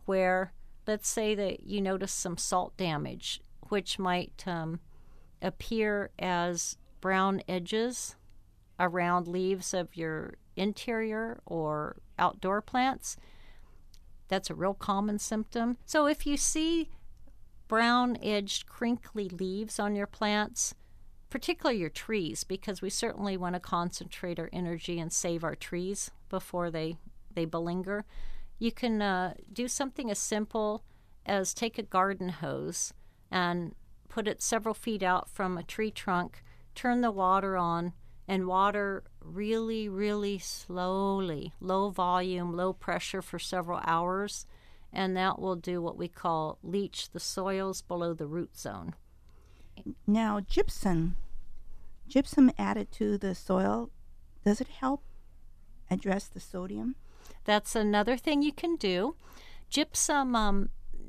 where 0.06 0.54
let's 0.86 1.06
say 1.06 1.34
that 1.34 1.64
you 1.64 1.82
notice 1.82 2.12
some 2.12 2.38
salt 2.38 2.74
damage, 2.78 3.42
which 3.68 3.98
might 3.98 4.42
um, 4.46 4.80
appear 5.42 6.08
as 6.18 6.78
brown 7.02 7.42
edges 7.46 8.16
around 8.80 9.28
leaves 9.28 9.74
of 9.74 9.94
your 9.94 10.36
interior 10.56 11.40
or 11.44 11.96
outdoor 12.18 12.62
plants. 12.62 13.18
That's 14.28 14.48
a 14.48 14.54
real 14.54 14.72
common 14.72 15.18
symptom. 15.18 15.76
So 15.84 16.06
if 16.06 16.26
you 16.26 16.38
see 16.38 16.88
brown 17.68 18.16
edged, 18.22 18.64
crinkly 18.64 19.28
leaves 19.28 19.78
on 19.78 19.94
your 19.94 20.06
plants, 20.06 20.74
particularly 21.32 21.80
your 21.80 21.88
trees, 21.88 22.44
because 22.44 22.82
we 22.82 22.90
certainly 22.90 23.38
want 23.38 23.54
to 23.54 23.58
concentrate 23.60 24.38
our 24.38 24.50
energy 24.52 25.00
and 25.00 25.10
save 25.10 25.42
our 25.42 25.54
trees 25.54 26.10
before 26.28 26.70
they, 26.70 26.94
they 27.34 27.46
belinger. 27.46 28.02
You 28.58 28.70
can 28.70 29.00
uh, 29.00 29.32
do 29.50 29.66
something 29.66 30.10
as 30.10 30.18
simple 30.18 30.84
as 31.24 31.54
take 31.54 31.78
a 31.78 31.82
garden 31.82 32.28
hose 32.28 32.92
and 33.30 33.74
put 34.10 34.28
it 34.28 34.42
several 34.42 34.74
feet 34.74 35.02
out 35.02 35.26
from 35.30 35.56
a 35.56 35.62
tree 35.62 35.90
trunk, 35.90 36.42
turn 36.74 37.00
the 37.00 37.10
water 37.10 37.56
on, 37.56 37.94
and 38.28 38.46
water 38.46 39.02
really, 39.22 39.88
really 39.88 40.38
slowly, 40.38 41.54
low 41.60 41.88
volume, 41.88 42.52
low 42.52 42.74
pressure 42.74 43.22
for 43.22 43.38
several 43.38 43.80
hours 43.84 44.44
and 44.92 45.16
that 45.16 45.38
will 45.38 45.56
do 45.56 45.80
what 45.80 45.96
we 45.96 46.08
call 46.08 46.58
leach 46.62 47.10
the 47.12 47.20
soils 47.20 47.80
below 47.80 48.12
the 48.12 48.26
root 48.26 48.56
zone. 48.58 48.94
Now, 50.06 50.40
gypsum, 50.40 51.16
gypsum 52.08 52.50
added 52.58 52.92
to 52.92 53.18
the 53.18 53.34
soil, 53.34 53.90
does 54.44 54.60
it 54.60 54.68
help 54.68 55.02
address 55.90 56.26
the 56.26 56.40
sodium? 56.40 56.96
That's 57.44 57.74
another 57.74 58.16
thing 58.16 58.42
you 58.42 58.52
can 58.52 58.76
do. 58.76 59.16
Gypsum, 59.68 60.36
um, 60.36 60.68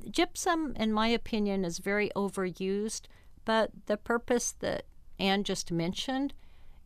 gypsum, 0.10 0.74
in 0.76 0.92
my 0.94 1.08
opinion, 1.08 1.66
is 1.66 1.80
very 1.80 2.10
overused, 2.16 3.04
but 3.46 3.72
the 3.86 3.98
purpose 3.98 4.54
that 4.60 4.86
Ann 5.20 5.44
just 5.44 5.72
mentioned 5.72 6.34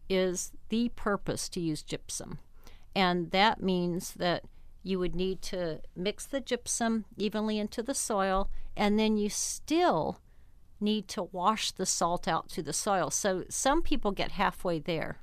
is 0.10 0.52
the 0.70 0.90
purpose 0.90 1.50
to 1.50 1.60
use 1.60 1.84
gypsum. 1.84 2.40
And 2.96 3.32
that 3.32 3.62
means 3.62 4.14
that 4.14 4.44
you 4.84 5.00
would 5.00 5.16
need 5.16 5.42
to 5.44 5.82
mix 5.96 6.26
the 6.26 6.40
gypsum 6.40 7.06
evenly 7.18 7.60
into 7.60 7.84
the 7.84 7.94
soil, 7.94 8.50
and 8.76 8.98
then 8.98 9.18
you 9.18 9.30
still 9.30 10.20
need 10.80 11.08
to 11.10 11.24
wash 11.24 11.72
the 11.72 11.86
salt 11.86 12.28
out 12.28 12.50
to 12.50 12.62
the 12.62 12.74
soil. 12.74 13.10
So 13.10 13.44
some 13.50 13.82
people 13.82 14.12
get 14.12 14.32
halfway 14.32 14.80
there. 14.80 15.20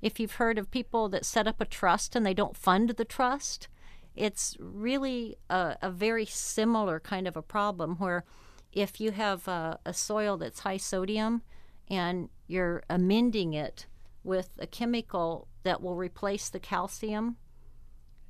If 0.00 0.18
you've 0.18 0.34
heard 0.34 0.58
of 0.58 0.70
people 0.70 1.08
that 1.10 1.24
set 1.24 1.46
up 1.46 1.60
a 1.60 1.64
trust 1.64 2.16
and 2.16 2.26
they 2.26 2.34
don't 2.34 2.56
fund 2.56 2.90
the 2.90 3.04
trust, 3.04 3.68
it's 4.14 4.56
really 4.58 5.36
a, 5.48 5.76
a 5.80 5.90
very 5.90 6.26
similar 6.26 7.00
kind 7.00 7.26
of 7.26 7.36
a 7.36 7.42
problem 7.42 7.96
where 7.96 8.24
if 8.72 9.00
you 9.00 9.12
have 9.12 9.46
a, 9.48 9.78
a 9.84 9.94
soil 9.94 10.36
that's 10.36 10.60
high 10.60 10.76
sodium 10.76 11.42
and 11.88 12.28
you're 12.46 12.82
amending 12.90 13.52
it 13.54 13.86
with 14.24 14.50
a 14.58 14.66
chemical 14.66 15.48
that 15.62 15.82
will 15.82 15.96
replace 15.96 16.48
the 16.48 16.60
calcium 16.60 17.36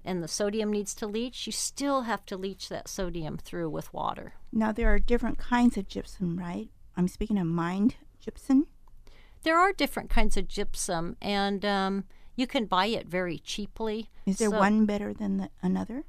and 0.05 0.23
the 0.23 0.29
sodium 0.29 0.71
needs 0.71 0.95
to 0.97 1.07
leach, 1.07 1.47
you 1.47 1.53
still 1.53 2.03
have 2.03 2.25
to 2.27 2.37
leach 2.37 2.69
that 2.69 2.89
sodium 2.89 3.39
through 3.39 3.71
with 3.71 3.93
water. 3.93 4.35
Now, 4.53 4.73
there 4.73 4.93
are 4.93 4.99
different 4.99 5.39
kinds 5.39 5.77
of 5.77 5.89
gypsum, 5.89 6.39
right? 6.39 6.69
I'm 6.97 7.09
speaking 7.09 7.39
of 7.39 7.47
mined 7.47 7.97
gypsum. 8.21 8.67
There 9.43 9.59
are 9.59 9.73
different 9.73 10.11
kinds 10.11 10.37
of 10.37 10.49
gypsum, 10.49 11.17
and 11.21 11.65
um, 11.65 12.05
you 12.37 12.47
can 12.47 12.67
buy 12.67 12.87
it 12.87 13.07
very 13.07 13.39
cheaply. 13.39 14.11
Is 14.27 14.39
there 14.39 14.51
so 14.51 14.59
one 14.59 14.87
better 14.87 15.13
than 15.13 15.39
the, 15.39 15.51
another? 15.63 16.05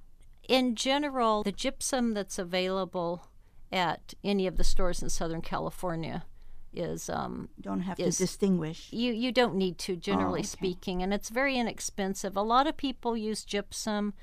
In 0.47 0.75
general, 0.75 1.43
the 1.43 1.51
gypsum 1.51 2.13
that's 2.13 2.37
available 2.37 3.27
at 3.71 4.13
any 4.23 4.45
of 4.45 4.57
the 4.57 4.63
stores 4.63 5.01
in 5.01 5.09
Southern 5.09 5.41
California 5.41 6.25
is 6.73 7.09
um, 7.09 7.49
don't 7.59 7.81
have 7.81 7.99
is, 7.99 8.17
to 8.17 8.23
distinguish. 8.23 8.87
You 8.91 9.13
you 9.13 9.31
don't 9.31 9.55
need 9.55 9.77
to, 9.79 9.95
generally 9.95 10.39
oh, 10.39 10.41
okay. 10.41 10.47
speaking, 10.47 11.01
and 11.01 11.13
it's 11.13 11.29
very 11.29 11.57
inexpensive. 11.57 12.35
A 12.35 12.41
lot 12.41 12.67
of 12.67 12.77
people 12.77 13.15
use 13.15 13.43
gypsum 13.43 14.13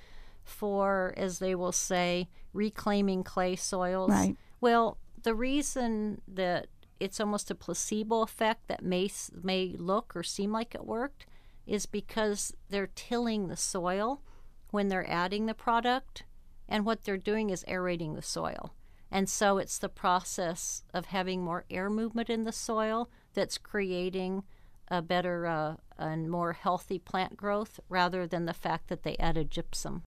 for, 0.43 1.15
as 1.17 1.39
they 1.39 1.55
will 1.55 1.73
say, 1.73 2.29
reclaiming 2.53 3.23
clay 3.23 3.57
soils. 3.57 4.11
Right. 4.11 4.37
Well, 4.61 4.99
the 5.23 5.35
reason 5.35 6.21
that 6.27 6.67
it's 6.99 7.21
almost 7.21 7.51
a 7.51 7.55
placebo 7.55 8.23
effect 8.23 8.69
that 8.69 8.83
may 8.83 9.09
may 9.43 9.75
look 9.79 10.15
or 10.15 10.23
seem 10.23 10.53
like 10.53 10.75
it 10.75 10.85
worked 10.85 11.27
is 11.67 11.87
because 11.87 12.55
they're 12.69 12.91
tilling 12.95 13.49
the 13.49 13.57
soil 13.57 14.23
when 14.71 14.89
they're 14.89 15.09
adding 15.11 15.47
the 15.47 15.55
product, 15.55 16.25
and 16.69 16.85
what 16.85 17.05
they're 17.05 17.17
doing 17.17 17.51
is 17.51 17.65
aerating 17.67 18.15
the 18.15 18.23
soil. 18.23 18.75
And 19.11 19.29
so 19.29 19.59
it's 19.59 19.79
the 19.79 19.89
process 19.89 20.85
of 20.95 21.07
having 21.07 21.43
more 21.43 21.65
air 21.71 21.91
movement 21.91 22.31
in 22.31 22.45
the 22.45 22.53
soil 22.53 23.11
that's 23.35 23.59
creating 23.59 24.45
a 24.89 25.03
better 25.03 25.47
uh, 25.47 25.77
and 25.99 26.31
more 26.31 26.53
healthy 26.53 26.99
plant 26.99 27.37
growth 27.37 27.81
rather 27.89 28.27
than 28.27 28.47
the 28.47 28.55
fact 28.55 28.89
that 28.89 29.03
they 29.03 29.17
added 29.19 29.51
gypsum. 29.51 30.03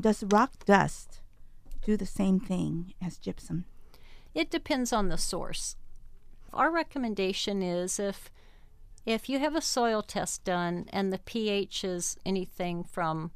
Does 0.00 0.24
rock 0.24 0.64
dust 0.64 1.20
do 1.82 1.96
the 1.96 2.06
same 2.06 2.40
thing 2.40 2.92
as 3.00 3.18
gypsum? 3.18 3.64
It 4.34 4.50
depends 4.50 4.92
on 4.92 5.08
the 5.08 5.18
source. 5.18 5.76
Our 6.52 6.70
recommendation 6.70 7.62
is 7.62 7.98
if 7.98 8.30
if 9.06 9.28
you 9.28 9.38
have 9.38 9.54
a 9.54 9.60
soil 9.60 10.02
test 10.02 10.42
done 10.42 10.86
and 10.92 11.12
the 11.12 11.18
pH 11.18 11.84
is 11.84 12.16
anything 12.26 12.82
from 12.82 13.30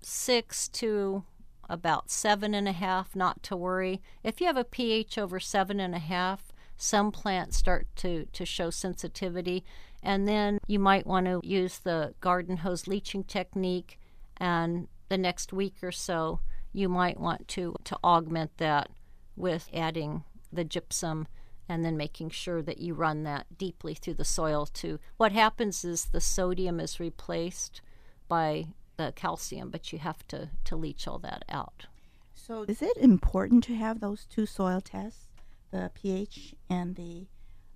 6 0.00 0.68
to 0.68 1.24
about 1.68 2.10
seven 2.10 2.54
and 2.54 2.68
a 2.68 2.72
half, 2.72 3.16
not 3.16 3.42
to 3.44 3.56
worry. 3.56 4.02
If 4.22 4.40
you 4.40 4.46
have 4.46 4.56
a 4.56 4.64
pH 4.64 5.18
over 5.18 5.40
seven 5.40 5.80
and 5.80 5.94
a 5.94 6.00
half, 6.00 6.52
some 6.76 7.10
plants 7.10 7.56
start 7.56 7.86
to, 7.96 8.26
to 8.32 8.44
show 8.44 8.70
sensitivity. 8.70 9.64
And 10.02 10.28
then 10.28 10.58
you 10.66 10.78
might 10.78 11.06
want 11.06 11.26
to 11.26 11.40
use 11.42 11.78
the 11.78 12.14
garden 12.20 12.58
hose 12.58 12.86
leaching 12.86 13.24
technique. 13.24 13.98
And 14.36 14.88
the 15.08 15.18
next 15.18 15.52
week 15.52 15.76
or 15.82 15.92
so, 15.92 16.40
you 16.72 16.88
might 16.88 17.18
want 17.18 17.48
to, 17.48 17.74
to 17.84 17.98
augment 18.04 18.58
that 18.58 18.90
with 19.34 19.68
adding 19.72 20.24
the 20.52 20.64
gypsum 20.64 21.26
and 21.68 21.84
then 21.84 21.96
making 21.96 22.30
sure 22.30 22.62
that 22.62 22.78
you 22.78 22.94
run 22.94 23.24
that 23.24 23.58
deeply 23.58 23.94
through 23.94 24.14
the 24.14 24.24
soil 24.24 24.66
too. 24.66 25.00
What 25.16 25.32
happens 25.32 25.84
is 25.84 26.06
the 26.06 26.20
sodium 26.20 26.78
is 26.78 27.00
replaced 27.00 27.80
by 28.28 28.68
the 28.96 29.12
calcium, 29.14 29.70
but 29.70 29.92
you 29.92 29.98
have 29.98 30.26
to, 30.28 30.50
to 30.64 30.76
leach 30.76 31.06
all 31.06 31.18
that 31.20 31.44
out. 31.48 31.86
So, 32.34 32.64
is 32.68 32.82
it 32.82 32.96
important 32.96 33.64
to 33.64 33.74
have 33.74 34.00
those 34.00 34.26
two 34.26 34.46
soil 34.46 34.80
tests, 34.80 35.28
the 35.70 35.90
pH 35.94 36.54
and 36.68 36.94
the 36.94 37.26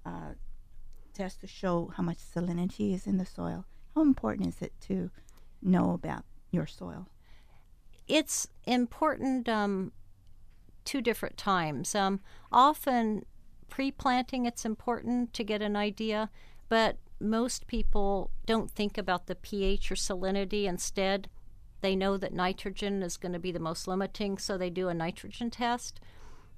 uh, 0.07 0.35
test 1.15 1.41
to 1.41 1.47
show 1.47 1.93
how 1.97 2.03
much 2.03 2.19
salinity 2.19 2.95
is 2.95 3.07
in 3.07 3.19
the 3.19 3.27
soil? 3.27 3.65
How 3.95 4.03
important 4.03 4.49
is 4.49 4.63
it 4.63 4.73
to 4.83 5.11
know 5.63 5.93
about 5.93 6.25
your 6.51 6.67
soil? 6.67 7.09
It's 8.07 8.49
important 8.65 9.49
um, 9.49 9.93
two 10.85 11.01
different 11.01 11.37
times. 11.37 11.95
Um, 11.95 12.21
often, 12.53 13.25
pre 13.69 13.91
planting, 13.91 14.47
it's 14.47 14.65
important 14.65 15.33
to 15.35 15.45
get 15.45 15.63
an 15.63 15.77
idea, 15.77 16.31
but 16.69 16.97
most 17.21 17.67
people 17.67 18.31
don't 18.47 18.71
think 18.71 18.97
about 18.97 19.27
the 19.27 19.35
pH 19.35 19.93
or 19.93 19.95
salinity. 19.95 20.65
Instead, 20.65 21.29
they 21.81 21.97
know 21.97 22.17
that 22.17 22.33
nitrogen 22.33 23.03
is 23.03 23.17
going 23.17 23.33
to 23.33 23.39
be 23.39 23.53
the 23.53 23.59
most 23.59 23.87
limiting, 23.87 24.39
so 24.39 24.57
they 24.57 24.71
do 24.71 24.89
a 24.89 24.95
nitrogen 24.95 25.51
test. 25.51 26.01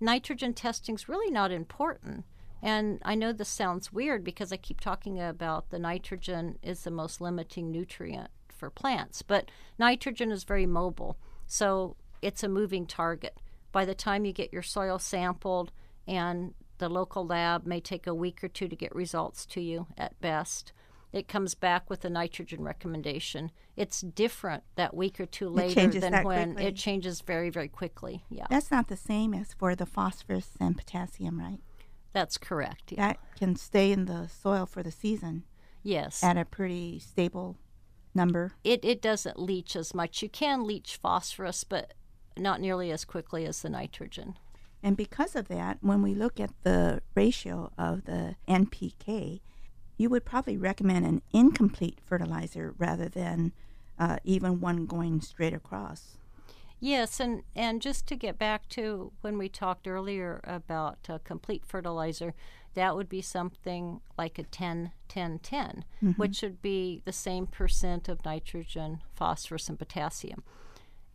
Nitrogen 0.00 0.54
testing 0.54 0.94
is 0.94 1.08
really 1.08 1.30
not 1.30 1.52
important. 1.52 2.24
And 2.62 3.00
I 3.04 3.16
know 3.16 3.32
this 3.32 3.48
sounds 3.48 3.92
weird 3.92 4.22
because 4.22 4.52
I 4.52 4.56
keep 4.56 4.80
talking 4.80 5.20
about 5.20 5.70
the 5.70 5.78
nitrogen 5.78 6.58
is 6.62 6.84
the 6.84 6.90
most 6.90 7.20
limiting 7.20 7.72
nutrient 7.72 8.30
for 8.48 8.70
plants, 8.70 9.22
but 9.22 9.50
nitrogen 9.78 10.30
is 10.30 10.44
very 10.44 10.66
mobile. 10.66 11.16
So 11.46 11.96
it's 12.20 12.44
a 12.44 12.48
moving 12.48 12.86
target. 12.86 13.38
By 13.72 13.84
the 13.84 13.94
time 13.94 14.24
you 14.24 14.32
get 14.32 14.52
your 14.52 14.62
soil 14.62 15.00
sampled 15.00 15.72
and 16.06 16.54
the 16.78 16.88
local 16.88 17.26
lab 17.26 17.66
may 17.66 17.80
take 17.80 18.06
a 18.06 18.14
week 18.14 18.42
or 18.42 18.48
two 18.48 18.68
to 18.68 18.76
get 18.76 18.94
results 18.94 19.46
to 19.46 19.60
you 19.60 19.86
at 19.96 20.20
best. 20.20 20.72
It 21.12 21.28
comes 21.28 21.54
back 21.54 21.90
with 21.90 22.04
a 22.04 22.10
nitrogen 22.10 22.62
recommendation. 22.62 23.50
It's 23.76 24.00
different 24.00 24.62
that 24.76 24.94
week 24.94 25.20
or 25.20 25.26
two 25.26 25.48
later 25.48 25.86
than 25.88 26.24
when 26.24 26.54
quickly. 26.54 26.68
it 26.68 26.76
changes 26.76 27.20
very, 27.20 27.50
very 27.50 27.68
quickly. 27.68 28.24
Yeah, 28.30 28.46
That's 28.48 28.70
not 28.70 28.88
the 28.88 28.96
same 28.96 29.34
as 29.34 29.52
for 29.52 29.74
the 29.74 29.86
phosphorus 29.86 30.50
and 30.58 30.76
potassium, 30.76 31.38
right? 31.38 31.60
that's 32.14 32.36
correct. 32.36 32.92
Yeah. 32.92 33.08
That 33.08 33.18
can 33.38 33.56
stay 33.56 33.90
in 33.90 34.04
the 34.04 34.28
soil 34.28 34.66
for 34.66 34.82
the 34.82 34.90
season 34.90 35.44
yes. 35.82 36.22
at 36.22 36.36
a 36.36 36.44
pretty 36.44 36.98
stable 36.98 37.56
number. 38.14 38.52
it, 38.62 38.84
it 38.84 39.00
doesn't 39.00 39.38
leach 39.38 39.74
as 39.74 39.94
much. 39.94 40.22
You 40.22 40.28
can 40.28 40.66
leach 40.66 40.96
phosphorus, 40.96 41.64
but 41.64 41.94
not 42.36 42.60
nearly 42.60 42.90
as 42.90 43.06
quickly 43.06 43.46
as 43.46 43.62
the 43.62 43.70
nitrogen. 43.70 44.34
And 44.82 44.96
because 44.96 45.36
of 45.36 45.48
that, 45.48 45.78
when 45.80 46.02
we 46.02 46.14
look 46.14 46.40
at 46.40 46.50
the 46.64 47.02
ratio 47.14 47.70
of 47.78 48.04
the 48.04 48.36
NPK, 48.48 49.40
you 49.96 50.10
would 50.10 50.24
probably 50.24 50.56
recommend 50.56 51.06
an 51.06 51.22
incomplete 51.32 51.98
fertilizer 52.04 52.74
rather 52.78 53.08
than 53.08 53.52
uh, 53.98 54.16
even 54.24 54.60
one 54.60 54.86
going 54.86 55.20
straight 55.20 55.54
across. 55.54 56.16
Yes, 56.80 57.20
and, 57.20 57.44
and 57.54 57.80
just 57.80 58.08
to 58.08 58.16
get 58.16 58.38
back 58.38 58.68
to 58.70 59.12
when 59.20 59.38
we 59.38 59.48
talked 59.48 59.86
earlier 59.86 60.40
about 60.42 60.98
uh, 61.08 61.18
complete 61.22 61.64
fertilizer, 61.64 62.34
that 62.74 62.96
would 62.96 63.08
be 63.08 63.22
something 63.22 64.00
like 64.18 64.36
a 64.38 64.42
10 64.42 64.90
10 65.06 65.38
10, 65.38 65.84
which 66.16 66.42
would 66.42 66.60
be 66.60 67.00
the 67.04 67.12
same 67.12 67.46
percent 67.46 68.08
of 68.08 68.24
nitrogen, 68.24 69.00
phosphorus, 69.14 69.68
and 69.68 69.78
potassium. 69.78 70.42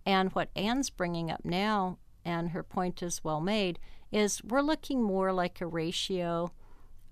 And 0.06 0.32
what 0.32 0.50
Ann's 0.56 0.90
bringing 0.90 1.30
up 1.30 1.44
now, 1.44 1.98
and 2.28 2.50
her 2.50 2.62
point 2.62 3.02
is 3.02 3.24
well 3.24 3.40
made, 3.40 3.80
is 4.12 4.44
we're 4.44 4.62
looking 4.62 5.02
more 5.02 5.32
like 5.32 5.62
a 5.62 5.66
ratio 5.66 6.52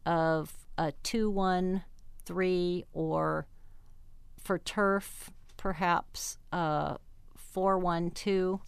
of 0.06 0.54
a 0.78 0.92
2 1.04 1.30
1 1.30 1.84
3 2.26 2.86
or 2.92 3.48
for 4.38 4.60
turf, 4.60 5.32
perhaps 5.58 6.38
uh, 6.52 6.98
412, 7.36 8.62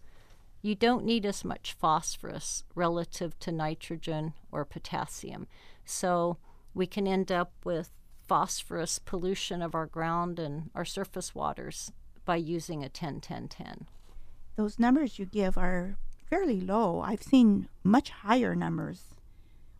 you 0.61 0.73
don't 0.73 1.05
need 1.05 1.25
as 1.25 1.43
much 1.43 1.73
phosphorus 1.73 2.63
relative 2.75 3.37
to 3.39 3.51
nitrogen 3.51 4.33
or 4.51 4.63
potassium. 4.63 5.47
So 5.85 6.37
we 6.73 6.87
can 6.87 7.07
end 7.07 7.31
up 7.31 7.51
with 7.63 7.91
phosphorus 8.27 8.99
pollution 8.99 9.61
of 9.61 9.75
our 9.75 9.85
ground 9.85 10.39
and 10.39 10.69
our 10.73 10.85
surface 10.85 11.35
waters 11.35 11.91
by 12.25 12.37
using 12.37 12.83
a 12.83 12.89
10 12.89 13.19
10 13.19 13.47
10. 13.49 13.87
Those 14.55 14.79
numbers 14.79 15.19
you 15.19 15.25
give 15.25 15.57
are 15.57 15.97
fairly 16.30 16.59
low. 16.59 17.01
I've 17.01 17.23
seen 17.23 17.67
much 17.84 18.09
higher 18.09 18.55
numbers 18.55 19.15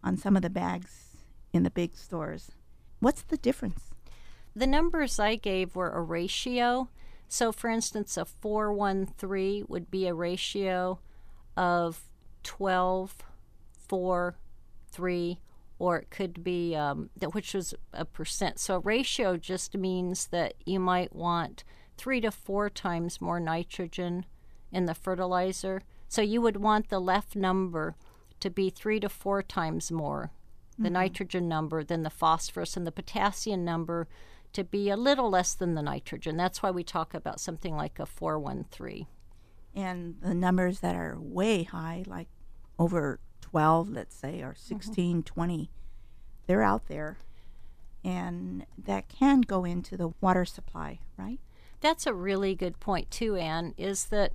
on 0.04 0.18
some 0.18 0.36
of 0.36 0.42
the 0.42 0.50
bags 0.50 1.18
in 1.54 1.64
the 1.64 1.70
big 1.70 1.96
stores. 1.96 2.52
What's 3.00 3.22
the 3.22 3.38
difference? 3.38 3.92
The 4.56 4.68
numbers 4.68 5.20
I 5.20 5.36
gave 5.36 5.76
were 5.76 5.92
a 5.92 6.02
ratio. 6.02 6.90
So, 7.28 7.52
for 7.52 7.70
instance, 7.70 8.18
a 8.18 8.26
413 8.26 9.66
would 9.68 9.92
be 9.92 10.08
a 10.08 10.14
ratio 10.14 11.00
of 11.56 12.04
12, 12.44 13.16
4, 13.88 14.38
3, 14.90 15.40
or 15.80 15.98
it 15.98 16.10
could 16.10 16.44
be, 16.44 16.76
um, 16.76 17.10
which 17.34 17.54
was 17.54 17.74
a 17.94 18.06
percent. 18.06 18.60
So, 18.60 18.76
a 18.76 18.80
ratio 18.80 19.38
just 19.38 19.76
means 19.78 20.28
that 20.28 20.54
you 20.66 20.80
might 20.80 21.14
want 21.14 21.64
three 21.98 22.22
to 22.22 22.32
four 22.32 22.70
times 22.70 23.20
more 23.20 23.40
nitrogen 23.40 24.26
in 24.72 24.86
the 24.86 24.96
fertilizer. 24.96 25.82
So, 26.08 26.22
you 26.22 26.42
would 26.42 26.58
want 26.58 26.90
the 26.90 27.00
left 27.00 27.36
number 27.36 27.96
to 28.40 28.50
be 28.50 28.70
three 28.70 29.00
to 29.00 29.10
four 29.10 29.42
times 29.42 29.92
more 29.92 30.32
the 30.78 30.84
mm-hmm. 30.84 30.94
nitrogen 30.94 31.48
number 31.48 31.84
than 31.84 32.04
the 32.04 32.10
phosphorus 32.10 32.78
and 32.78 32.86
the 32.86 32.92
potassium 32.92 33.66
number 33.66 34.08
to 34.54 34.64
be 34.64 34.90
a 34.90 34.98
little 34.98 35.30
less 35.30 35.54
than 35.54 35.76
the 35.76 35.82
nitrogen. 35.82 36.38
That's 36.38 36.62
why 36.62 36.72
we 36.72 36.84
talk 36.84 37.14
about 37.14 37.40
something 37.40 37.76
like 37.76 38.00
a 38.00 38.06
413. 38.06 39.08
And 39.76 40.16
the 40.22 40.34
numbers 40.34 40.80
that 40.80 40.96
are 40.96 41.18
way 41.20 41.64
high, 41.64 42.04
like 42.08 42.28
over 42.80 43.20
12, 43.42 43.90
let's 43.90 44.16
say, 44.16 44.42
or 44.42 44.54
mm-hmm. 44.54 44.76
16, 44.76 45.24
20, 45.24 45.72
they're 46.46 46.64
out 46.64 46.88
there. 46.88 47.18
And 48.04 48.66
that 48.78 49.10
can 49.10 49.42
go 49.42 49.66
into 49.66 49.98
the 49.98 50.14
water 50.22 50.46
supply, 50.46 51.00
right? 51.18 51.40
That's 51.82 52.08
a 52.08 52.14
really 52.14 52.56
good 52.56 52.80
point, 52.80 53.12
too, 53.12 53.36
Ann, 53.36 53.74
is 53.78 54.06
that 54.06 54.34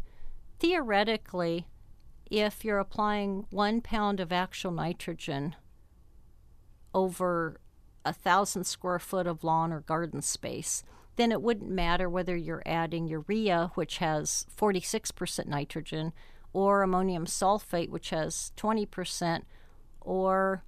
theoretically, 0.63 1.67
if 2.31 2.65
you're 2.65 2.79
applying 2.79 3.45
one 3.51 3.81
pound 3.81 4.21
of 4.21 4.31
actual 4.31 4.71
nitrogen 4.71 5.57
over 6.95 7.59
a 8.05 8.13
thousand 8.13 8.63
square 8.63 9.01
foot 9.01 9.27
of 9.27 9.43
lawn 9.43 9.73
or 9.73 9.81
garden 9.81 10.23
space, 10.23 10.85
then 11.17 11.33
it 11.33 11.43
wouldn't 11.43 11.71
matter 11.71 12.09
whether 12.09 12.37
you're 12.37 12.63
adding 12.65 13.09
urea, 13.09 13.73
which 13.75 13.99
has 13.99 14.47
46% 14.57 15.47
nitrogen, 15.47 16.13
or 16.53 16.83
ammonium 16.83 17.27
sulfate, 17.27 17.91
which 17.91 18.11
has 18.11 18.53
20%, 18.57 19.43
or 20.01 20.63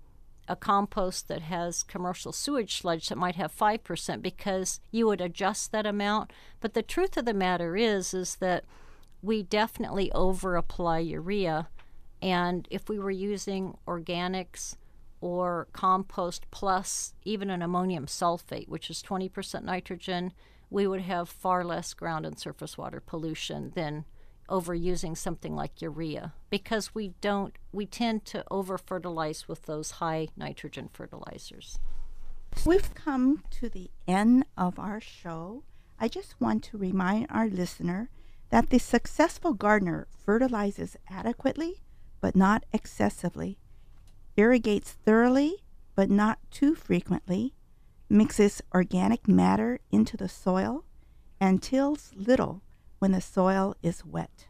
a 0.49 0.57
compost 0.57 1.28
that 1.28 1.42
has 1.42 1.84
commercial 1.84 2.32
sewage 2.32 2.78
sludge 2.80 3.09
that 3.09 3.16
might 3.16 3.36
have 3.36 3.57
5% 3.57 4.20
because 4.20 4.80
you 4.90 5.07
would 5.07 5.20
adjust 5.20 5.70
that 5.70 5.86
amount. 5.86 6.32
But 6.61 6.74
the 6.74 6.82
truth 6.82 7.16
of 7.16 7.26
the 7.26 7.32
matter 7.32 7.76
is 7.76 8.12
is 8.12 8.34
that 8.36 8.64
we 9.24 9.42
definitely 9.42 10.12
over 10.12 10.54
apply 10.54 10.98
urea 10.98 11.68
and 12.20 12.68
if 12.70 12.88
we 12.88 12.98
were 12.98 13.10
using 13.10 13.76
organics 13.86 14.76
or 15.20 15.68
compost 15.72 16.46
plus 16.50 17.14
even 17.24 17.48
an 17.48 17.62
ammonium 17.62 18.06
sulfate, 18.06 18.68
which 18.68 18.90
is 18.90 19.02
20% 19.02 19.62
nitrogen, 19.62 20.32
we 20.68 20.86
would 20.86 21.00
have 21.00 21.28
far 21.28 21.64
less 21.64 21.94
ground 21.94 22.26
and 22.26 22.38
surface 22.38 22.76
water 22.76 23.00
pollution 23.00 23.72
than 23.74 24.04
overusing 24.50 25.16
something 25.16 25.54
like 25.56 25.80
urea 25.80 26.34
because 26.50 26.94
we 26.94 27.08
don't 27.22 27.56
we 27.72 27.86
tend 27.86 28.26
to 28.26 28.44
over 28.50 28.76
fertilize 28.76 29.48
with 29.48 29.62
those 29.62 29.92
high 29.92 30.28
nitrogen 30.36 30.90
fertilizers. 30.92 31.78
We've 32.66 32.94
come 32.94 33.42
to 33.52 33.70
the 33.70 33.90
end 34.06 34.44
of 34.58 34.78
our 34.78 35.00
show. 35.00 35.62
I 35.98 36.08
just 36.08 36.38
want 36.38 36.62
to 36.64 36.76
remind 36.76 37.28
our 37.30 37.48
listener 37.48 38.10
that 38.55 38.70
the 38.70 38.78
successful 38.78 39.52
gardener 39.52 40.07
fertilizes 40.24 40.96
adequately 41.11 41.82
but 42.20 42.36
not 42.36 42.62
excessively, 42.72 43.59
irrigates 44.36 44.92
thoroughly 44.92 45.57
but 45.96 46.09
not 46.09 46.38
too 46.52 46.76
frequently, 46.76 47.52
mixes 48.09 48.62
organic 48.72 49.26
matter 49.26 49.80
into 49.90 50.16
the 50.16 50.28
soil, 50.28 50.84
and 51.40 51.64
tills 51.64 52.12
little 52.14 52.62
when 53.00 53.11
the 53.11 53.20
soil 53.20 53.74
is 53.82 54.05
wet. 54.05 54.46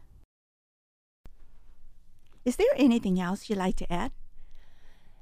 Is 2.45 2.57
there 2.57 2.67
anything 2.75 3.19
else 3.19 3.49
you'd 3.49 3.57
like 3.57 3.77
to 3.77 3.91
add? 3.91 4.11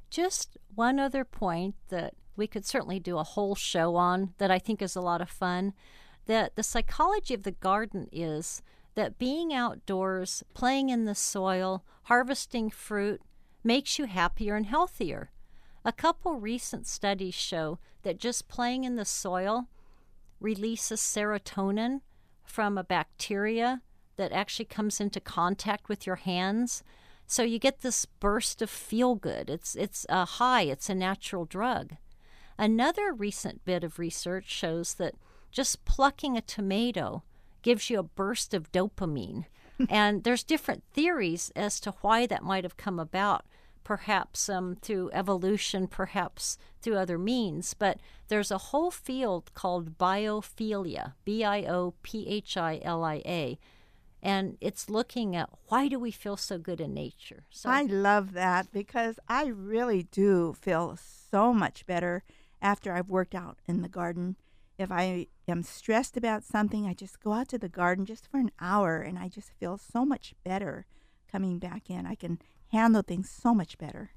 Just 0.09 0.57
one 0.75 0.99
other 0.99 1.23
point 1.23 1.75
that 1.87 2.15
we 2.35 2.47
could 2.47 2.65
certainly 2.65 2.99
do 2.99 3.17
a 3.17 3.23
whole 3.23 3.55
show 3.55 3.95
on 3.95 4.33
that 4.39 4.51
I 4.51 4.59
think 4.59 4.81
is 4.81 4.97
a 4.97 5.01
lot 5.01 5.21
of 5.21 5.29
fun 5.29 5.71
that 6.25 6.57
the 6.57 6.63
psychology 6.63 7.33
of 7.33 7.43
the 7.43 7.51
garden 7.51 8.09
is 8.11 8.61
that 8.95 9.17
being 9.17 9.53
outdoors, 9.53 10.43
playing 10.53 10.89
in 10.89 11.05
the 11.05 11.15
soil, 11.15 11.83
harvesting 12.03 12.69
fruit 12.69 13.21
makes 13.63 13.97
you 13.97 14.05
happier 14.05 14.55
and 14.55 14.65
healthier. 14.65 15.31
A 15.85 15.91
couple 15.91 16.39
recent 16.39 16.87
studies 16.87 17.33
show 17.33 17.79
that 18.03 18.19
just 18.19 18.47
playing 18.47 18.83
in 18.83 18.95
the 18.95 19.05
soil 19.05 19.67
releases 20.39 20.99
serotonin 20.99 22.01
from 22.43 22.77
a 22.77 22.83
bacteria 22.83 23.81
that 24.17 24.31
actually 24.31 24.65
comes 24.65 24.99
into 24.99 25.19
contact 25.19 25.89
with 25.89 26.05
your 26.05 26.17
hands. 26.17 26.83
So 27.25 27.43
you 27.43 27.57
get 27.57 27.81
this 27.81 28.05
burst 28.05 28.61
of 28.61 28.69
feel 28.69 29.15
good. 29.15 29.49
It's 29.49 29.75
it's 29.75 30.05
a 30.09 30.25
high, 30.25 30.63
it's 30.63 30.89
a 30.89 30.95
natural 30.95 31.45
drug. 31.45 31.95
Another 32.57 33.11
recent 33.11 33.65
bit 33.65 33.83
of 33.83 33.97
research 33.97 34.49
shows 34.49 34.93
that 34.95 35.15
just 35.51 35.85
plucking 35.85 36.37
a 36.37 36.41
tomato 36.41 37.23
gives 37.63 37.89
you 37.89 37.99
a 37.99 38.03
burst 38.03 38.53
of 38.53 38.71
dopamine. 38.71 39.45
and 39.89 40.23
there's 40.23 40.43
different 40.43 40.83
theories 40.93 41.51
as 41.55 41.79
to 41.79 41.91
why 42.01 42.27
that 42.27 42.43
might 42.43 42.63
have 42.63 42.77
come 42.77 42.99
about. 42.99 43.45
Perhaps 43.83 44.47
um, 44.47 44.77
through 44.81 45.09
evolution, 45.11 45.87
perhaps 45.87 46.57
through 46.81 46.95
other 46.95 47.17
means, 47.17 47.73
but 47.73 47.99
there's 48.29 48.51
a 48.51 48.57
whole 48.57 48.91
field 48.91 49.51
called 49.55 49.97
biophilia, 49.97 51.13
B 51.25 51.43
I 51.43 51.63
O 51.63 51.93
P 52.01 52.25
H 52.29 52.55
I 52.55 52.79
L 52.81 53.03
I 53.03 53.21
A, 53.25 53.59
and 54.21 54.57
it's 54.61 54.89
looking 54.89 55.35
at 55.35 55.49
why 55.67 55.89
do 55.89 55.99
we 55.99 56.11
feel 56.11 56.37
so 56.37 56.57
good 56.57 56.79
in 56.79 56.93
nature. 56.93 57.43
So 57.49 57.69
I 57.69 57.81
love 57.81 58.31
that 58.33 58.71
because 58.71 59.19
I 59.27 59.47
really 59.47 60.03
do 60.03 60.55
feel 60.61 60.97
so 61.29 61.53
much 61.53 61.85
better 61.85 62.23
after 62.61 62.93
I've 62.93 63.09
worked 63.09 63.35
out 63.35 63.57
in 63.67 63.81
the 63.81 63.89
garden. 63.89 64.37
If 64.77 64.91
I 64.91 65.27
am 65.47 65.63
stressed 65.63 66.17
about 66.17 66.43
something, 66.43 66.85
I 66.85 66.93
just 66.93 67.21
go 67.21 67.33
out 67.33 67.47
to 67.49 67.57
the 67.57 67.69
garden 67.69 68.05
just 68.05 68.27
for 68.27 68.37
an 68.37 68.51
hour 68.59 68.97
and 68.97 69.19
I 69.19 69.27
just 69.27 69.51
feel 69.59 69.77
so 69.77 70.05
much 70.05 70.33
better 70.43 70.85
coming 71.31 71.59
back 71.59 71.89
in. 71.89 72.05
I 72.05 72.15
can 72.15 72.39
handle 72.71 73.03
things 73.03 73.29
so 73.29 73.53
much 73.53 73.77
better. 73.77 74.11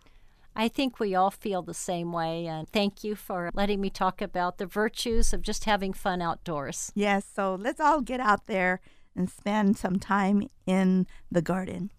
I 0.58 0.68
think 0.68 0.98
we 0.98 1.14
all 1.14 1.30
feel 1.30 1.60
the 1.60 1.74
same 1.74 2.12
way. 2.12 2.46
And 2.46 2.66
thank 2.68 3.04
you 3.04 3.14
for 3.14 3.50
letting 3.52 3.80
me 3.80 3.90
talk 3.90 4.22
about 4.22 4.56
the 4.56 4.64
virtues 4.64 5.34
of 5.34 5.42
just 5.42 5.64
having 5.64 5.92
fun 5.92 6.22
outdoors. 6.22 6.90
Yes, 6.94 7.26
so 7.30 7.56
let's 7.60 7.80
all 7.80 8.00
get 8.00 8.20
out 8.20 8.46
there 8.46 8.80
and 9.14 9.30
spend 9.30 9.76
some 9.76 9.98
time 9.98 10.48
in 10.66 11.06
the 11.30 11.42
garden. 11.42 11.90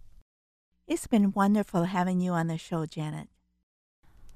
It's 0.87 1.05
been 1.05 1.31
wonderful 1.31 1.83
having 1.83 2.19
you 2.21 2.31
on 2.31 2.47
the 2.47 2.57
show, 2.57 2.85
Janet. 2.87 3.27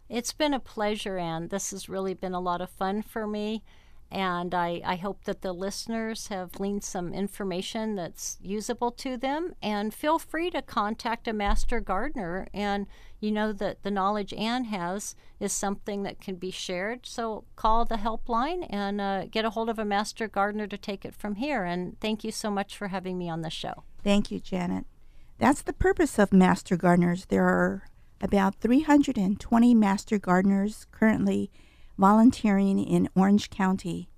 It's 0.09 0.33
been 0.33 0.53
a 0.53 0.59
pleasure, 0.59 1.17
and 1.17 1.49
this 1.49 1.71
has 1.71 1.87
really 1.87 2.13
been 2.13 2.33
a 2.33 2.39
lot 2.41 2.61
of 2.61 2.69
fun 2.69 3.01
for 3.01 3.25
me. 3.25 3.63
And 4.11 4.53
I, 4.53 4.81
I 4.83 4.95
hope 4.95 5.23
that 5.23 5.41
the 5.41 5.53
listeners 5.53 6.27
have 6.27 6.51
gleaned 6.51 6.83
some 6.83 7.13
information 7.13 7.95
that's 7.95 8.37
usable 8.41 8.91
to 8.91 9.15
them. 9.15 9.55
And 9.61 9.93
feel 9.93 10.19
free 10.19 10.49
to 10.51 10.61
contact 10.61 11.27
a 11.27 11.33
master 11.33 11.79
gardener. 11.79 12.47
And 12.53 12.87
you 13.19 13.31
know 13.31 13.53
that 13.53 13.83
the 13.83 13.91
knowledge 13.91 14.33
Ann 14.33 14.65
has 14.65 15.15
is 15.39 15.53
something 15.53 16.03
that 16.03 16.19
can 16.19 16.35
be 16.35 16.51
shared. 16.51 17.05
So 17.05 17.45
call 17.55 17.85
the 17.85 17.95
helpline 17.95 18.67
and 18.69 18.99
uh, 18.99 19.25
get 19.25 19.45
a 19.45 19.51
hold 19.51 19.69
of 19.69 19.79
a 19.79 19.85
master 19.85 20.27
gardener 20.27 20.67
to 20.67 20.77
take 20.77 21.05
it 21.05 21.15
from 21.15 21.35
here. 21.35 21.63
And 21.63 21.99
thank 21.99 22.23
you 22.23 22.31
so 22.31 22.51
much 22.51 22.75
for 22.75 22.89
having 22.89 23.17
me 23.17 23.29
on 23.29 23.41
the 23.41 23.49
show. 23.49 23.83
Thank 24.03 24.31
you, 24.31 24.39
Janet. 24.39 24.85
That's 25.37 25.61
the 25.61 25.73
purpose 25.73 26.19
of 26.19 26.33
master 26.33 26.75
gardeners. 26.75 27.25
There 27.25 27.45
are 27.45 27.83
about 28.21 28.55
320 28.55 29.73
master 29.73 30.19
gardeners 30.19 30.85
currently 30.91 31.49
volunteering 31.97 32.79
in 32.79 33.09
Orange 33.15 33.49
County, 33.49 34.09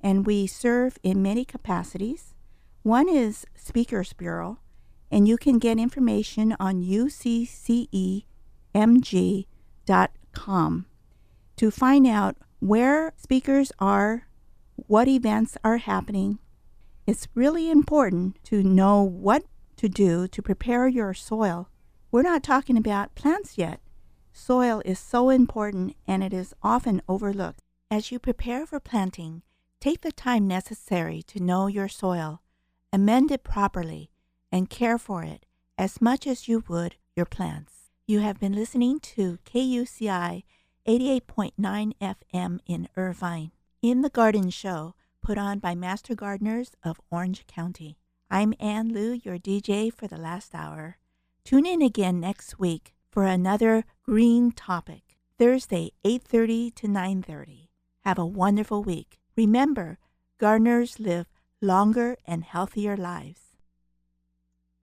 and 0.00 0.26
we 0.26 0.46
serve 0.46 0.98
in 1.02 1.22
many 1.22 1.44
capacities. 1.44 2.34
One 2.82 3.08
is 3.08 3.46
Speakers 3.54 4.12
Bureau, 4.12 4.58
and 5.10 5.28
you 5.28 5.36
can 5.36 5.58
get 5.58 5.78
information 5.78 6.56
on 6.58 6.82
uccemg.com 6.82 8.26
to 11.56 11.70
find 11.70 12.06
out 12.06 12.36
where 12.60 13.12
speakers 13.16 13.72
are, 13.78 14.26
what 14.74 15.06
events 15.06 15.58
are 15.62 15.76
happening. 15.76 16.38
It's 17.06 17.28
really 17.34 17.70
important 17.70 18.42
to 18.44 18.62
know 18.62 19.02
what 19.02 19.44
to 19.76 19.88
do 19.88 20.26
to 20.28 20.42
prepare 20.42 20.88
your 20.88 21.12
soil. 21.12 21.68
We're 22.10 22.22
not 22.22 22.42
talking 22.42 22.76
about 22.76 23.14
plants 23.14 23.58
yet. 23.58 23.80
Soil 24.32 24.82
is 24.84 24.98
so 24.98 25.28
important 25.28 25.94
and 26.06 26.24
it 26.24 26.32
is 26.32 26.54
often 26.62 27.02
overlooked. 27.08 27.60
As 27.90 28.10
you 28.10 28.18
prepare 28.18 28.66
for 28.66 28.80
planting, 28.80 29.42
take 29.80 30.00
the 30.00 30.12
time 30.12 30.46
necessary 30.46 31.22
to 31.24 31.42
know 31.42 31.66
your 31.66 31.88
soil, 31.88 32.40
amend 32.92 33.30
it 33.30 33.44
properly, 33.44 34.10
and 34.50 34.70
care 34.70 34.98
for 34.98 35.22
it 35.22 35.44
as 35.76 36.00
much 36.00 36.26
as 36.26 36.48
you 36.48 36.64
would 36.68 36.96
your 37.14 37.26
plants. 37.26 37.90
You 38.06 38.20
have 38.20 38.40
been 38.40 38.54
listening 38.54 39.00
to 39.00 39.38
KUCI 39.44 40.44
88.9 40.86 41.92
FM 42.00 42.58
in 42.66 42.88
Irvine, 42.96 43.52
in 43.82 44.00
the 44.00 44.10
Garden 44.10 44.50
Show, 44.50 44.94
put 45.22 45.38
on 45.38 45.58
by 45.58 45.74
Master 45.74 46.14
Gardeners 46.14 46.72
of 46.82 47.00
Orange 47.10 47.46
County. 47.46 47.98
I'm 48.30 48.54
Ann 48.58 48.88
Liu, 48.88 49.20
your 49.22 49.38
DJ 49.38 49.92
for 49.92 50.08
the 50.08 50.16
last 50.16 50.54
hour. 50.54 50.96
Tune 51.44 51.66
in 51.66 51.82
again 51.82 52.18
next 52.18 52.58
week 52.58 52.94
for 53.12 53.24
another 53.24 53.84
green 54.02 54.50
topic. 54.50 55.18
Thursday, 55.38 55.92
8:30 56.02 56.74
to 56.76 56.88
9:30. 56.88 57.68
Have 58.04 58.18
a 58.18 58.26
wonderful 58.26 58.82
week. 58.82 59.20
Remember, 59.36 59.98
gardeners 60.38 60.98
live 60.98 61.26
longer 61.60 62.16
and 62.26 62.42
healthier 62.42 62.96
lives. 62.96 63.51